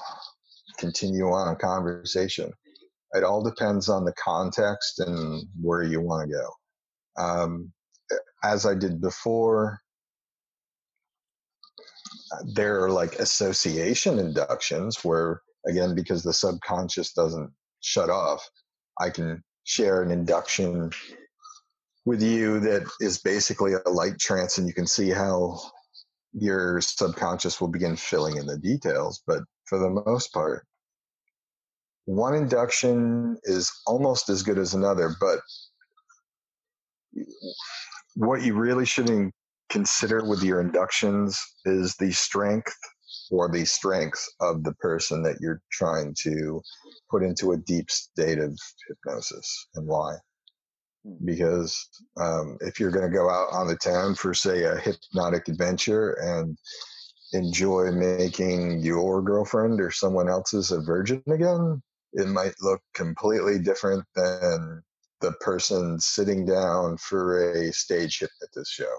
continue 0.79 1.27
on 1.27 1.53
a 1.53 1.57
conversation. 1.57 2.53
It 3.13 3.25
all 3.25 3.43
depends 3.43 3.89
on 3.89 4.05
the 4.05 4.15
context 4.23 5.01
and 5.01 5.45
where 5.61 5.83
you 5.83 6.01
want 6.01 6.31
to 6.31 6.37
go. 6.37 7.23
Um, 7.23 7.73
as 8.43 8.67
I 8.67 8.75
did 8.75 9.01
before, 9.01 9.81
there 12.55 12.83
are 12.83 12.91
like 12.91 13.15
association 13.17 14.19
inductions 14.19 15.05
where 15.05 15.43
again 15.67 15.95
because 15.95 16.23
the 16.23 16.33
subconscious 16.33 17.13
doesn't 17.13 17.51
shut 17.81 18.11
off 18.11 18.49
i 19.01 19.11
can 19.11 19.43
share 19.65 20.03
an 20.03 20.11
induction 20.11 20.91
with 22.05 22.23
you 22.23 22.61
that 22.61 22.89
is 23.01 23.19
basically 23.19 23.73
a 23.75 23.91
light 23.91 24.19
trance 24.19 24.59
and 24.59 24.67
you 24.67 24.75
can 24.75 24.87
see 24.87 25.11
how 25.11 25.59
your 26.33 26.81
subconscious 26.81 27.61
will 27.61 27.69
begin 27.69 27.97
filling 27.97 28.37
in 28.37 28.47
the 28.47 28.59
details 28.59 29.23
but 29.27 29.43
for 29.65 29.79
the 29.79 29.91
most 30.07 30.33
part 30.33 30.67
one 32.05 32.35
induction 32.35 33.37
is 33.45 33.71
almost 33.87 34.29
as 34.29 34.43
good 34.43 34.59
as 34.59 34.75
another 34.75 35.15
but 35.21 35.41
what 38.15 38.43
you 38.43 38.55
really 38.55 38.87
should 38.87 39.31
consider 39.69 40.25
with 40.25 40.43
your 40.43 40.61
inductions 40.61 41.41
is 41.65 41.95
the 41.97 42.13
strength 42.13 42.77
or 43.31 43.49
the 43.49 43.65
strengths 43.65 44.29
of 44.41 44.63
the 44.65 44.75
person 44.75 45.23
that 45.23 45.37
you're 45.41 45.63
trying 45.71 46.15
to 46.23 46.61
put 47.11 47.23
into 47.23 47.53
a 47.53 47.57
deep 47.57 47.91
state 47.91 48.39
of 48.39 48.57
hypnosis 48.89 49.69
and 49.75 49.87
why. 49.87 50.15
Hmm. 51.05 51.25
Because 51.25 51.89
um, 52.21 52.59
if 52.61 52.79
you're 52.79 52.91
going 52.91 53.11
to 53.11 53.17
go 53.17 53.31
out 53.31 53.49
on 53.53 53.67
the 53.67 53.77
town 53.77 54.15
for, 54.15 54.35
say, 54.35 54.65
a 54.65 54.77
hypnotic 54.77 55.49
adventure 55.49 56.13
and 56.13 56.57
enjoy 57.33 57.93
making 57.93 58.81
your 58.81 59.23
girlfriend 59.23 59.81
or 59.81 59.91
someone 59.91 60.29
else's 60.29 60.73
a 60.73 60.81
virgin 60.81 61.23
again, 61.29 61.83
it 62.13 62.27
might 62.27 62.55
look 62.61 62.81
completely 62.95 63.59
different 63.59 64.05
than 64.17 64.83
the 65.21 65.33
person 65.41 66.01
sitting 66.01 66.45
down 66.45 66.97
for 66.97 67.53
a 67.53 67.73
stage 67.73 68.19
hypnotist 68.19 68.73
show. 68.73 68.97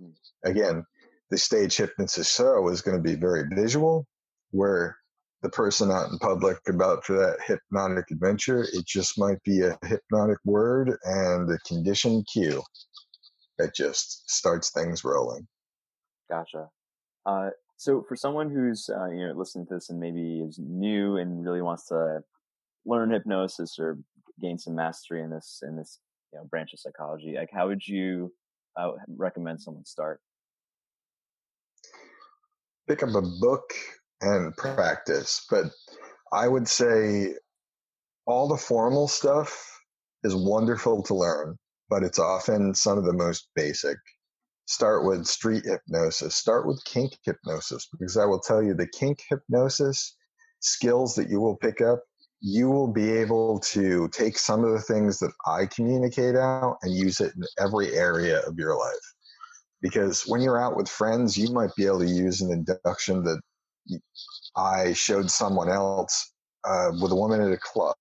Hmm. 0.00 0.10
Again, 0.44 0.84
the 1.30 1.38
stage 1.38 1.76
hypnotist 1.76 2.36
show 2.36 2.68
is 2.68 2.82
going 2.82 2.96
to 2.96 3.02
be 3.02 3.14
very 3.14 3.44
visual, 3.52 4.06
where 4.50 4.96
the 5.42 5.48
person 5.48 5.90
out 5.90 6.10
in 6.10 6.18
public 6.18 6.58
about 6.68 7.04
for 7.04 7.14
that 7.14 7.38
hypnotic 7.46 8.10
adventure, 8.10 8.66
it 8.72 8.86
just 8.86 9.18
might 9.18 9.42
be 9.42 9.62
a 9.62 9.78
hypnotic 9.84 10.38
word 10.44 10.96
and 11.04 11.50
a 11.50 11.58
condition 11.66 12.24
cue 12.32 12.62
that 13.58 13.74
just 13.74 14.28
starts 14.30 14.70
things 14.70 15.04
rolling. 15.04 15.46
Gotcha. 16.28 16.68
Uh, 17.26 17.50
so 17.76 18.04
for 18.08 18.16
someone 18.16 18.50
who's 18.50 18.88
uh, 18.88 19.10
you 19.10 19.26
know 19.26 19.34
listening 19.34 19.66
to 19.66 19.74
this 19.74 19.90
and 19.90 19.98
maybe 19.98 20.40
is 20.40 20.58
new 20.58 21.16
and 21.16 21.44
really 21.44 21.62
wants 21.62 21.86
to 21.86 22.20
learn 22.84 23.10
hypnosis 23.10 23.78
or 23.78 23.98
gain 24.40 24.58
some 24.58 24.74
mastery 24.74 25.22
in 25.22 25.30
this 25.30 25.62
in 25.66 25.76
this 25.76 25.98
you 26.32 26.38
know, 26.38 26.44
branch 26.44 26.72
of 26.72 26.80
psychology, 26.80 27.34
like 27.36 27.50
how 27.52 27.68
would 27.68 27.86
you 27.86 28.32
uh, 28.78 28.92
recommend 29.08 29.60
someone 29.60 29.84
start? 29.84 30.20
pick 32.90 33.04
up 33.04 33.14
a 33.14 33.22
book 33.40 33.72
and 34.20 34.56
practice. 34.56 35.46
But 35.50 35.66
I 36.32 36.48
would 36.48 36.68
say 36.68 37.34
all 38.26 38.48
the 38.48 38.56
formal 38.56 39.08
stuff 39.08 39.80
is 40.22 40.34
wonderful 40.34 41.02
to 41.04 41.14
learn, 41.14 41.56
but 41.88 42.02
it's 42.02 42.18
often 42.18 42.74
some 42.74 42.98
of 42.98 43.04
the 43.04 43.12
most 43.12 43.48
basic. 43.54 43.96
Start 44.66 45.04
with 45.04 45.26
street 45.26 45.64
hypnosis, 45.64 46.36
start 46.36 46.66
with 46.66 46.82
kink 46.84 47.18
hypnosis, 47.24 47.88
because 47.90 48.16
I 48.16 48.24
will 48.24 48.38
tell 48.40 48.62
you 48.62 48.74
the 48.74 48.86
kink 48.86 49.20
hypnosis 49.28 50.16
skills 50.60 51.14
that 51.14 51.28
you 51.28 51.40
will 51.40 51.56
pick 51.56 51.80
up, 51.80 52.04
you 52.40 52.70
will 52.70 52.92
be 52.92 53.10
able 53.10 53.58
to 53.60 54.08
take 54.12 54.38
some 54.38 54.64
of 54.64 54.72
the 54.72 54.80
things 54.80 55.18
that 55.18 55.32
I 55.46 55.66
communicate 55.66 56.36
out 56.36 56.76
and 56.82 56.94
use 56.94 57.20
it 57.20 57.32
in 57.34 57.42
every 57.58 57.96
area 57.96 58.40
of 58.46 58.58
your 58.58 58.78
life 58.78 59.14
because 59.82 60.24
when 60.26 60.40
you're 60.40 60.60
out 60.60 60.76
with 60.76 60.88
friends, 60.88 61.36
you 61.36 61.52
might 61.52 61.74
be 61.76 61.86
able 61.86 62.00
to 62.00 62.06
use 62.06 62.40
an 62.40 62.52
induction 62.52 63.24
that 63.24 63.40
I 64.56 64.92
showed 64.92 65.30
someone 65.30 65.68
else 65.68 66.32
uh, 66.64 66.90
with 67.00 67.12
a 67.12 67.16
woman 67.16 67.40
at 67.40 67.52
a 67.52 67.58
club. 67.58 67.96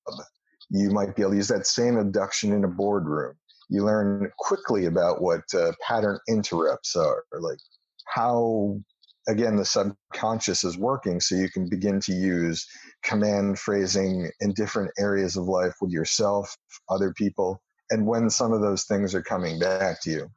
You 0.69 0.91
might 0.91 1.15
be 1.15 1.23
able 1.23 1.31
to 1.31 1.37
use 1.37 1.47
that 1.47 1.67
same 1.67 1.97
abduction 1.97 2.53
in 2.53 2.63
a 2.63 2.67
boardroom. 2.67 3.35
You 3.69 3.85
learn 3.85 4.31
quickly 4.39 4.85
about 4.85 5.21
what 5.21 5.41
uh, 5.53 5.71
pattern 5.87 6.19
interrupts 6.27 6.95
are, 6.95 7.23
like 7.39 7.59
how, 8.07 8.79
again, 9.27 9.57
the 9.57 9.65
subconscious 9.65 10.63
is 10.63 10.77
working 10.77 11.19
so 11.19 11.35
you 11.35 11.49
can 11.49 11.69
begin 11.69 11.99
to 12.01 12.13
use 12.13 12.65
command 13.03 13.59
phrasing 13.59 14.29
in 14.41 14.53
different 14.53 14.91
areas 14.99 15.37
of 15.37 15.45
life 15.45 15.75
with 15.81 15.91
yourself, 15.91 16.55
other 16.89 17.13
people, 17.13 17.61
and 17.91 18.05
when 18.05 18.29
some 18.29 18.53
of 18.53 18.61
those 18.61 18.85
things 18.85 19.13
are 19.13 19.21
coming 19.21 19.59
back 19.59 20.01
to 20.01 20.11
you. 20.11 20.31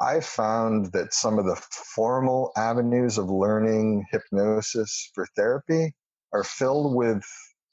I 0.00 0.20
found 0.20 0.92
that 0.92 1.12
some 1.12 1.38
of 1.38 1.44
the 1.44 1.56
formal 1.94 2.52
avenues 2.56 3.18
of 3.18 3.30
learning 3.30 4.06
hypnosis 4.10 5.10
for 5.14 5.26
therapy 5.34 5.94
are 6.32 6.44
filled 6.44 6.94
with 6.94 7.24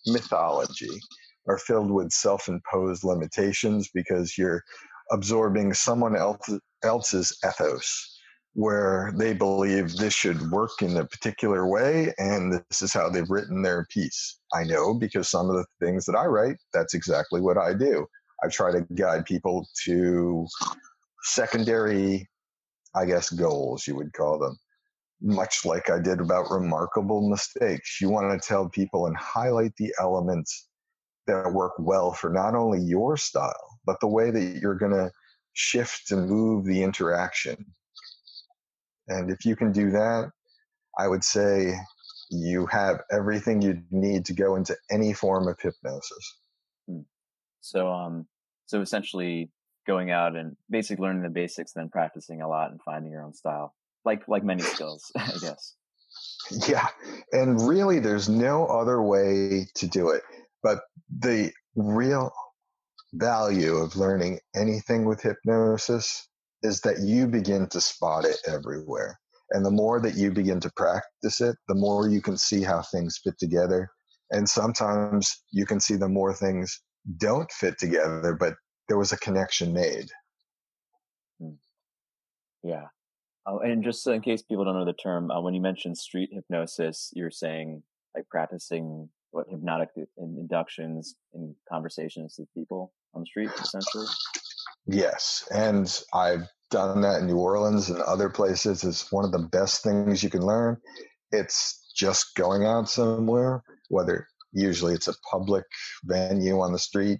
mythology, 0.07 0.99
are 1.47 1.59
filled 1.59 1.91
with 1.91 2.11
self 2.11 2.47
imposed 2.47 3.03
limitations 3.03 3.89
because 3.93 4.37
you're 4.37 4.63
absorbing 5.11 5.73
someone 5.73 6.15
else, 6.15 6.49
else's 6.83 7.37
ethos 7.45 8.11
where 8.53 9.13
they 9.17 9.33
believe 9.33 9.97
this 9.97 10.13
should 10.13 10.49
work 10.49 10.81
in 10.81 10.95
a 10.95 11.05
particular 11.05 11.67
way 11.67 12.13
and 12.17 12.53
this 12.53 12.81
is 12.81 12.93
how 12.93 13.09
they've 13.09 13.29
written 13.29 13.61
their 13.61 13.85
piece. 13.91 14.39
I 14.53 14.63
know 14.63 14.93
because 14.93 15.27
some 15.27 15.49
of 15.49 15.57
the 15.57 15.65
things 15.85 16.05
that 16.05 16.15
I 16.15 16.25
write, 16.25 16.55
that's 16.73 16.93
exactly 16.93 17.41
what 17.41 17.57
I 17.57 17.73
do. 17.73 18.07
I 18.43 18.47
try 18.47 18.71
to 18.71 18.87
guide 18.95 19.25
people 19.25 19.67
to 19.83 20.47
secondary, 21.25 22.29
I 22.95 23.05
guess, 23.05 23.29
goals, 23.29 23.87
you 23.87 23.95
would 23.95 24.13
call 24.13 24.39
them. 24.39 24.57
Much 25.21 25.65
like 25.65 25.89
I 25.89 25.99
did 25.99 26.19
about 26.19 26.51
remarkable 26.51 27.29
mistakes. 27.29 27.99
You 27.99 28.09
want 28.09 28.31
to 28.31 28.47
tell 28.47 28.69
people 28.69 29.07
and 29.07 29.17
highlight 29.17 29.75
the 29.77 29.93
elements 29.99 30.67
that 31.27 31.51
work 31.51 31.73
well 31.79 32.11
for 32.11 32.29
not 32.29 32.53
only 32.53 32.79
your 32.79 33.17
style, 33.17 33.79
but 33.85 33.99
the 33.99 34.07
way 34.07 34.29
that 34.29 34.59
you're 34.61 34.75
going 34.75 34.91
to 34.91 35.11
shift 35.53 36.11
and 36.11 36.29
move 36.29 36.65
the 36.65 36.83
interaction. 36.83 37.65
And 39.07 39.31
if 39.31 39.45
you 39.45 39.55
can 39.55 39.71
do 39.71 39.89
that, 39.91 40.31
I 40.99 41.07
would 41.07 41.23
say 41.23 41.75
you 42.29 42.65
have 42.67 43.01
everything 43.11 43.61
you 43.61 43.81
need 43.91 44.25
to 44.25 44.33
go 44.33 44.55
into 44.55 44.75
any 44.91 45.13
form 45.13 45.47
of 45.47 45.59
hypnosis. 45.59 46.37
Hmm. 46.87 47.01
So, 47.61 47.91
um, 47.91 48.27
so 48.65 48.81
essentially, 48.81 49.51
going 49.85 50.11
out 50.11 50.35
and 50.35 50.55
basically 50.69 51.03
learning 51.03 51.23
the 51.23 51.29
basics, 51.29 51.73
then 51.73 51.89
practicing 51.89 52.41
a 52.41 52.47
lot 52.47 52.71
and 52.71 52.81
finding 52.81 53.11
your 53.11 53.23
own 53.23 53.33
style, 53.33 53.73
like 54.03 54.27
like 54.27 54.43
many 54.43 54.61
skills, 54.61 55.11
I 55.17 55.31
guess. 55.41 55.75
Yeah, 56.67 56.87
and 57.31 57.67
really, 57.67 57.99
there's 57.99 58.29
no 58.29 58.65
other 58.67 59.01
way 59.01 59.67
to 59.75 59.87
do 59.87 60.09
it. 60.09 60.21
But 60.63 60.79
the 61.19 61.51
real 61.75 62.31
value 63.13 63.75
of 63.75 63.95
learning 63.95 64.39
anything 64.55 65.05
with 65.05 65.21
hypnosis 65.21 66.27
is 66.63 66.81
that 66.81 66.99
you 66.99 67.27
begin 67.27 67.67
to 67.69 67.81
spot 67.81 68.25
it 68.25 68.37
everywhere. 68.47 69.19
And 69.51 69.65
the 69.65 69.71
more 69.71 70.01
that 70.01 70.15
you 70.15 70.31
begin 70.31 70.59
to 70.61 70.71
practice 70.75 71.39
it, 71.39 71.55
the 71.67 71.75
more 71.75 72.09
you 72.09 72.21
can 72.21 72.37
see 72.37 72.63
how 72.63 72.81
things 72.81 73.19
fit 73.23 73.37
together. 73.37 73.89
And 74.31 74.49
sometimes 74.49 75.43
you 75.51 75.65
can 75.65 75.79
see 75.79 75.95
the 75.95 76.09
more 76.09 76.33
things 76.33 76.81
don't 77.17 77.51
fit 77.51 77.77
together, 77.77 78.35
but 78.39 78.55
there 78.87 78.97
was 78.97 79.11
a 79.11 79.17
connection 79.17 79.73
made. 79.73 80.09
Hmm. 81.39 81.55
Yeah. 82.63 82.87
Oh, 83.47 83.59
and 83.59 83.83
just 83.83 84.05
in 84.07 84.21
case 84.21 84.41
people 84.41 84.65
don't 84.65 84.75
know 84.75 84.85
the 84.85 84.93
term, 84.93 85.29
uh, 85.29 85.39
when 85.41 85.53
you 85.53 85.61
mentioned 85.61 85.97
street 85.97 86.29
hypnosis, 86.31 87.11
you're 87.15 87.31
saying 87.31 87.83
like 88.15 88.27
practicing 88.29 89.09
what 89.31 89.47
hypnotic 89.49 89.89
inductions 90.17 91.15
in 91.33 91.55
conversations 91.69 92.35
with 92.39 92.47
people 92.55 92.93
on 93.13 93.21
the 93.21 93.25
street, 93.25 93.49
essentially. 93.61 94.07
Yes, 94.87 95.47
and 95.53 96.01
I've 96.13 96.47
done 96.71 97.01
that 97.01 97.21
in 97.21 97.27
New 97.27 97.37
Orleans 97.37 97.89
and 97.89 98.01
other 98.01 98.29
places. 98.29 98.83
It's 98.83 99.11
one 99.11 99.25
of 99.25 99.31
the 99.31 99.47
best 99.51 99.83
things 99.83 100.23
you 100.23 100.29
can 100.29 100.45
learn. 100.45 100.77
It's 101.31 101.91
just 101.95 102.35
going 102.35 102.65
out 102.65 102.89
somewhere, 102.89 103.63
whether 103.89 104.27
usually 104.53 104.93
it's 104.93 105.07
a 105.07 105.15
public 105.29 105.65
venue 106.03 106.59
on 106.61 106.71
the 106.71 106.79
street 106.79 107.19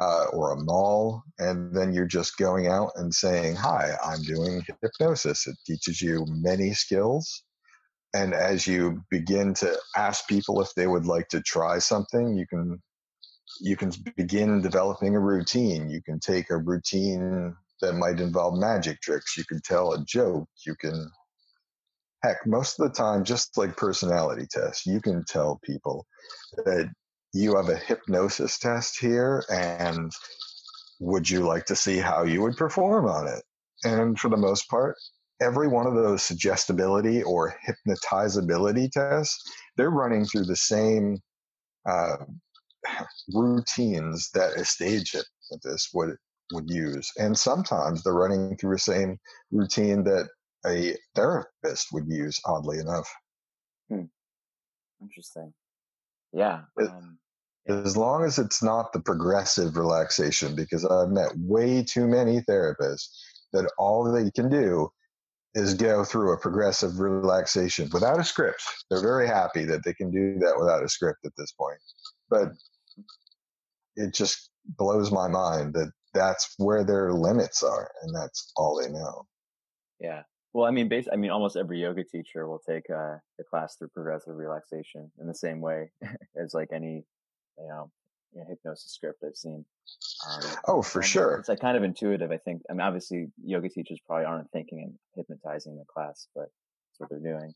uh, 0.00 0.26
or 0.32 0.52
a 0.52 0.62
mall, 0.62 1.22
and 1.38 1.74
then 1.74 1.92
you're 1.92 2.06
just 2.06 2.36
going 2.36 2.66
out 2.66 2.90
and 2.96 3.14
saying, 3.14 3.56
Hi, 3.56 3.92
I'm 4.04 4.22
doing 4.22 4.62
hypnosis. 4.82 5.46
It 5.46 5.56
teaches 5.66 6.00
you 6.02 6.24
many 6.28 6.72
skills. 6.72 7.44
And 8.14 8.32
as 8.32 8.66
you 8.66 9.02
begin 9.10 9.54
to 9.54 9.76
ask 9.96 10.28
people 10.28 10.60
if 10.60 10.72
they 10.74 10.86
would 10.86 11.06
like 11.06 11.28
to 11.28 11.40
try 11.40 11.78
something, 11.78 12.36
you 12.36 12.46
can 12.46 12.80
you 13.60 13.76
can 13.76 13.92
begin 14.16 14.62
developing 14.62 15.14
a 15.14 15.20
routine. 15.20 15.90
You 15.90 16.02
can 16.02 16.18
take 16.18 16.50
a 16.50 16.56
routine 16.56 17.54
that 17.80 17.94
might 17.94 18.20
involve 18.20 18.58
magic 18.58 19.00
tricks. 19.00 19.36
You 19.36 19.44
can 19.44 19.60
tell 19.60 19.92
a 19.92 20.04
joke. 20.04 20.48
You 20.66 20.74
can 20.76 21.10
heck, 22.24 22.46
most 22.46 22.80
of 22.80 22.88
the 22.88 22.94
time, 22.94 23.22
just 23.22 23.56
like 23.58 23.76
personality 23.76 24.46
tests, 24.50 24.86
you 24.86 25.00
can 25.00 25.24
tell 25.28 25.60
people 25.62 26.06
that 26.64 26.90
you 27.34 27.56
have 27.56 27.68
a 27.68 27.76
hypnosis 27.76 28.58
test 28.58 28.98
here 28.98 29.44
and 29.50 30.10
would 31.00 31.28
you 31.28 31.40
like 31.40 31.66
to 31.66 31.76
see 31.76 31.98
how 31.98 32.22
you 32.22 32.40
would 32.40 32.56
perform 32.56 33.06
on 33.06 33.26
it 33.26 33.42
and 33.84 34.18
for 34.18 34.30
the 34.30 34.36
most 34.36 34.68
part 34.70 34.96
every 35.40 35.68
one 35.68 35.86
of 35.86 35.94
those 35.94 36.22
suggestibility 36.22 37.22
or 37.22 37.56
hypnotizability 37.66 38.90
tests, 38.90 39.42
they're 39.76 39.90
running 39.90 40.24
through 40.24 40.44
the 40.44 40.56
same 40.56 41.18
uh, 41.88 42.16
routines 43.34 44.30
that 44.34 44.54
a 44.54 44.64
stage 44.64 45.12
hypnotist 45.12 45.90
would 45.94 46.16
would 46.52 46.68
use, 46.68 47.10
and 47.18 47.36
sometimes 47.36 48.02
they're 48.02 48.12
running 48.12 48.54
through 48.58 48.74
the 48.74 48.78
same 48.78 49.18
routine 49.50 50.04
that 50.04 50.28
a 50.66 50.94
therapist 51.14 51.88
would 51.92 52.06
use. 52.06 52.38
Oddly 52.44 52.78
enough. 52.78 53.10
Hmm. 53.88 54.04
Interesting. 55.00 55.54
Yeah. 56.32 56.62
Um, 56.80 57.18
as 57.66 57.96
long 57.96 58.24
as 58.24 58.38
it's 58.38 58.62
not 58.62 58.92
the 58.92 59.00
progressive 59.00 59.76
relaxation, 59.76 60.54
because 60.54 60.84
I've 60.84 61.08
met 61.08 61.32
way 61.36 61.82
too 61.82 62.06
many 62.06 62.40
therapists 62.42 63.08
that 63.52 63.70
all 63.78 64.10
they 64.10 64.30
can 64.30 64.50
do 64.50 64.90
is 65.54 65.74
go 65.74 66.04
through 66.04 66.32
a 66.32 66.38
progressive 66.38 66.98
relaxation 66.98 67.88
without 67.92 68.18
a 68.18 68.24
script. 68.24 68.62
They're 68.90 69.00
very 69.00 69.26
happy 69.26 69.64
that 69.66 69.84
they 69.84 69.94
can 69.94 70.10
do 70.10 70.38
that 70.40 70.56
without 70.58 70.82
a 70.82 70.88
script 70.88 71.24
at 71.24 71.32
this 71.38 71.52
point. 71.52 71.78
But 72.28 72.48
it 73.96 74.12
just 74.12 74.50
blows 74.66 75.12
my 75.12 75.28
mind 75.28 75.74
that 75.74 75.92
that's 76.12 76.54
where 76.58 76.84
their 76.84 77.12
limits 77.12 77.62
are 77.62 77.90
and 78.02 78.14
that's 78.14 78.52
all 78.56 78.80
they 78.80 78.90
know. 78.90 79.26
Yeah. 80.00 80.22
Well, 80.52 80.66
I 80.66 80.70
mean, 80.70 80.88
base, 80.88 81.06
I 81.12 81.16
mean, 81.16 81.30
almost 81.30 81.56
every 81.56 81.80
yoga 81.80 82.04
teacher 82.04 82.48
will 82.48 82.60
take 82.68 82.84
uh, 82.90 83.16
class 83.50 83.76
through 83.76 83.88
progressive 83.88 84.36
relaxation 84.36 85.10
in 85.20 85.26
the 85.26 85.34
same 85.34 85.60
way 85.60 85.90
as 86.40 86.54
like 86.54 86.68
any, 86.72 87.04
you 87.58 87.68
know, 87.68 87.90
you 88.32 88.40
know 88.40 88.46
hypnosis 88.48 88.92
script 88.92 89.22
I've 89.24 89.36
seen. 89.36 89.64
Um, 90.28 90.50
oh, 90.66 90.82
for 90.82 91.02
sure. 91.02 91.36
It's 91.36 91.48
like 91.48 91.60
kind 91.60 91.76
of 91.76 91.82
intuitive. 91.82 92.30
I 92.30 92.38
think. 92.38 92.62
I 92.70 92.72
mean, 92.72 92.80
obviously, 92.80 93.28
yoga 93.44 93.68
teachers 93.68 94.00
probably 94.06 94.26
aren't 94.26 94.50
thinking 94.50 94.82
and 94.82 94.94
hypnotizing 95.14 95.76
the 95.76 95.84
class, 95.92 96.28
but 96.34 96.46
that's 96.46 96.98
what 96.98 97.10
they're 97.10 97.32
doing. 97.32 97.52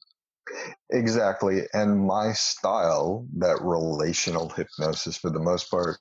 Exactly. 0.90 1.62
And 1.72 2.06
my 2.06 2.32
style, 2.32 3.26
that 3.36 3.60
relational 3.60 4.48
hypnosis 4.48 5.18
for 5.18 5.30
the 5.30 5.40
most 5.40 5.70
part, 5.70 5.98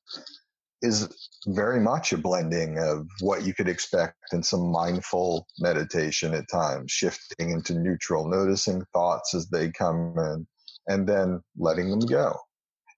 is 0.81 1.09
very 1.47 1.79
much 1.79 2.13
a 2.13 2.17
blending 2.17 2.77
of 2.77 3.07
what 3.21 3.43
you 3.43 3.53
could 3.53 3.67
expect 3.67 4.15
in 4.31 4.43
some 4.43 4.71
mindful 4.71 5.47
meditation 5.59 6.33
at 6.33 6.45
times, 6.51 6.91
shifting 6.91 7.49
into 7.49 7.73
neutral, 7.73 8.29
noticing 8.29 8.83
thoughts 8.93 9.33
as 9.33 9.49
they 9.49 9.71
come 9.71 10.13
in, 10.17 10.47
and 10.87 11.07
then 11.07 11.41
letting 11.57 11.89
them 11.89 11.99
go. 11.99 12.37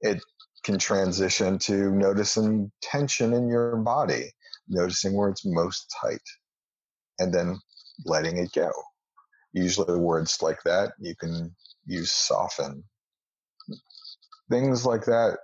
It 0.01 0.21
can 0.63 0.77
transition 0.77 1.57
to 1.59 1.91
noticing 1.91 2.71
tension 2.81 3.33
in 3.33 3.47
your 3.47 3.77
body, 3.77 4.31
noticing 4.67 5.15
where 5.15 5.29
it's 5.29 5.45
most 5.45 5.93
tight, 6.01 6.21
and 7.19 7.33
then 7.33 7.59
letting 8.05 8.37
it 8.37 8.51
go. 8.53 8.71
Usually, 9.53 9.97
words 9.97 10.41
like 10.41 10.61
that 10.63 10.93
you 10.99 11.15
can 11.15 11.55
use 11.85 12.11
soften. 12.11 12.83
Things 14.49 14.85
like 14.85 15.05
that 15.05 15.37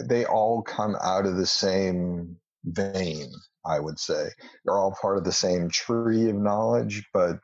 they 0.00 0.24
all 0.24 0.62
come 0.62 0.96
out 1.02 1.26
of 1.26 1.36
the 1.36 1.46
same 1.46 2.36
vein, 2.64 3.30
I 3.66 3.78
would 3.78 3.98
say. 3.98 4.28
They're 4.64 4.78
all 4.78 4.96
part 5.00 5.18
of 5.18 5.24
the 5.24 5.32
same 5.32 5.68
tree 5.68 6.30
of 6.30 6.36
knowledge, 6.36 7.06
but 7.12 7.38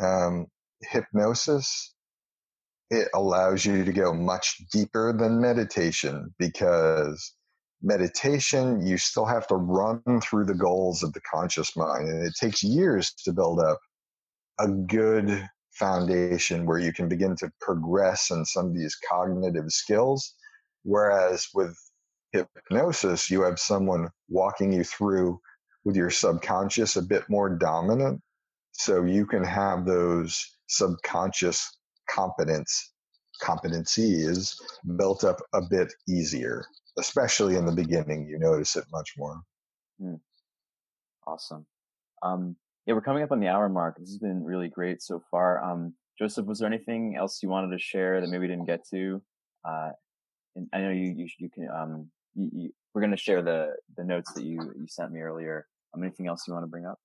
um, 0.00 0.46
hypnosis, 0.82 1.94
it 2.94 3.08
allows 3.14 3.64
you 3.64 3.84
to 3.84 3.92
go 3.92 4.14
much 4.14 4.56
deeper 4.72 5.12
than 5.12 5.40
meditation 5.40 6.34
because 6.38 7.34
meditation, 7.82 8.86
you 8.86 8.98
still 8.98 9.26
have 9.26 9.46
to 9.48 9.56
run 9.56 10.02
through 10.22 10.46
the 10.46 10.54
goals 10.54 11.02
of 11.02 11.12
the 11.12 11.20
conscious 11.20 11.76
mind. 11.76 12.08
And 12.08 12.26
it 12.26 12.34
takes 12.40 12.62
years 12.62 13.12
to 13.24 13.32
build 13.32 13.60
up 13.60 13.80
a 14.60 14.68
good 14.68 15.48
foundation 15.72 16.66
where 16.66 16.78
you 16.78 16.92
can 16.92 17.08
begin 17.08 17.36
to 17.36 17.52
progress 17.60 18.30
in 18.30 18.44
some 18.44 18.66
of 18.68 18.74
these 18.74 18.96
cognitive 19.10 19.70
skills 19.70 20.34
Whereas 20.84 21.48
with 21.54 21.76
hypnosis, 22.32 23.30
you 23.30 23.42
have 23.42 23.58
someone 23.58 24.10
walking 24.28 24.72
you 24.72 24.84
through 24.84 25.40
with 25.84 25.96
your 25.96 26.10
subconscious 26.10 26.96
a 26.96 27.02
bit 27.02 27.24
more 27.28 27.50
dominant. 27.50 28.20
So 28.72 29.04
you 29.04 29.26
can 29.26 29.44
have 29.44 29.86
those 29.86 30.56
subconscious 30.68 31.73
competence 32.08 32.92
competencies 33.42 34.54
built 34.96 35.24
up 35.24 35.40
a 35.54 35.60
bit 35.60 35.92
easier, 36.08 36.64
especially 36.98 37.56
in 37.56 37.66
the 37.66 37.72
beginning. 37.72 38.26
You 38.26 38.38
notice 38.38 38.76
it 38.76 38.84
much 38.92 39.14
more. 39.16 39.40
Hmm. 40.00 40.14
Awesome. 41.26 41.66
Um, 42.22 42.56
yeah, 42.86 42.94
we're 42.94 43.00
coming 43.00 43.22
up 43.22 43.32
on 43.32 43.40
the 43.40 43.48
hour 43.48 43.68
mark. 43.68 43.96
This 43.98 44.10
has 44.10 44.18
been 44.18 44.44
really 44.44 44.68
great 44.68 45.02
so 45.02 45.22
far. 45.30 45.62
Um, 45.62 45.94
Joseph, 46.18 46.46
was 46.46 46.58
there 46.58 46.68
anything 46.68 47.16
else 47.16 47.42
you 47.42 47.48
wanted 47.48 47.76
to 47.76 47.82
share 47.82 48.20
that 48.20 48.28
maybe 48.28 48.42
we 48.42 48.48
didn't 48.48 48.66
get 48.66 48.86
to? 48.90 49.22
Uh, 49.68 49.90
and 50.54 50.68
I 50.72 50.78
know 50.78 50.90
you 50.90 51.14
you, 51.16 51.28
you 51.38 51.50
can 51.50 51.68
um 51.68 52.10
you, 52.34 52.50
you, 52.52 52.70
we're 52.94 53.00
going 53.00 53.10
to 53.10 53.16
share 53.16 53.42
the 53.42 53.74
the 53.96 54.04
notes 54.04 54.32
that 54.34 54.44
you 54.44 54.60
you 54.78 54.86
sent 54.86 55.12
me 55.12 55.20
earlier. 55.20 55.66
Um, 55.94 56.02
anything 56.02 56.28
else 56.28 56.46
you 56.46 56.54
want 56.54 56.64
to 56.64 56.68
bring 56.68 56.86
up? 56.86 56.98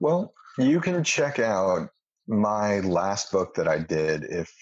Well, 0.00 0.32
you 0.58 0.80
can 0.80 1.04
check 1.04 1.38
out 1.38 1.90
my 2.28 2.80
last 2.80 3.32
book 3.32 3.54
that 3.54 3.68
I 3.68 3.78
did 3.78 4.24
if 4.24 4.52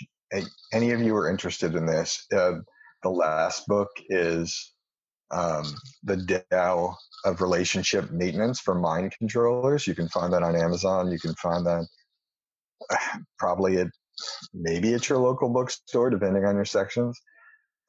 any 0.73 0.91
of 0.91 1.01
you 1.01 1.17
are 1.17 1.29
interested 1.29 1.75
in 1.75 1.87
this. 1.87 2.27
Uh, 2.33 2.59
the 3.03 3.11
last 3.11 3.67
book 3.67 3.89
is 4.09 4.75
um, 5.31 5.65
the 6.03 6.45
Tao 6.51 6.97
of 7.25 7.41
Relationship 7.41 8.11
Maintenance 8.11 8.61
for 8.61 8.75
Mind 8.75 9.15
Controllers. 9.19 9.87
You 9.87 9.95
can 9.95 10.09
find 10.09 10.33
that 10.33 10.43
on 10.43 10.57
Amazon. 10.57 11.11
You 11.11 11.19
can 11.19 11.35
find 11.35 11.67
that 11.67 11.87
probably 13.39 13.79
at 13.79 13.89
maybe 14.53 14.95
at 14.95 15.09
your 15.09 15.19
local 15.19 15.49
bookstore, 15.49 16.11
depending 16.11 16.45
on 16.45 16.57
your 16.57 16.65
sections. 16.65 17.19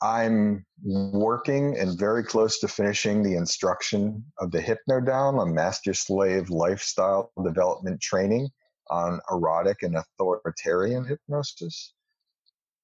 I'm 0.02 0.66
working 0.84 1.78
and 1.78 2.00
very 2.00 2.24
close 2.24 2.60
to 2.60 2.68
finishing 2.68 3.22
the 3.22 3.36
instruction 3.36 4.26
of 4.40 4.50
the 4.50 4.60
Hypnodom, 4.60 5.40
a 5.40 5.46
master 5.46 5.94
slave 5.94 6.50
lifestyle 6.50 7.32
development 7.44 8.02
training 8.02 8.50
on 8.92 9.20
erotic 9.32 9.82
and 9.82 9.96
authoritarian 9.96 11.06
hypnosis. 11.06 11.94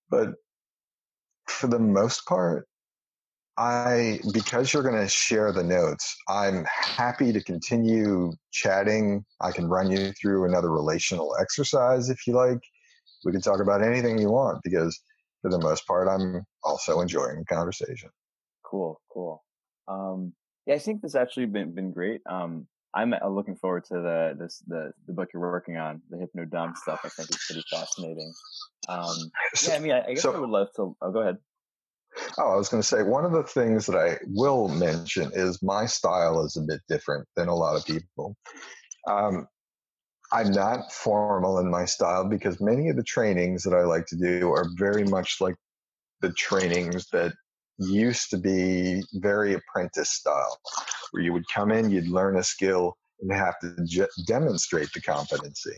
But 0.10 0.36
for 1.48 1.68
the 1.68 1.80
most 1.80 2.26
part, 2.26 2.68
I, 3.58 4.20
because 4.34 4.72
you're 4.72 4.84
going 4.84 5.02
to 5.02 5.08
share 5.08 5.52
the 5.52 5.64
notes, 5.64 6.16
I'm 6.30 6.66
happy 6.66 7.34
to 7.34 7.44
continue 7.44 8.32
chatting. 8.52 9.26
I 9.42 9.52
can 9.52 9.68
run 9.68 9.92
you 9.92 10.12
through 10.14 10.46
another 10.46 10.72
relational 10.72 11.36
exercise 11.40 12.10
if 12.10 12.28
you 12.28 12.34
like. 12.34 12.60
We 13.26 13.32
can 13.32 13.42
talk 13.42 13.60
about 13.60 13.84
anything 13.84 14.20
you 14.20 14.30
want 14.30 14.62
because 14.64 15.00
for 15.42 15.50
the 15.50 15.60
most 15.60 15.88
part, 15.88 16.08
I'm 16.08 16.46
also 16.64 17.02
enjoying 17.02 17.40
the 17.40 17.46
conversation. 17.46 18.10
Cool, 18.64 19.02
cool. 19.12 19.44
Um, 19.88 20.34
yeah, 20.68 20.76
I 20.76 20.80
think 20.80 21.02
this 21.02 21.16
actually 21.16 21.48
been 21.48 21.74
been 21.74 21.92
great. 21.92 22.22
Um, 22.30 22.68
I'm 22.94 23.14
uh, 23.14 23.28
looking 23.28 23.56
forward 23.56 23.86
to 23.86 23.96
the 23.96 24.36
this 24.40 24.64
the 24.68 24.92
the 25.08 25.14
book 25.14 25.30
you're 25.34 25.42
working 25.42 25.78
on, 25.78 26.02
the 26.10 26.18
hypnodom 26.18 26.74
stuff. 26.76 27.02
I 27.04 27.10
think 27.10 27.30
it's 27.30 27.46
pretty 27.46 27.64
fascinating. 27.70 28.34
Um, 28.90 29.16
yeah, 29.68 29.76
I 29.76 29.80
mean, 29.80 29.92
I, 29.92 30.06
I 30.06 30.14
guess 30.14 30.22
so, 30.22 30.34
I 30.34 30.40
would 30.40 30.50
love 30.50 30.68
to. 30.78 30.96
Oh, 31.02 31.12
go 31.12 31.20
ahead. 31.20 31.38
Oh, 32.38 32.52
I 32.52 32.56
was 32.56 32.70
going 32.70 32.82
to 32.82 32.88
say 32.88 33.04
one 33.04 33.26
of 33.26 33.32
the 33.32 33.44
things 33.44 33.86
that 33.86 33.96
I 33.96 34.18
will 34.28 34.68
mention 34.70 35.32
is 35.34 35.62
my 35.62 35.86
style 35.86 36.44
is 36.44 36.58
a 36.58 36.62
bit 36.62 36.82
different 36.88 37.28
than 37.36 37.48
a 37.48 37.56
lot 37.56 37.76
of 37.76 37.86
people. 37.86 38.36
Um, 39.08 39.48
I'm 40.32 40.52
not 40.52 40.92
formal 40.92 41.60
in 41.60 41.70
my 41.70 41.86
style 41.86 42.28
because 42.28 42.60
many 42.60 42.90
of 42.90 42.96
the 42.96 43.04
trainings 43.04 43.64
that 43.64 43.74
I 43.74 43.84
like 43.84 44.06
to 44.08 44.18
do 44.18 44.52
are 44.52 44.66
very 44.76 45.04
much 45.04 45.40
like 45.40 45.56
the 46.22 46.32
trainings 46.34 47.08
that 47.12 47.34
used 47.78 48.30
to 48.32 48.38
be 48.38 49.04
very 49.14 49.54
apprentice 49.54 50.10
style, 50.10 50.58
where 51.12 51.24
you 51.24 51.34
would 51.34 51.48
come 51.54 51.72
in, 51.72 51.90
you'd 51.90 52.08
learn 52.08 52.38
a 52.38 52.44
skill, 52.44 52.98
and 53.20 53.32
have 53.32 53.60
to 53.60 53.76
je- 53.86 54.24
demonstrate 54.26 54.92
the 54.94 55.02
competency. 55.02 55.76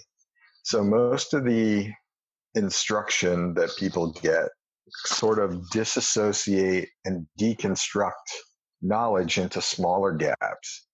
So 0.64 0.84
most 0.84 1.34
of 1.34 1.46
the 1.46 1.92
instruction 2.56 3.54
that 3.54 3.76
people 3.78 4.12
get 4.12 4.50
sort 5.06 5.40
of 5.40 5.70
disassociate 5.70 6.90
and 7.06 7.28
deconstruct 7.40 8.14
knowledge 8.82 9.38
into 9.38 9.62
smaller 9.62 10.12
gaps 10.14 10.88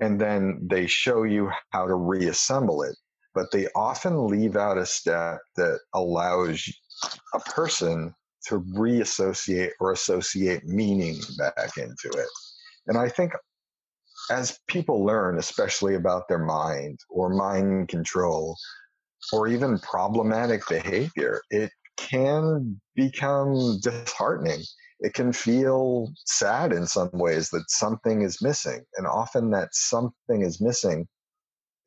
and 0.00 0.20
then 0.20 0.66
they 0.68 0.86
show 0.86 1.22
you 1.24 1.50
how 1.70 1.86
to 1.86 1.94
reassemble 1.94 2.82
it. 2.82 2.96
But 3.34 3.52
they 3.52 3.68
often 3.76 4.26
leave 4.26 4.56
out 4.56 4.78
a 4.78 4.86
step 4.86 5.38
that 5.56 5.78
allows 5.94 6.68
a 7.34 7.38
person 7.40 8.14
to 8.46 8.58
reassociate 8.74 9.72
or 9.80 9.92
associate 9.92 10.64
meaning 10.64 11.20
back 11.38 11.76
into 11.76 12.08
it. 12.08 12.28
And 12.86 12.96
I 12.96 13.08
think 13.08 13.32
as 14.30 14.58
people 14.68 15.04
learn, 15.04 15.38
especially 15.38 15.94
about 15.94 16.28
their 16.28 16.44
mind 16.44 16.98
or 17.08 17.30
mind 17.30 17.88
control 17.88 18.56
or 19.32 19.48
even 19.48 19.78
problematic 19.78 20.62
behavior, 20.68 21.42
it 21.50 21.70
can 21.96 22.80
become 22.94 23.78
disheartening 23.82 24.62
it 25.00 25.14
can 25.14 25.32
feel 25.32 26.12
sad 26.26 26.72
in 26.72 26.86
some 26.86 27.10
ways 27.12 27.48
that 27.50 27.70
something 27.70 28.22
is 28.22 28.42
missing. 28.42 28.84
And 28.96 29.06
often 29.06 29.50
that 29.50 29.70
something 29.72 30.42
is 30.42 30.60
missing 30.60 31.08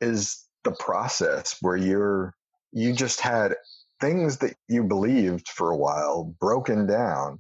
is 0.02 0.46
the 0.64 0.72
process 0.72 1.58
where 1.62 1.78
you're 1.78 2.34
you 2.72 2.94
just 2.94 3.20
had 3.20 3.56
things 4.02 4.40
that 4.40 4.56
you 4.70 4.84
believed 4.84 5.50
for 5.50 5.72
a 5.72 5.78
while 5.78 6.36
broken 6.40 6.88
down, 6.88 7.40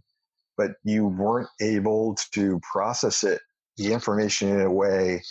but 0.57 0.71
you 0.83 1.07
weren't 1.07 1.49
able 1.61 2.17
to 2.33 2.61
process 2.73 3.23
it, 3.23 3.41
the 3.77 3.93
information 3.93 4.49
in 4.49 4.61
a 4.61 4.71
way 4.71 5.23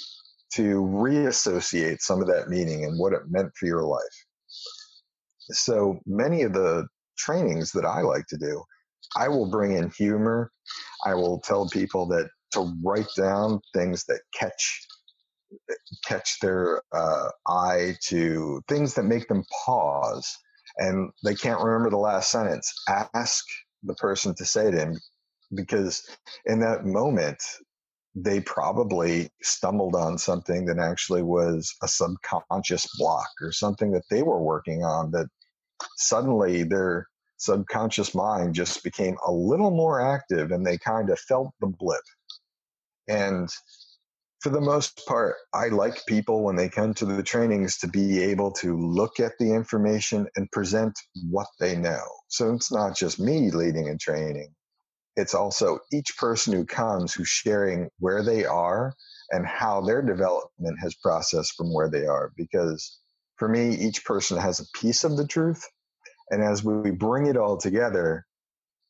to 0.54 0.82
reassociate 0.84 2.00
some 2.02 2.20
of 2.22 2.28
that 2.28 2.48
meaning 2.48 2.84
and 2.84 2.98
what 2.98 3.12
it 3.12 3.22
meant 3.30 3.52
for 3.56 3.66
your 3.66 3.84
life. 3.84 4.26
So 5.50 6.00
many 6.06 6.42
of 6.42 6.54
the 6.54 6.88
trainings 7.18 7.72
that 7.72 7.84
I 7.86 8.02
like 8.02 8.26
to 8.28 8.38
do, 8.38 8.62
I 9.16 9.28
will 9.28 9.50
bring 9.50 9.76
in 9.76 9.90
humor. 9.90 10.52
I 11.06 11.14
will 11.14 11.40
tell 11.40 11.68
people 11.68 12.06
that 12.08 12.30
to 12.52 12.72
write 12.84 13.08
down 13.16 13.60
things 13.74 14.04
that 14.06 14.20
catch 14.38 14.86
catch 16.04 16.40
their 16.40 16.82
uh, 16.92 17.30
eye 17.48 17.96
to 18.04 18.62
things 18.68 18.94
that 18.94 19.04
make 19.04 19.28
them 19.28 19.44
pause 19.64 20.38
and 20.78 21.10
they 21.24 21.34
can't 21.34 21.62
remember 21.62 21.90
the 21.90 21.96
last 21.96 22.30
sentence 22.30 22.72
ask 23.14 23.44
the 23.82 23.94
person 23.94 24.34
to 24.34 24.44
say 24.44 24.68
it 24.68 24.74
in 24.74 24.98
because 25.54 26.02
in 26.46 26.60
that 26.60 26.84
moment 26.84 27.38
they 28.14 28.40
probably 28.40 29.30
stumbled 29.42 29.94
on 29.94 30.18
something 30.18 30.66
that 30.66 30.78
actually 30.78 31.22
was 31.22 31.74
a 31.82 31.88
subconscious 31.88 32.86
block 32.98 33.28
or 33.40 33.52
something 33.52 33.90
that 33.90 34.04
they 34.10 34.22
were 34.22 34.42
working 34.42 34.84
on 34.84 35.10
that 35.10 35.26
suddenly 35.96 36.62
their 36.62 37.06
subconscious 37.38 38.14
mind 38.14 38.54
just 38.54 38.84
became 38.84 39.16
a 39.26 39.32
little 39.32 39.70
more 39.70 40.00
active 40.00 40.52
and 40.52 40.64
they 40.64 40.78
kind 40.78 41.10
of 41.10 41.18
felt 41.20 41.50
the 41.60 41.66
blip. 41.66 42.02
And 43.08 43.48
for 44.42 44.50
the 44.50 44.60
most 44.60 45.06
part, 45.06 45.36
I 45.54 45.68
like 45.68 46.04
people 46.06 46.42
when 46.42 46.56
they 46.56 46.68
come 46.68 46.94
to 46.94 47.06
the 47.06 47.22
trainings 47.22 47.78
to 47.78 47.88
be 47.88 48.20
able 48.22 48.50
to 48.54 48.76
look 48.76 49.20
at 49.20 49.32
the 49.38 49.54
information 49.54 50.26
and 50.36 50.50
present 50.50 50.98
what 51.30 51.46
they 51.60 51.76
know. 51.76 52.02
So 52.28 52.52
it's 52.52 52.72
not 52.72 52.96
just 52.96 53.20
me 53.20 53.52
leading 53.52 53.88
a 53.88 53.96
training, 53.96 54.52
it's 55.16 55.34
also 55.34 55.78
each 55.92 56.16
person 56.18 56.54
who 56.54 56.64
comes 56.64 57.14
who's 57.14 57.28
sharing 57.28 57.88
where 57.98 58.24
they 58.24 58.44
are 58.44 58.94
and 59.30 59.46
how 59.46 59.80
their 59.80 60.02
development 60.02 60.78
has 60.80 60.94
processed 60.96 61.54
from 61.56 61.72
where 61.72 61.88
they 61.90 62.06
are. 62.06 62.32
Because 62.36 62.98
for 63.36 63.48
me, 63.48 63.74
each 63.74 64.04
person 64.04 64.38
has 64.38 64.60
a 64.60 64.78
piece 64.78 65.04
of 65.04 65.16
the 65.16 65.26
truth. 65.26 65.64
And 66.30 66.42
as 66.42 66.64
we 66.64 66.90
bring 66.90 67.26
it 67.26 67.36
all 67.36 67.58
together, 67.58 68.26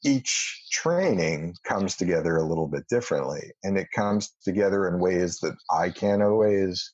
each 0.04 0.64
training 0.70 1.54
comes 1.64 1.96
together 1.96 2.36
a 2.36 2.46
little 2.46 2.66
bit 2.66 2.84
differently. 2.88 3.52
And 3.62 3.78
it 3.78 3.88
comes 3.94 4.34
together 4.44 4.88
in 4.88 5.00
ways 5.00 5.38
that 5.40 5.56
I 5.70 5.90
can't 5.90 6.22
always 6.22 6.92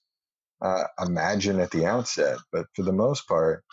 uh, 0.62 0.84
imagine 1.04 1.60
at 1.60 1.70
the 1.70 1.86
outset. 1.86 2.38
But 2.52 2.66
for 2.74 2.82
the 2.82 2.92
most 2.92 3.26
part, 3.28 3.64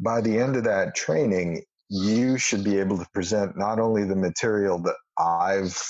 by 0.00 0.20
the 0.20 0.38
end 0.38 0.56
of 0.56 0.64
that 0.64 0.94
training, 0.94 1.64
you 1.88 2.38
should 2.38 2.64
be 2.64 2.78
able 2.78 2.98
to 2.98 3.06
present 3.14 3.56
not 3.56 3.80
only 3.80 4.04
the 4.04 4.16
material 4.16 4.78
that 4.82 4.96
I've 5.18 5.80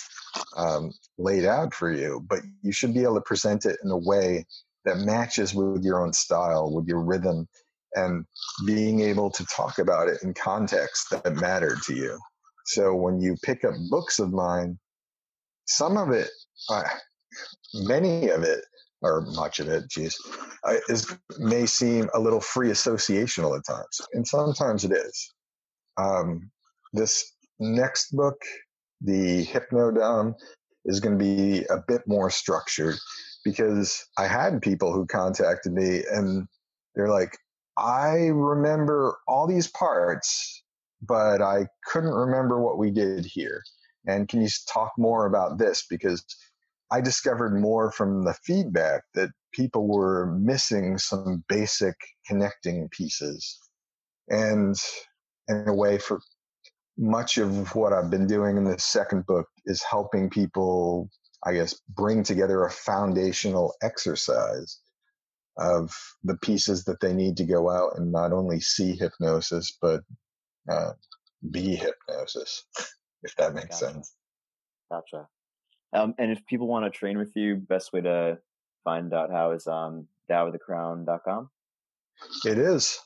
um, 0.56 0.92
laid 1.18 1.44
out 1.44 1.74
for 1.74 1.92
you, 1.92 2.24
but 2.28 2.40
you 2.62 2.72
should 2.72 2.94
be 2.94 3.02
able 3.02 3.16
to 3.16 3.20
present 3.22 3.66
it 3.66 3.78
in 3.84 3.90
a 3.90 3.98
way 3.98 4.46
that 4.84 4.98
matches 4.98 5.54
with 5.54 5.82
your 5.82 6.02
own 6.02 6.12
style, 6.12 6.72
with 6.72 6.86
your 6.86 7.02
rhythm, 7.02 7.46
and 7.94 8.24
being 8.66 9.00
able 9.00 9.30
to 9.30 9.44
talk 9.46 9.78
about 9.78 10.08
it 10.08 10.22
in 10.22 10.34
context 10.34 11.10
that 11.10 11.34
mattered 11.36 11.78
to 11.86 11.94
you. 11.94 12.18
So 12.68 12.94
when 12.94 13.18
you 13.18 13.34
pick 13.42 13.64
up 13.64 13.72
books 13.88 14.18
of 14.18 14.30
mine, 14.30 14.78
some 15.66 15.96
of 15.96 16.10
it, 16.10 16.28
uh, 16.68 16.82
many 17.72 18.28
of 18.28 18.42
it, 18.42 18.62
or 19.00 19.22
much 19.22 19.58
of 19.58 19.68
it, 19.68 19.88
geez, 19.88 20.18
is 20.90 21.16
may 21.38 21.64
seem 21.64 22.10
a 22.12 22.20
little 22.20 22.42
free 22.42 22.68
associational 22.68 23.56
at 23.56 23.64
times, 23.64 24.02
and 24.12 24.26
sometimes 24.28 24.84
it 24.84 24.92
is. 24.92 25.32
Um, 25.96 26.50
this 26.92 27.32
next 27.58 28.14
book, 28.14 28.36
the 29.00 29.46
Hypnodom, 29.46 30.34
is 30.84 31.00
going 31.00 31.18
to 31.18 31.24
be 31.24 31.64
a 31.70 31.78
bit 31.88 32.02
more 32.06 32.28
structured 32.28 32.96
because 33.46 34.06
I 34.18 34.26
had 34.26 34.60
people 34.60 34.92
who 34.92 35.06
contacted 35.06 35.72
me 35.72 36.02
and 36.12 36.46
they're 36.94 37.08
like, 37.08 37.34
I 37.78 38.26
remember 38.26 39.16
all 39.26 39.46
these 39.46 39.68
parts, 39.68 40.62
but 41.02 41.40
I 41.42 41.66
couldn't 41.86 42.10
remember 42.10 42.60
what 42.60 42.78
we 42.78 42.90
did 42.90 43.24
here. 43.24 43.62
And 44.06 44.28
can 44.28 44.40
you 44.40 44.48
talk 44.68 44.92
more 44.98 45.26
about 45.26 45.58
this? 45.58 45.84
Because 45.88 46.24
I 46.90 47.00
discovered 47.00 47.60
more 47.60 47.92
from 47.92 48.24
the 48.24 48.34
feedback 48.44 49.02
that 49.14 49.30
people 49.52 49.86
were 49.86 50.26
missing 50.26 50.98
some 50.98 51.44
basic 51.48 51.94
connecting 52.26 52.88
pieces. 52.90 53.58
And 54.28 54.76
in 55.48 55.64
a 55.68 55.74
way 55.74 55.98
for 55.98 56.20
much 56.96 57.38
of 57.38 57.74
what 57.74 57.92
I've 57.92 58.10
been 58.10 58.26
doing 58.26 58.56
in 58.56 58.64
the 58.64 58.78
second 58.78 59.26
book 59.26 59.46
is 59.66 59.82
helping 59.82 60.30
people, 60.30 61.10
I 61.44 61.54
guess, 61.54 61.80
bring 61.88 62.22
together 62.22 62.64
a 62.64 62.70
foundational 62.70 63.74
exercise 63.82 64.80
of 65.56 65.92
the 66.24 66.36
pieces 66.36 66.84
that 66.84 67.00
they 67.00 67.12
need 67.12 67.36
to 67.36 67.44
go 67.44 67.70
out 67.70 67.92
and 67.96 68.12
not 68.12 68.32
only 68.32 68.60
see 68.60 68.96
hypnosis, 68.96 69.76
but 69.80 70.02
uh, 70.68 70.92
be 71.50 71.76
hypnosis, 71.76 72.64
if 73.22 73.34
that 73.36 73.54
makes 73.54 73.80
gotcha. 73.80 73.92
sense. 73.92 74.14
Gotcha. 74.90 75.28
Um, 75.92 76.14
and 76.18 76.30
if 76.30 76.44
people 76.46 76.66
want 76.66 76.84
to 76.84 76.96
train 76.96 77.18
with 77.18 77.32
you, 77.34 77.56
best 77.56 77.92
way 77.92 78.02
to 78.02 78.38
find 78.84 79.12
out 79.12 79.30
how 79.30 79.52
is 79.52 79.66
um, 79.66 80.06
TaoOfTheCrown.com? 80.30 81.50
It 82.44 82.58
is. 82.58 82.98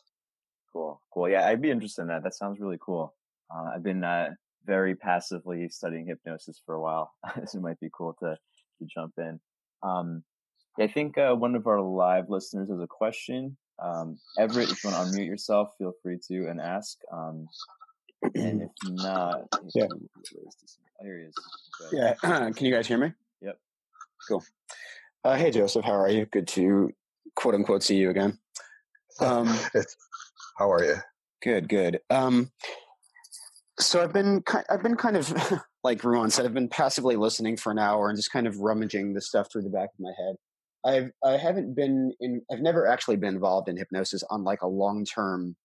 Cool, 0.72 1.00
cool. 1.12 1.28
Yeah, 1.28 1.46
I'd 1.46 1.62
be 1.62 1.70
interested 1.70 2.02
in 2.02 2.08
that. 2.08 2.24
That 2.24 2.34
sounds 2.34 2.58
really 2.58 2.78
cool. 2.80 3.14
Uh, 3.54 3.72
I've 3.74 3.82
been 3.82 4.02
uh, 4.02 4.30
very 4.64 4.94
passively 4.94 5.68
studying 5.68 6.06
hypnosis 6.06 6.60
for 6.64 6.74
a 6.74 6.80
while, 6.80 7.12
so 7.46 7.58
it 7.58 7.62
might 7.62 7.80
be 7.80 7.90
cool 7.92 8.16
to 8.20 8.36
to 8.78 8.86
jump 8.86 9.14
in. 9.18 9.38
Um, 9.82 10.24
I 10.80 10.86
think 10.86 11.18
uh, 11.18 11.34
one 11.34 11.54
of 11.54 11.66
our 11.66 11.80
live 11.80 12.30
listeners 12.30 12.70
has 12.70 12.80
a 12.80 12.86
question. 12.86 13.56
Um, 13.82 14.18
Everett, 14.38 14.70
if 14.70 14.84
you 14.84 14.90
want 14.90 15.12
to 15.12 15.18
unmute 15.18 15.26
yourself, 15.26 15.70
feel 15.78 15.92
free 16.02 16.18
to 16.28 16.48
and 16.48 16.60
ask. 16.60 16.98
Um, 17.12 17.46
and 18.34 18.62
if 18.62 18.70
not, 18.84 19.48
yeah. 19.74 19.86
Oh, 19.92 21.04
here 21.04 21.18
he 21.18 21.24
is. 21.24 21.34
Yeah. 21.92 22.14
Can 22.52 22.66
you 22.66 22.72
guys 22.72 22.86
hear 22.86 22.98
me? 22.98 23.12
Yep. 23.40 23.58
Cool. 24.28 24.44
Uh, 25.24 25.36
hey, 25.36 25.50
Joseph. 25.50 25.84
How 25.84 25.94
are 25.94 26.08
you? 26.08 26.26
Good 26.26 26.46
to 26.48 26.92
quote 27.34 27.54
unquote 27.54 27.82
see 27.82 27.96
you 27.96 28.10
again. 28.10 28.38
Um, 29.20 29.46
how 30.58 30.70
are 30.70 30.84
you? 30.84 30.96
Good, 31.42 31.68
good. 31.68 32.00
Um, 32.10 32.50
so 33.80 34.02
I've 34.02 34.12
been 34.12 34.42
I've 34.70 34.82
been 34.82 34.96
kind 34.96 35.16
of 35.16 35.32
like 35.84 36.02
Ruwan 36.02 36.30
said, 36.30 36.44
I've 36.46 36.54
been 36.54 36.68
passively 36.68 37.16
listening 37.16 37.56
for 37.56 37.72
an 37.72 37.78
hour 37.78 38.08
and 38.08 38.16
just 38.16 38.32
kind 38.32 38.46
of 38.46 38.58
rummaging 38.58 39.14
the 39.14 39.20
stuff 39.20 39.50
through 39.50 39.62
the 39.62 39.70
back 39.70 39.90
of 39.94 40.00
my 40.00 40.12
head. 40.16 40.36
I've 40.84 41.10
I 41.24 41.36
haven't 41.36 41.74
been 41.74 42.12
in 42.20 42.42
I've 42.50 42.60
never 42.60 42.86
actually 42.86 43.16
been 43.16 43.34
involved 43.34 43.68
in 43.68 43.76
hypnosis 43.76 44.22
on 44.30 44.44
like 44.44 44.62
a 44.62 44.66
long 44.66 45.04
term 45.04 45.56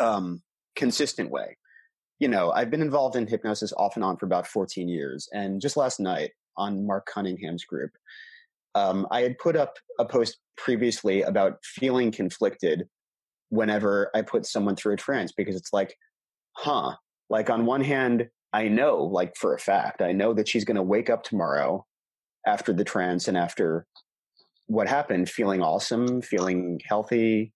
um 0.00 0.42
consistent 0.76 1.30
way. 1.30 1.56
You 2.18 2.28
know, 2.28 2.50
I've 2.50 2.70
been 2.70 2.82
involved 2.82 3.16
in 3.16 3.26
hypnosis 3.26 3.72
off 3.76 3.96
and 3.96 4.04
on 4.04 4.16
for 4.16 4.26
about 4.26 4.46
14 4.46 4.88
years. 4.88 5.28
And 5.32 5.60
just 5.60 5.76
last 5.76 6.00
night 6.00 6.32
on 6.56 6.84
Mark 6.84 7.06
Cunningham's 7.06 7.64
group, 7.64 7.90
um, 8.74 9.06
I 9.10 9.20
had 9.20 9.38
put 9.38 9.56
up 9.56 9.74
a 10.00 10.04
post 10.04 10.38
previously 10.56 11.22
about 11.22 11.58
feeling 11.64 12.10
conflicted 12.10 12.88
whenever 13.50 14.10
I 14.14 14.22
put 14.22 14.46
someone 14.46 14.76
through 14.76 14.94
a 14.94 14.96
trance 14.96 15.32
because 15.32 15.56
it's 15.56 15.72
like, 15.72 15.96
huh, 16.56 16.94
like 17.30 17.50
on 17.50 17.66
one 17.66 17.82
hand, 17.82 18.28
I 18.52 18.68
know, 18.68 19.04
like 19.04 19.36
for 19.36 19.54
a 19.54 19.58
fact, 19.58 20.02
I 20.02 20.12
know 20.12 20.34
that 20.34 20.48
she's 20.48 20.64
going 20.64 20.76
to 20.76 20.82
wake 20.82 21.10
up 21.10 21.22
tomorrow 21.22 21.86
after 22.46 22.72
the 22.72 22.84
trance 22.84 23.28
and 23.28 23.36
after 23.36 23.86
what 24.66 24.88
happened, 24.88 25.28
feeling 25.28 25.62
awesome, 25.62 26.20
feeling 26.22 26.80
healthy, 26.86 27.52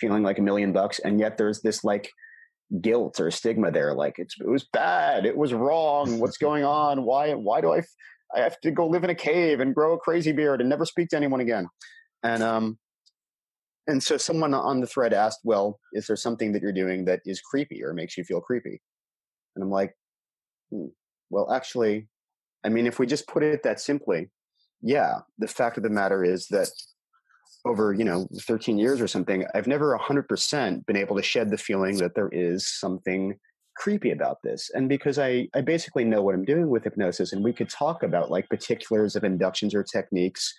feeling 0.00 0.22
like 0.22 0.38
a 0.38 0.42
million 0.42 0.72
bucks. 0.72 0.98
And 0.98 1.20
yet 1.20 1.38
there's 1.38 1.62
this 1.62 1.84
like 1.84 2.10
guilt 2.80 3.20
or 3.20 3.30
stigma 3.30 3.70
there. 3.70 3.94
Like 3.94 4.14
it's, 4.18 4.34
it 4.40 4.48
was 4.48 4.66
bad. 4.72 5.24
It 5.24 5.36
was 5.36 5.52
wrong. 5.52 6.18
What's 6.18 6.38
going 6.38 6.64
on? 6.64 7.04
Why, 7.04 7.32
why 7.34 7.60
do 7.60 7.70
I, 7.70 7.78
f- 7.78 7.94
I 8.34 8.40
have 8.40 8.60
to 8.60 8.70
go 8.70 8.86
live 8.86 9.04
in 9.04 9.10
a 9.10 9.14
cave 9.14 9.60
and 9.60 9.74
grow 9.74 9.94
a 9.94 9.98
crazy 9.98 10.32
beard 10.32 10.60
and 10.60 10.68
never 10.68 10.84
speak 10.84 11.08
to 11.10 11.16
anyone 11.16 11.40
again? 11.40 11.68
And, 12.22 12.42
um, 12.42 12.78
and 13.86 14.02
so 14.02 14.18
someone 14.18 14.52
on 14.52 14.80
the 14.80 14.86
thread 14.86 15.14
asked, 15.14 15.40
well, 15.44 15.80
is 15.94 16.06
there 16.08 16.16
something 16.16 16.52
that 16.52 16.60
you're 16.60 16.72
doing 16.72 17.06
that 17.06 17.20
is 17.24 17.40
creepy 17.40 17.82
or 17.82 17.94
makes 17.94 18.18
you 18.18 18.24
feel 18.24 18.40
creepy? 18.40 18.82
And 19.56 19.62
I'm 19.62 19.70
like, 19.70 19.94
hmm, 20.70 20.88
well, 21.30 21.50
actually, 21.50 22.08
I 22.64 22.68
mean, 22.68 22.86
if 22.86 22.98
we 22.98 23.06
just 23.06 23.28
put 23.28 23.42
it 23.42 23.62
that 23.62 23.80
simply, 23.80 24.30
yeah, 24.80 25.20
the 25.38 25.48
fact 25.48 25.76
of 25.76 25.82
the 25.82 25.90
matter 25.90 26.24
is 26.24 26.46
that 26.48 26.68
over, 27.64 27.92
you 27.92 28.04
know, 28.04 28.28
13 28.40 28.78
years 28.78 29.00
or 29.00 29.08
something, 29.08 29.44
I've 29.54 29.66
never 29.66 29.96
100% 29.98 30.86
been 30.86 30.96
able 30.96 31.16
to 31.16 31.22
shed 31.22 31.50
the 31.50 31.58
feeling 31.58 31.98
that 31.98 32.14
there 32.14 32.28
is 32.30 32.66
something 32.66 33.36
creepy 33.76 34.10
about 34.10 34.38
this. 34.42 34.70
And 34.74 34.88
because 34.88 35.18
I, 35.18 35.48
I 35.54 35.60
basically 35.60 36.04
know 36.04 36.22
what 36.22 36.34
I'm 36.34 36.44
doing 36.44 36.68
with 36.68 36.84
hypnosis, 36.84 37.32
and 37.32 37.44
we 37.44 37.52
could 37.52 37.68
talk 37.68 38.02
about 38.02 38.30
like 38.30 38.48
particulars 38.48 39.16
of 39.16 39.24
inductions 39.24 39.74
or 39.74 39.82
techniques 39.82 40.54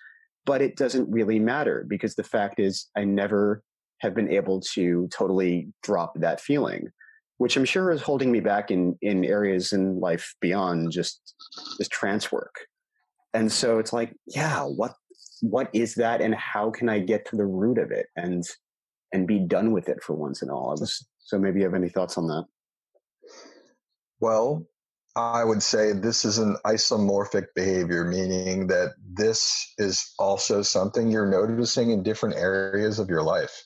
but 0.46 0.62
it 0.64 0.76
doesn't 0.76 1.12
really 1.12 1.40
matter 1.40 1.86
because 1.88 2.16
the 2.16 2.24
fact 2.24 2.60
is 2.60 2.88
I 2.96 3.04
never 3.04 3.64
have 4.00 4.16
been 4.16 4.32
able 4.32 4.62
to 4.74 5.08
totally 5.12 5.72
drop 5.84 6.14
that 6.16 6.42
feeling, 6.42 6.90
which 7.40 7.56
I'm 7.56 7.66
sure 7.66 7.90
is 7.90 8.02
holding 8.02 8.32
me 8.32 8.42
back 8.42 8.70
in 8.70 8.98
in 9.02 9.26
areas 9.26 9.74
in 9.74 10.00
life 10.00 10.36
beyond 10.42 10.92
just 10.92 11.36
just 11.78 11.90
trance 11.90 12.32
work. 12.32 12.54
And 13.34 13.52
so 13.52 13.80
it's 13.80 13.94
like, 13.94 14.14
yeah, 14.28 14.64
what 14.64 14.94
what 15.42 15.70
is 15.74 15.96
that 15.96 16.22
and 16.22 16.36
how 16.36 16.70
can 16.70 16.90
I 16.90 17.00
get 17.00 17.26
to 17.28 17.38
the 17.38 17.46
root 17.46 17.78
of 17.78 17.92
it 17.92 18.08
and 18.16 18.44
and 19.14 19.26
be 19.26 19.40
done 19.40 19.72
with 19.72 19.88
it 19.88 20.04
for 20.04 20.14
once 20.16 20.42
and 20.42 20.52
all? 20.52 20.76
Was 20.80 21.06
so 21.20 21.40
maybe 21.40 21.60
you 21.60 21.66
have 21.66 21.74
any 21.74 21.90
thoughts 21.90 22.18
on 22.18 22.28
that? 22.28 22.46
Well, 24.20 24.66
I 25.16 25.46
would 25.46 25.64
say 25.64 25.94
this 25.94 26.26
is 26.26 26.40
an 26.40 26.58
isomorphic 26.66 27.48
behavior, 27.56 28.04
meaning 28.04 28.68
that 28.68 28.96
this 29.02 29.74
is 29.78 30.14
also 30.20 30.62
something 30.62 31.10
you're 31.10 31.26
noticing 31.30 31.92
in 31.92 32.04
different 32.04 32.36
areas 32.36 33.00
of 33.00 33.10
your 33.10 33.24
life. 33.24 33.64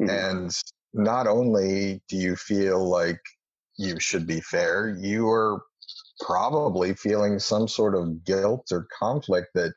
Mm-hmm. 0.00 0.10
And 0.10 0.62
not 0.94 1.26
only 1.26 2.02
do 2.08 2.16
you 2.16 2.36
feel 2.36 2.88
like 2.88 3.20
you 3.76 3.98
should 3.98 4.26
be 4.26 4.40
fair, 4.40 4.96
you 4.98 5.28
are 5.28 5.62
probably 6.20 6.94
feeling 6.94 7.38
some 7.38 7.66
sort 7.66 7.94
of 7.94 8.24
guilt 8.24 8.68
or 8.70 8.86
conflict 8.96 9.48
that 9.54 9.74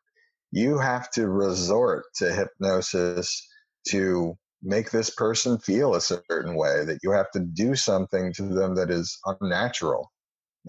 you 0.52 0.78
have 0.78 1.10
to 1.12 1.28
resort 1.28 2.06
to 2.16 2.32
hypnosis 2.32 3.46
to 3.90 4.38
make 4.62 4.92
this 4.92 5.10
person 5.10 5.58
feel 5.58 5.96
a 5.96 6.02
certain 6.02 6.56
way, 6.56 6.86
that 6.86 7.00
you 7.04 7.12
have 7.12 7.30
to 7.32 7.40
do 7.40 7.76
something 7.76 8.32
to 8.34 8.44
them 8.44 8.76
that 8.76 8.90
is 8.90 9.18
unnatural. 9.26 10.12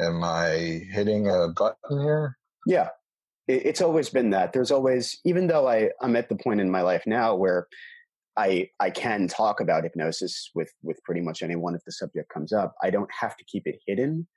Am 0.00 0.22
I 0.24 0.82
hitting 0.90 1.28
a 1.28 1.48
button 1.48 2.00
here? 2.02 2.36
Yeah. 2.66 2.88
It's 3.46 3.80
always 3.80 4.10
been 4.10 4.30
that. 4.30 4.52
There's 4.52 4.70
always, 4.70 5.18
even 5.24 5.46
though 5.46 5.66
I, 5.66 5.90
I'm 6.02 6.16
at 6.16 6.28
the 6.28 6.36
point 6.36 6.60
in 6.60 6.70
my 6.70 6.82
life 6.82 7.04
now 7.06 7.34
where 7.34 7.66
I 8.38 8.70
I 8.78 8.90
can 8.90 9.26
talk 9.26 9.60
about 9.60 9.82
hypnosis 9.82 10.50
with 10.54 10.72
with 10.82 11.02
pretty 11.02 11.20
much 11.20 11.42
anyone 11.42 11.74
if 11.74 11.84
the 11.84 11.92
subject 11.92 12.30
comes 12.32 12.52
up. 12.52 12.74
I 12.82 12.90
don't 12.90 13.10
have 13.20 13.36
to 13.36 13.44
keep 13.44 13.66
it 13.66 13.80
hidden, 13.86 14.28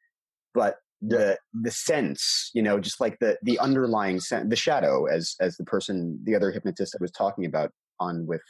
but 0.53 0.77
the 1.01 1.37
the 1.53 1.71
sense, 1.71 2.49
you 2.53 2.63
know, 2.63 2.79
just 2.79 2.99
like 2.99 3.19
the 3.19 3.37
the 3.43 3.59
underlying 3.59 4.19
sense, 4.19 4.49
the 4.49 4.55
shadow, 4.55 5.05
as 5.05 5.35
as 5.39 5.55
the 5.57 5.63
person, 5.63 6.19
the 6.23 6.35
other 6.35 6.51
hypnotist 6.51 6.95
I 6.95 7.01
was 7.01 7.11
talking 7.11 7.45
about 7.45 7.71
on 7.99 8.25
with 8.25 8.41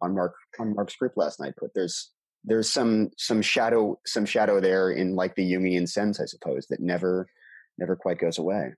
on 0.00 0.14
Mark 0.14 0.34
on 0.58 0.74
Mark's 0.74 0.96
group 0.96 1.12
last 1.16 1.40
night 1.40 1.54
put. 1.58 1.72
There's 1.74 2.12
there's 2.44 2.72
some 2.72 3.10
some 3.18 3.42
shadow 3.42 3.98
some 4.06 4.24
shadow 4.24 4.60
there 4.60 4.90
in 4.90 5.16
like 5.16 5.34
the 5.34 5.52
Jungian 5.52 5.88
sense, 5.88 6.20
I 6.20 6.26
suppose, 6.26 6.66
that 6.70 6.80
never 6.80 7.26
never 7.76 7.96
quite 7.96 8.18
goes 8.18 8.38
away. 8.38 8.74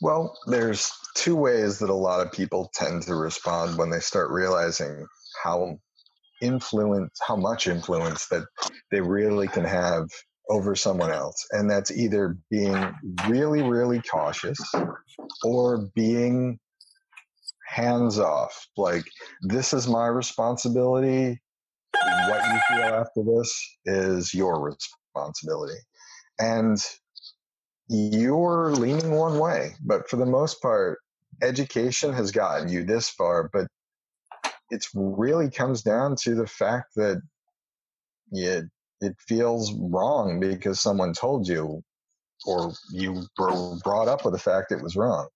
Well, 0.00 0.36
there's 0.46 0.90
two 1.14 1.36
ways 1.36 1.78
that 1.80 1.90
a 1.90 1.94
lot 1.94 2.24
of 2.24 2.32
people 2.32 2.70
tend 2.74 3.02
to 3.02 3.14
respond 3.14 3.78
when 3.78 3.90
they 3.90 4.00
start 4.00 4.30
realizing 4.30 5.06
how 5.42 5.78
influence, 6.40 7.18
how 7.26 7.36
much 7.36 7.66
influence 7.66 8.28
that 8.28 8.44
they 8.90 9.00
really 9.00 9.48
can 9.48 9.64
have 9.64 10.08
over 10.50 10.74
someone 10.74 11.10
else. 11.10 11.46
And 11.52 11.70
that's 11.70 11.90
either 11.90 12.36
being 12.50 12.92
really, 13.28 13.62
really 13.62 14.00
cautious 14.00 14.58
or 15.44 15.88
being 15.94 16.58
hands 17.66 18.18
off. 18.18 18.66
Like, 18.76 19.04
this 19.42 19.72
is 19.72 19.86
my 19.86 20.06
responsibility. 20.06 21.40
What 21.92 22.44
you 22.44 22.60
feel 22.68 22.84
after 22.84 23.22
this 23.24 23.78
is 23.84 24.32
your 24.32 24.60
responsibility. 24.60 25.78
And 26.38 26.78
you're 27.88 28.72
leaning 28.72 29.10
one 29.10 29.38
way, 29.38 29.72
but 29.84 30.08
for 30.08 30.16
the 30.16 30.26
most 30.26 30.62
part, 30.62 30.98
education 31.42 32.12
has 32.12 32.30
gotten 32.30 32.68
you 32.68 32.84
this 32.84 33.08
far, 33.10 33.50
but 33.52 33.66
it 34.70 34.86
really 34.94 35.50
comes 35.50 35.82
down 35.82 36.16
to 36.16 36.34
the 36.34 36.46
fact 36.46 36.94
that 36.96 37.20
it, 38.32 38.64
it 39.00 39.16
feels 39.26 39.72
wrong 39.74 40.40
because 40.40 40.80
someone 40.80 41.12
told 41.12 41.48
you 41.48 41.82
or 42.46 42.72
you 42.90 43.24
were 43.38 43.76
brought 43.82 44.08
up 44.08 44.24
with 44.24 44.32
the 44.34 44.38
fact 44.38 44.72
it 44.72 44.82
was 44.82 44.96
wrong. 44.96 45.28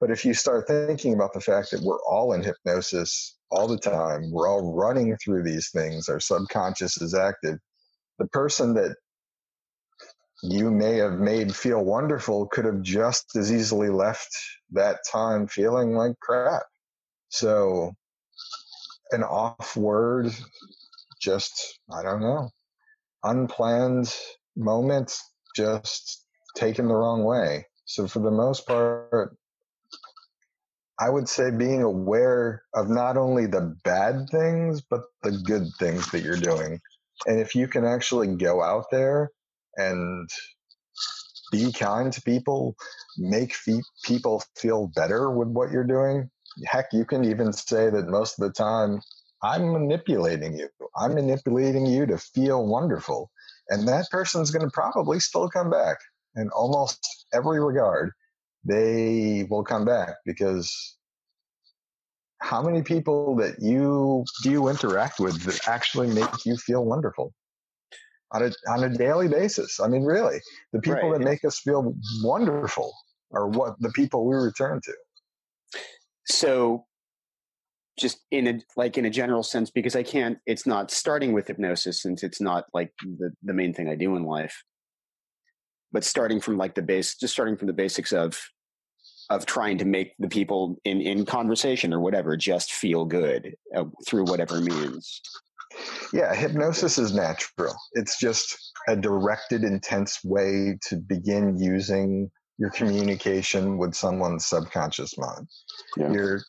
But 0.00 0.10
if 0.10 0.24
you 0.24 0.34
start 0.34 0.66
thinking 0.66 1.14
about 1.14 1.32
the 1.32 1.40
fact 1.40 1.70
that 1.70 1.82
we're 1.82 2.02
all 2.02 2.32
in 2.32 2.42
hypnosis 2.42 3.36
all 3.50 3.68
the 3.68 3.78
time, 3.78 4.32
we're 4.32 4.48
all 4.48 4.74
running 4.74 5.16
through 5.16 5.44
these 5.44 5.70
things, 5.70 6.08
our 6.08 6.18
subconscious 6.18 7.00
is 7.00 7.14
active. 7.14 7.58
The 8.18 8.26
person 8.28 8.74
that 8.74 8.96
you 10.42 10.72
may 10.72 10.96
have 10.96 11.20
made 11.20 11.54
feel 11.54 11.84
wonderful 11.84 12.48
could 12.48 12.64
have 12.64 12.82
just 12.82 13.36
as 13.36 13.52
easily 13.52 13.90
left 13.90 14.36
that 14.72 14.98
time 15.10 15.46
feeling 15.46 15.94
like 15.94 16.18
crap. 16.20 16.64
So 17.28 17.92
an 19.12 19.22
off 19.22 19.76
word, 19.76 20.32
just, 21.20 21.78
I 21.92 22.02
don't 22.02 22.20
know, 22.20 22.50
unplanned 23.24 24.14
moment, 24.56 25.16
just 25.56 26.24
taken 26.56 26.88
the 26.88 26.94
wrong 26.94 27.24
way. 27.24 27.66
So 27.86 28.06
for 28.06 28.20
the 28.20 28.30
most 28.30 28.66
part, 28.66 29.36
I 30.98 31.10
would 31.10 31.28
say 31.28 31.50
being 31.50 31.82
aware 31.82 32.62
of 32.74 32.88
not 32.88 33.16
only 33.16 33.46
the 33.46 33.76
bad 33.84 34.28
things, 34.30 34.82
but 34.82 35.02
the 35.22 35.32
good 35.32 35.64
things 35.78 36.10
that 36.12 36.22
you're 36.22 36.36
doing. 36.36 36.80
And 37.26 37.40
if 37.40 37.54
you 37.54 37.68
can 37.68 37.84
actually 37.84 38.36
go 38.36 38.62
out 38.62 38.86
there 38.90 39.30
and 39.76 40.28
be 41.50 41.72
kind 41.72 42.12
to 42.12 42.22
people, 42.22 42.76
make 43.18 43.54
fe- 43.54 43.82
people 44.04 44.42
feel 44.56 44.90
better 44.94 45.30
with 45.30 45.48
what 45.48 45.70
you're 45.70 45.84
doing, 45.84 46.30
heck, 46.66 46.86
you 46.92 47.04
can 47.04 47.24
even 47.24 47.52
say 47.52 47.90
that 47.90 48.08
most 48.08 48.38
of 48.38 48.44
the 48.44 48.52
time, 48.52 49.00
I'm 49.42 49.72
manipulating 49.72 50.56
you. 50.56 50.68
I'm 50.96 51.14
manipulating 51.14 51.86
you 51.86 52.06
to 52.06 52.18
feel 52.18 52.66
wonderful. 52.66 53.30
And 53.68 53.88
that 53.88 54.06
person's 54.10 54.50
going 54.50 54.64
to 54.64 54.70
probably 54.72 55.18
still 55.20 55.48
come 55.48 55.70
back 55.70 55.98
in 56.36 56.48
almost 56.50 57.26
every 57.32 57.60
regard. 57.62 58.12
They 58.64 59.46
will 59.50 59.64
come 59.64 59.84
back 59.84 60.14
because 60.24 60.96
how 62.42 62.62
many 62.62 62.82
people 62.82 63.36
that 63.36 63.60
you 63.60 64.24
do 64.42 64.50
you 64.50 64.68
interact 64.68 65.20
with 65.20 65.42
that 65.44 65.68
actually 65.68 66.08
make 66.08 66.44
you 66.44 66.56
feel 66.56 66.84
wonderful 66.84 67.32
on 68.32 68.42
a 68.42 68.52
on 68.68 68.84
a 68.84 68.88
daily 68.88 69.28
basis? 69.28 69.80
I 69.80 69.88
mean, 69.88 70.04
really, 70.04 70.40
the 70.72 70.80
people 70.80 71.10
right. 71.10 71.18
that 71.18 71.24
make 71.24 71.44
us 71.44 71.60
feel 71.60 71.94
wonderful 72.22 72.92
are 73.32 73.48
what 73.48 73.80
the 73.80 73.90
people 73.90 74.26
we 74.26 74.36
return 74.36 74.80
to. 74.84 74.92
So 76.26 76.86
just 77.98 78.20
in 78.30 78.46
a 78.46 78.60
like 78.76 78.96
in 78.96 79.04
a 79.04 79.10
general 79.10 79.42
sense 79.42 79.70
because 79.70 79.94
i 79.94 80.02
can't 80.02 80.38
it's 80.46 80.66
not 80.66 80.90
starting 80.90 81.32
with 81.32 81.46
hypnosis 81.46 82.00
since 82.00 82.22
it's 82.22 82.40
not 82.40 82.64
like 82.72 82.90
the 83.02 83.30
the 83.42 83.52
main 83.52 83.74
thing 83.74 83.88
i 83.88 83.94
do 83.94 84.16
in 84.16 84.24
life. 84.24 84.62
But 85.92 86.04
starting 86.04 86.40
from 86.40 86.56
like 86.56 86.74
the 86.74 86.82
base 86.82 87.16
just 87.16 87.34
starting 87.34 87.56
from 87.56 87.66
the 87.66 87.74
basics 87.74 88.12
of 88.12 88.40
of 89.30 89.46
trying 89.46 89.78
to 89.78 89.84
make 89.84 90.14
the 90.18 90.28
people 90.28 90.76
in 90.84 91.00
in 91.00 91.26
conversation 91.26 91.92
or 91.92 92.00
whatever 92.00 92.36
just 92.36 92.72
feel 92.72 93.04
good 93.04 93.54
uh, 93.76 93.84
through 94.06 94.24
whatever 94.24 94.60
means. 94.60 95.20
Yeah 96.12 96.34
hypnosis 96.34 96.98
is 96.98 97.14
natural. 97.14 97.74
It's 97.92 98.18
just 98.18 98.56
a 98.88 98.96
directed 98.96 99.64
intense 99.64 100.24
way 100.24 100.78
to 100.88 100.96
begin 100.96 101.58
using 101.58 102.30
your 102.58 102.70
communication 102.70 103.78
with 103.78 103.94
someone's 103.94 104.46
subconscious 104.46 105.16
mind 105.18 105.48
yeah. 105.96 106.12
you're 106.12 106.40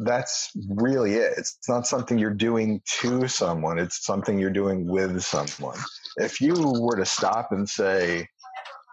that's 0.00 0.50
really 0.68 1.14
it. 1.14 1.34
It's 1.36 1.58
not 1.68 1.86
something 1.86 2.18
you're 2.18 2.34
doing 2.34 2.80
to 3.00 3.28
someone, 3.28 3.78
it's 3.78 4.04
something 4.04 4.38
you're 4.38 4.50
doing 4.50 4.86
with 4.86 5.22
someone. 5.22 5.78
If 6.16 6.40
you 6.40 6.54
were 6.80 6.96
to 6.96 7.04
stop 7.04 7.52
and 7.52 7.68
say, 7.68 8.26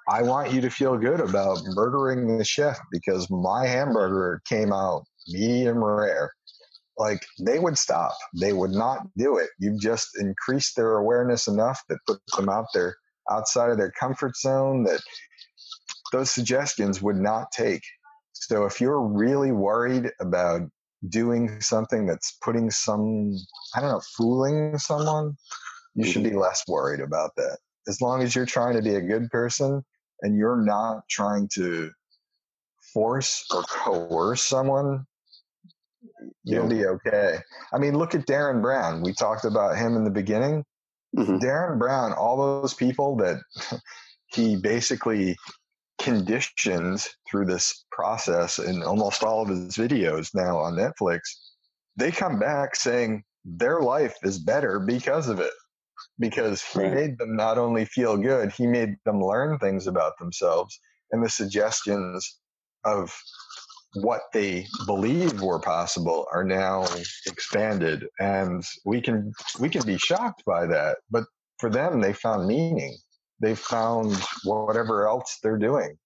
I 0.09 0.23
want 0.23 0.51
you 0.51 0.61
to 0.61 0.69
feel 0.69 0.97
good 0.97 1.19
about 1.19 1.59
murdering 1.65 2.37
the 2.37 2.43
chef 2.43 2.79
because 2.91 3.29
my 3.29 3.67
hamburger 3.67 4.41
came 4.47 4.73
out 4.73 5.03
medium 5.27 5.83
rare. 5.83 6.31
Like 6.97 7.23
they 7.39 7.59
would 7.59 7.77
stop. 7.77 8.13
They 8.37 8.51
would 8.51 8.71
not 8.71 9.07
do 9.15 9.37
it. 9.37 9.49
You've 9.59 9.79
just 9.79 10.09
increased 10.19 10.75
their 10.75 10.97
awareness 10.97 11.47
enough 11.47 11.81
that 11.87 11.99
puts 12.05 12.35
them 12.35 12.49
out 12.49 12.65
there 12.73 12.97
outside 13.31 13.69
of 13.69 13.77
their 13.77 13.91
comfort 13.91 14.35
zone 14.35 14.83
that 14.83 14.99
those 16.11 16.31
suggestions 16.31 17.01
would 17.01 17.17
not 17.17 17.51
take. 17.51 17.83
So 18.33 18.65
if 18.65 18.79
you're 18.79 19.01
really 19.01 19.51
worried 19.51 20.11
about 20.19 20.61
doing 21.07 21.61
something 21.61 22.05
that's 22.05 22.37
putting 22.43 22.71
some, 22.71 23.35
I 23.75 23.81
don't 23.81 23.89
know, 23.89 24.01
fooling 24.17 24.77
someone, 24.77 25.35
you 25.95 26.05
should 26.05 26.23
be 26.23 26.29
mm-hmm. 26.29 26.39
less 26.39 26.63
worried 26.67 26.99
about 26.99 27.31
that. 27.37 27.57
As 27.87 28.01
long 28.01 28.21
as 28.21 28.35
you're 28.35 28.45
trying 28.45 28.75
to 28.75 28.81
be 28.81 28.95
a 28.95 29.01
good 29.01 29.29
person 29.29 29.83
and 30.21 30.37
you're 30.37 30.63
not 30.63 31.03
trying 31.09 31.49
to 31.55 31.91
force 32.93 33.45
or 33.53 33.63
coerce 33.63 34.43
someone, 34.43 35.05
you'll 36.43 36.67
be 36.67 36.85
okay. 36.85 37.39
I 37.73 37.77
mean, 37.77 37.97
look 37.97 38.15
at 38.15 38.25
Derren 38.25 38.61
Brown. 38.61 39.01
We 39.01 39.13
talked 39.13 39.45
about 39.45 39.77
him 39.77 39.95
in 39.95 40.03
the 40.03 40.11
beginning. 40.11 40.65
Mm-hmm. 41.17 41.37
Derren 41.37 41.79
Brown, 41.79 42.13
all 42.13 42.37
those 42.61 42.73
people 42.73 43.17
that 43.17 43.41
he 44.27 44.55
basically 44.55 45.35
conditioned 45.99 47.05
through 47.29 47.45
this 47.45 47.85
process 47.91 48.59
in 48.59 48.83
almost 48.83 49.23
all 49.23 49.41
of 49.41 49.49
his 49.49 49.75
videos 49.75 50.29
now 50.33 50.57
on 50.57 50.75
Netflix, 50.75 51.19
they 51.95 52.11
come 52.11 52.39
back 52.39 52.75
saying 52.75 53.23
their 53.45 53.81
life 53.81 54.15
is 54.23 54.39
better 54.39 54.79
because 54.79 55.27
of 55.29 55.39
it. 55.39 55.53
Because 56.17 56.61
he 56.63 56.79
right. 56.79 56.93
made 56.93 57.17
them 57.17 57.35
not 57.35 57.57
only 57.57 57.83
feel 57.85 58.17
good, 58.17 58.51
he 58.53 58.65
made 58.67 58.95
them 59.05 59.21
learn 59.21 59.57
things 59.59 59.85
about 59.85 60.17
themselves 60.17 60.79
and 61.11 61.23
the 61.23 61.29
suggestions 61.29 62.39
of 62.85 63.13
what 63.95 64.21
they 64.33 64.65
believe 64.85 65.41
were 65.41 65.59
possible 65.59 66.27
are 66.31 66.43
now 66.43 66.85
expanded 67.25 68.05
and 68.19 68.63
we 68.85 69.01
can 69.01 69.33
we 69.59 69.67
can 69.67 69.83
be 69.85 69.97
shocked 69.97 70.43
by 70.45 70.65
that 70.67 70.97
but 71.09 71.23
for 71.57 71.71
them 71.71 71.99
they 71.99 72.13
found 72.13 72.47
meaning 72.47 72.95
they 73.39 73.55
found 73.55 74.15
whatever 74.43 75.07
else 75.07 75.37
they're 75.41 75.57
doing 75.57 75.97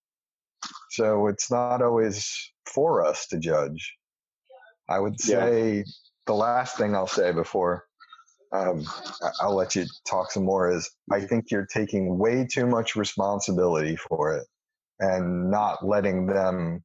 so 0.91 1.27
it's 1.27 1.51
not 1.51 1.81
always 1.81 2.51
for 2.65 3.05
us 3.05 3.27
to 3.27 3.37
judge 3.37 3.95
i 4.89 4.99
would 4.99 5.19
say 5.19 5.77
yeah. 5.77 5.83
the 6.25 6.33
last 6.33 6.77
thing 6.77 6.95
i'll 6.95 7.07
say 7.07 7.31
before 7.31 7.85
um, 8.53 8.85
i'll 9.41 9.55
let 9.55 9.75
you 9.75 9.85
talk 10.07 10.31
some 10.31 10.45
more 10.45 10.71
is 10.71 10.89
i 11.11 11.19
think 11.19 11.49
you're 11.49 11.65
taking 11.65 12.17
way 12.17 12.45
too 12.49 12.67
much 12.67 12.95
responsibility 12.95 13.95
for 13.95 14.37
it 14.37 14.47
and 14.99 15.49
not 15.49 15.85
letting 15.85 16.27
them 16.27 16.83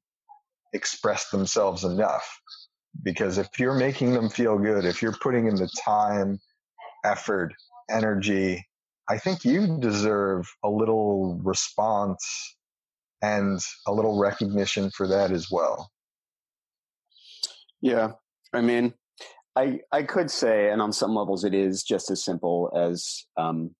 express 0.72 1.30
themselves 1.30 1.84
enough. 1.84 2.40
Because 3.02 3.38
if 3.38 3.48
you're 3.58 3.74
making 3.74 4.12
them 4.12 4.28
feel 4.28 4.58
good, 4.58 4.84
if 4.84 5.02
you're 5.02 5.12
putting 5.12 5.46
in 5.46 5.54
the 5.54 5.70
time, 5.84 6.40
effort, 7.04 7.52
energy, 7.90 8.66
I 9.08 9.18
think 9.18 9.44
you 9.44 9.78
deserve 9.80 10.46
a 10.62 10.68
little 10.68 11.40
response 11.42 12.56
and 13.22 13.60
a 13.86 13.92
little 13.92 14.18
recognition 14.18 14.90
for 14.90 15.08
that 15.08 15.30
as 15.30 15.50
well. 15.50 15.90
Yeah. 17.80 18.12
I 18.52 18.60
mean, 18.60 18.94
I 19.56 19.80
I 19.92 20.02
could 20.02 20.30
say, 20.30 20.70
and 20.70 20.80
on 20.80 20.92
some 20.92 21.14
levels, 21.14 21.44
it 21.44 21.54
is 21.54 21.82
just 21.82 22.10
as 22.10 22.24
simple 22.24 22.70
as 22.76 23.26
um, 23.36 23.74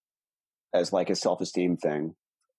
as 0.75 0.93
like 0.93 1.11
a 1.11 1.15
self 1.15 1.41
esteem 1.41 1.77
thing 1.77 2.15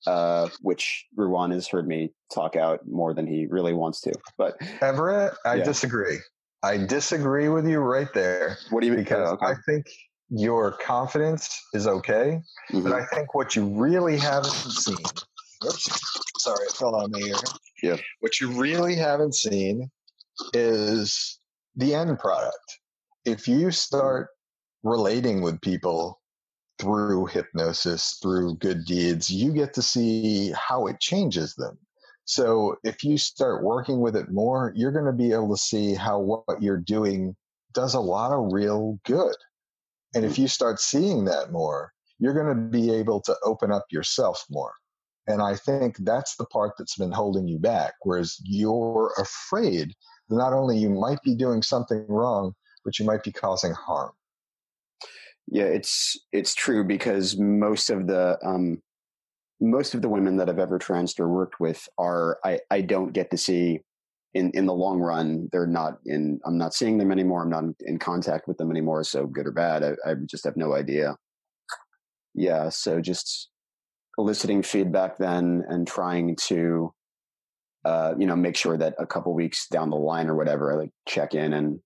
uh, 0.08 0.50
which 0.62 1.06
Ruwan 1.18 1.54
has 1.54 1.68
heard 1.68 1.88
me 1.88 2.12
talk 2.34 2.56
out 2.56 2.82
more 2.88 3.14
than 3.14 3.28
he 3.28 3.48
really 3.48 3.74
wants 3.74 4.02
to. 4.02 4.14
But 4.38 4.58
Everett, 4.82 5.34
I 5.46 5.56
yeah. 5.56 5.64
disagree. 5.64 6.18
I 6.64 6.78
disagree 6.78 7.50
with 7.50 7.68
you 7.68 7.80
right 7.80 8.12
there. 8.14 8.58
What 8.70 8.82
do 8.82 8.88
you 8.88 8.94
mean? 8.94 9.04
Because 9.04 9.30
oh, 9.30 9.34
okay. 9.34 9.46
I 9.48 9.54
think 9.66 9.86
your 10.30 10.74
confidence 10.74 11.62
is 11.74 11.88
okay, 11.88 12.42
mm-hmm. 12.72 12.84
but 12.84 12.94
I 12.94 13.06
think 13.06 13.34
what 13.34 13.56
you 13.56 13.66
really 13.66 14.18
haven't 14.18 14.52
seen. 14.52 14.98
Oops, 15.66 16.02
sorry, 16.38 16.66
it 16.66 16.74
fell 16.74 16.96
on 16.96 17.12
my 17.12 17.20
ear. 17.20 17.36
Yeah. 17.82 17.98
What 18.20 18.40
you 18.40 18.52
really 18.52 18.96
haven't 18.96 19.36
seen 19.36 19.90
is 20.54 21.40
the 21.76 21.96
end 21.96 22.20
product. 22.20 22.80
If 23.26 23.48
you 23.48 23.72
start 23.72 24.30
relating 24.84 25.42
with 25.42 25.62
people 25.62 26.20
through 26.80 27.26
hypnosis, 27.28 28.18
through 28.22 28.56
good 28.56 28.86
deeds, 28.86 29.30
you 29.30 29.52
get 29.52 29.74
to 29.74 29.82
see 29.82 30.52
how 30.52 30.88
it 30.88 31.00
changes 31.00 31.56
them. 31.56 31.78
So 32.24 32.76
if 32.84 33.04
you 33.04 33.18
start 33.18 33.64
working 33.64 34.00
with 34.00 34.16
it 34.16 34.32
more, 34.32 34.72
you're 34.76 34.92
going 34.92 35.06
to 35.06 35.12
be 35.12 35.34
able 35.34 35.50
to 35.50 35.62
see 35.62 35.96
how 35.96 36.20
what 36.20 36.62
you're 36.62 36.78
doing 36.78 37.36
does 37.74 37.96
a 37.96 38.00
lot 38.00 38.32
of 38.32 38.54
real 38.54 39.00
good. 39.04 39.36
And 40.16 40.26
if 40.26 40.40
you 40.40 40.48
start 40.48 40.80
seeing 40.80 41.26
that 41.26 41.52
more, 41.52 41.92
you're 42.20 42.34
going 42.34 42.56
to 42.56 42.78
be 42.78 42.92
able 42.92 43.22
to 43.22 43.36
open 43.44 43.72
up 43.72 43.86
yourself 43.92 44.44
more. 44.50 44.74
And 45.28 45.42
I 45.42 45.56
think 45.56 45.98
that's 46.00 46.36
the 46.36 46.46
part 46.46 46.74
that's 46.78 46.98
been 46.98 47.12
holding 47.12 47.48
you 47.48 47.60
back. 47.60 47.94
Whereas 48.02 48.38
you're 48.44 49.14
afraid 49.20 49.94
that 50.30 50.36
not 50.36 50.54
only 50.54 50.78
you 50.78 50.90
might 50.90 51.22
be 51.24 51.36
doing 51.36 51.62
something 51.62 52.06
wrong, 52.08 52.54
but 52.84 52.98
you 52.98 53.06
might 53.06 53.24
be 53.24 53.32
causing 53.32 53.74
harm. 53.74 54.12
Yeah, 55.48 55.66
it's 55.66 56.18
it's 56.32 56.54
true 56.54 56.84
because 56.84 57.38
most 57.38 57.90
of 57.90 58.08
the 58.08 58.38
um, 58.44 58.82
most 59.60 59.94
of 59.94 60.02
the 60.02 60.10
women 60.10 60.38
that 60.38 60.50
I've 60.50 60.60
ever 60.60 60.78
tranced 60.78 61.20
or 61.20 61.28
worked 61.28 61.60
with 61.60 61.88
are 61.98 62.40
I, 62.44 62.60
I 62.70 62.82
don't 62.82 63.14
get 63.14 63.32
to 63.32 63.38
see 63.38 63.82
in 64.34 64.52
in 64.52 64.66
the 64.66 64.74
long 64.74 65.00
run. 65.00 65.50
They're 65.52 65.68
not 65.68 66.00
in. 66.06 66.40
I'm 66.46 66.58
not 66.58 66.74
seeing 66.74 66.98
them 66.98 67.12
anymore. 67.12 67.44
I'm 67.44 67.50
not 67.50 67.64
in 67.82 67.98
contact 67.98 68.48
with 68.48 68.58
them 68.58 68.72
anymore. 68.72 69.04
So 69.04 69.26
good 69.26 69.48
or 69.48 69.52
bad, 69.52 69.84
I, 69.84 70.12
I 70.12 70.14
just 70.26 70.44
have 70.46 70.58
no 70.58 70.74
idea. 70.74 71.16
Yeah, 72.36 72.70
so 72.70 73.02
just 73.02 73.50
eliciting 74.18 74.62
feedback 74.62 75.18
then 75.18 75.64
and 75.70 75.88
trying 75.88 76.36
to 76.36 76.94
uh, 77.86 78.14
you 78.18 78.28
know 78.28 78.36
make 78.36 78.56
sure 78.56 78.78
that 78.78 78.96
a 79.00 79.08
couple 79.08 79.34
weeks 79.34 79.68
down 79.68 79.90
the 79.90 79.96
line 79.96 80.28
or 80.28 80.36
whatever, 80.36 80.72
I 80.72 80.76
like 80.76 80.92
check 81.08 81.34
in 81.34 81.54
and 81.54 81.80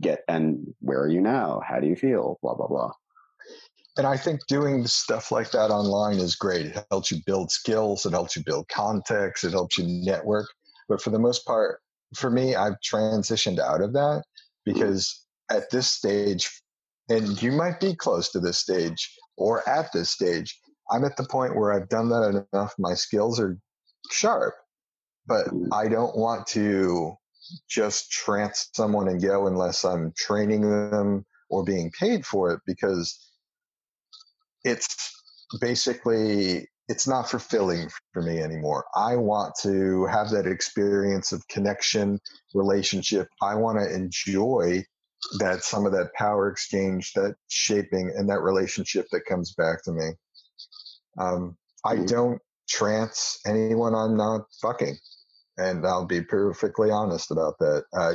get 0.00 0.20
and 0.28 0.74
where 0.80 1.00
are 1.00 1.08
you 1.08 1.20
now? 1.20 1.60
How 1.66 1.80
do 1.80 1.86
you 1.86 1.96
feel? 1.96 2.38
Blah 2.42 2.54
blah 2.54 2.68
blah. 2.68 2.92
And 3.98 4.06
I 4.06 4.16
think 4.16 4.46
doing 4.46 4.86
stuff 4.86 5.32
like 5.32 5.50
that 5.50 5.72
online 5.72 6.18
is 6.18 6.36
great. 6.36 6.66
It 6.66 6.86
helps 6.88 7.10
you 7.10 7.18
build 7.26 7.50
skills. 7.50 8.06
It 8.06 8.12
helps 8.12 8.36
you 8.36 8.44
build 8.44 8.68
context. 8.68 9.42
It 9.42 9.50
helps 9.50 9.76
you 9.76 9.86
network. 9.88 10.46
But 10.88 11.02
for 11.02 11.10
the 11.10 11.18
most 11.18 11.44
part, 11.46 11.80
for 12.14 12.30
me, 12.30 12.54
I've 12.54 12.80
transitioned 12.80 13.58
out 13.58 13.82
of 13.82 13.92
that 13.92 14.24
because 14.64 15.26
at 15.50 15.70
this 15.70 15.90
stage, 15.90 16.62
and 17.08 17.40
you 17.42 17.52
might 17.52 17.80
be 17.80 17.94
close 17.94 18.30
to 18.30 18.40
this 18.40 18.58
stage 18.58 19.14
or 19.36 19.68
at 19.68 19.92
this 19.92 20.10
stage, 20.10 20.58
I'm 20.90 21.04
at 21.04 21.16
the 21.16 21.24
point 21.24 21.56
where 21.56 21.72
I've 21.72 21.88
done 21.88 22.08
that 22.08 22.46
enough. 22.52 22.74
My 22.78 22.94
skills 22.94 23.38
are 23.38 23.58
sharp, 24.10 24.54
but 25.26 25.48
mm. 25.48 25.68
I 25.72 25.88
don't 25.88 26.16
want 26.16 26.46
to 26.48 27.14
just 27.68 28.10
trance 28.10 28.68
someone 28.74 29.08
and 29.08 29.22
go 29.22 29.46
unless 29.46 29.84
I'm 29.84 30.12
training 30.16 30.62
them 30.90 31.24
or 31.50 31.64
being 31.64 31.90
paid 31.98 32.26
for 32.26 32.52
it 32.52 32.60
because 32.66 33.30
it's 34.64 35.12
basically 35.60 36.68
it's 36.88 37.06
not 37.06 37.30
fulfilling 37.30 37.88
for 38.12 38.22
me 38.22 38.40
anymore. 38.40 38.84
I 38.94 39.16
want 39.16 39.54
to 39.62 40.06
have 40.06 40.30
that 40.30 40.46
experience 40.46 41.32
of 41.32 41.46
connection, 41.48 42.18
relationship. 42.54 43.28
I 43.42 43.54
want 43.54 43.78
to 43.78 43.94
enjoy 43.94 44.84
that 45.38 45.62
some 45.62 45.84
of 45.84 45.92
that 45.92 46.14
power 46.14 46.48
exchange, 46.48 47.12
that 47.14 47.34
shaping, 47.48 48.12
and 48.16 48.28
that 48.30 48.40
relationship 48.40 49.06
that 49.12 49.26
comes 49.28 49.54
back 49.54 49.82
to 49.84 49.92
me. 49.92 50.10
Um, 51.18 51.56
I 51.84 51.96
mm-hmm. 51.96 52.06
don't 52.06 52.42
trance 52.68 53.38
anyone 53.46 53.94
I'm 53.94 54.16
not 54.16 54.42
fucking 54.62 54.96
and 55.58 55.84
I'll 55.84 56.06
be 56.06 56.22
perfectly 56.22 56.90
honest 56.90 57.30
about 57.30 57.58
that. 57.58 57.84
Uh, 57.92 58.14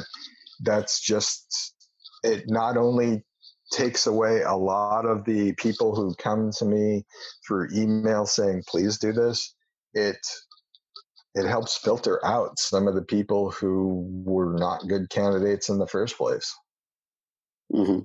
that's 0.62 1.02
just 1.02 1.76
it. 2.24 2.46
Not 2.48 2.78
only 2.78 3.24
takes 3.74 4.08
away 4.08 4.42
a 4.44 4.56
lot 4.56 5.06
of 5.06 5.26
the 5.26 5.54
people 5.56 5.96
who 5.96 6.16
come 6.16 6.52
to 6.60 6.66
me 6.66 7.06
through 7.48 7.70
email 7.74 8.26
saying, 8.26 8.64
"Please 8.68 9.00
do 9.00 9.14
this." 9.14 9.56
It 9.94 10.18
it 11.36 11.48
helps 11.48 11.78
filter 11.78 12.24
out 12.26 12.60
some 12.60 12.88
of 12.88 12.96
the 12.96 13.04
people 13.04 13.52
who 13.52 14.08
were 14.26 14.54
not 14.54 14.88
good 14.88 15.10
candidates 15.10 15.70
in 15.70 15.80
the 15.80 15.88
first 15.88 16.18
place. 16.18 16.54
Mm-hmm. 17.74 18.02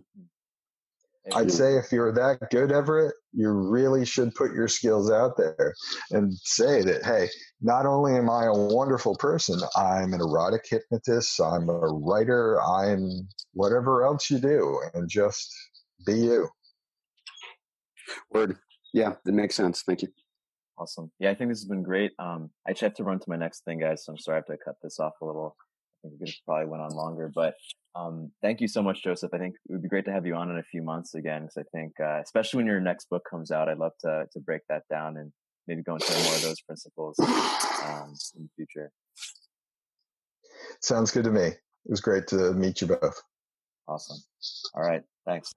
I'd 1.34 1.52
say 1.52 1.74
if 1.76 1.92
you're 1.92 2.12
that 2.12 2.38
good, 2.50 2.72
Everett, 2.72 3.14
you 3.32 3.50
really 3.50 4.04
should 4.06 4.34
put 4.34 4.54
your 4.54 4.68
skills 4.68 5.10
out 5.10 5.36
there 5.36 5.74
and 6.10 6.32
say 6.42 6.82
that, 6.82 7.04
hey, 7.04 7.28
not 7.60 7.86
only 7.86 8.16
am 8.16 8.30
I 8.30 8.46
a 8.46 8.54
wonderful 8.54 9.14
person, 9.16 9.60
I'm 9.76 10.14
an 10.14 10.20
erotic 10.20 10.64
hypnotist, 10.68 11.40
I'm 11.40 11.68
a 11.68 11.78
writer, 11.78 12.62
I'm 12.62 13.28
whatever 13.52 14.04
else 14.04 14.30
you 14.30 14.38
do, 14.38 14.80
and 14.94 15.08
just 15.08 15.54
be 16.06 16.14
you. 16.14 16.48
Word. 18.30 18.56
Yeah, 18.94 19.14
that 19.24 19.32
makes 19.32 19.54
sense. 19.54 19.82
Thank 19.82 20.02
you. 20.02 20.08
Awesome. 20.78 21.10
Yeah, 21.18 21.30
I 21.30 21.34
think 21.34 21.50
this 21.50 21.60
has 21.60 21.68
been 21.68 21.82
great. 21.82 22.12
Um, 22.18 22.50
I 22.66 22.70
actually 22.70 22.86
have 22.86 22.96
to 22.96 23.04
run 23.04 23.18
to 23.18 23.28
my 23.28 23.36
next 23.36 23.64
thing, 23.64 23.80
guys, 23.80 24.04
so 24.04 24.12
I'm 24.12 24.18
sorry 24.18 24.36
I 24.36 24.38
have 24.38 24.46
to 24.46 24.64
cut 24.64 24.76
this 24.82 24.98
off 24.98 25.14
a 25.20 25.26
little. 25.26 25.56
I 26.04 26.08
think 26.08 26.20
it 26.20 26.34
probably 26.46 26.66
went 26.66 26.82
on 26.82 26.90
longer, 26.90 27.30
but 27.34 27.54
um, 27.94 28.30
thank 28.42 28.60
you 28.60 28.68
so 28.68 28.82
much, 28.82 29.02
Joseph. 29.02 29.30
I 29.34 29.38
think 29.38 29.56
it 29.68 29.72
would 29.72 29.82
be 29.82 29.88
great 29.88 30.04
to 30.04 30.12
have 30.12 30.26
you 30.26 30.34
on 30.34 30.50
in 30.50 30.58
a 30.58 30.62
few 30.62 30.82
months 30.82 31.14
again, 31.14 31.42
because 31.42 31.56
I 31.56 31.76
think, 31.76 31.92
uh, 32.00 32.20
especially 32.22 32.58
when 32.58 32.66
your 32.66 32.80
next 32.80 33.10
book 33.10 33.22
comes 33.28 33.50
out, 33.50 33.68
I'd 33.68 33.78
love 33.78 33.92
to 34.02 34.26
to 34.32 34.40
break 34.40 34.62
that 34.68 34.82
down 34.88 35.16
and 35.16 35.32
maybe 35.66 35.82
go 35.82 35.94
into 35.94 36.12
more 36.24 36.34
of 36.34 36.42
those 36.42 36.60
principles 36.60 37.18
um, 37.20 38.14
in 38.36 38.44
the 38.44 38.50
future. 38.56 38.90
Sounds 40.80 41.10
good 41.10 41.24
to 41.24 41.30
me. 41.30 41.46
It 41.46 41.90
was 41.90 42.00
great 42.00 42.26
to 42.28 42.52
meet 42.52 42.80
you 42.80 42.88
both. 42.88 43.20
Awesome. 43.88 44.18
All 44.74 44.82
right. 44.82 45.02
Thanks. 45.26 45.52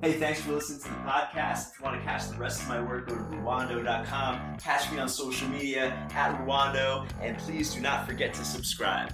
Hey, 0.00 0.12
thanks 0.12 0.40
for 0.40 0.52
listening 0.52 0.80
to 0.80 0.88
the 0.88 0.94
podcast. 1.10 1.72
If 1.72 1.80
you 1.80 1.84
want 1.84 1.98
to 1.98 2.04
catch 2.04 2.28
the 2.28 2.36
rest 2.36 2.62
of 2.62 2.68
my 2.68 2.80
work, 2.80 3.08
go 3.08 3.16
to 3.16 3.20
Ruwando.com. 3.20 4.56
Catch 4.58 4.92
me 4.92 4.98
on 4.98 5.08
social 5.08 5.48
media 5.48 5.88
at 6.14 6.38
Ruwando, 6.40 7.08
and 7.20 7.36
please 7.38 7.74
do 7.74 7.80
not 7.80 8.06
forget 8.06 8.32
to 8.34 8.44
subscribe. 8.44 9.12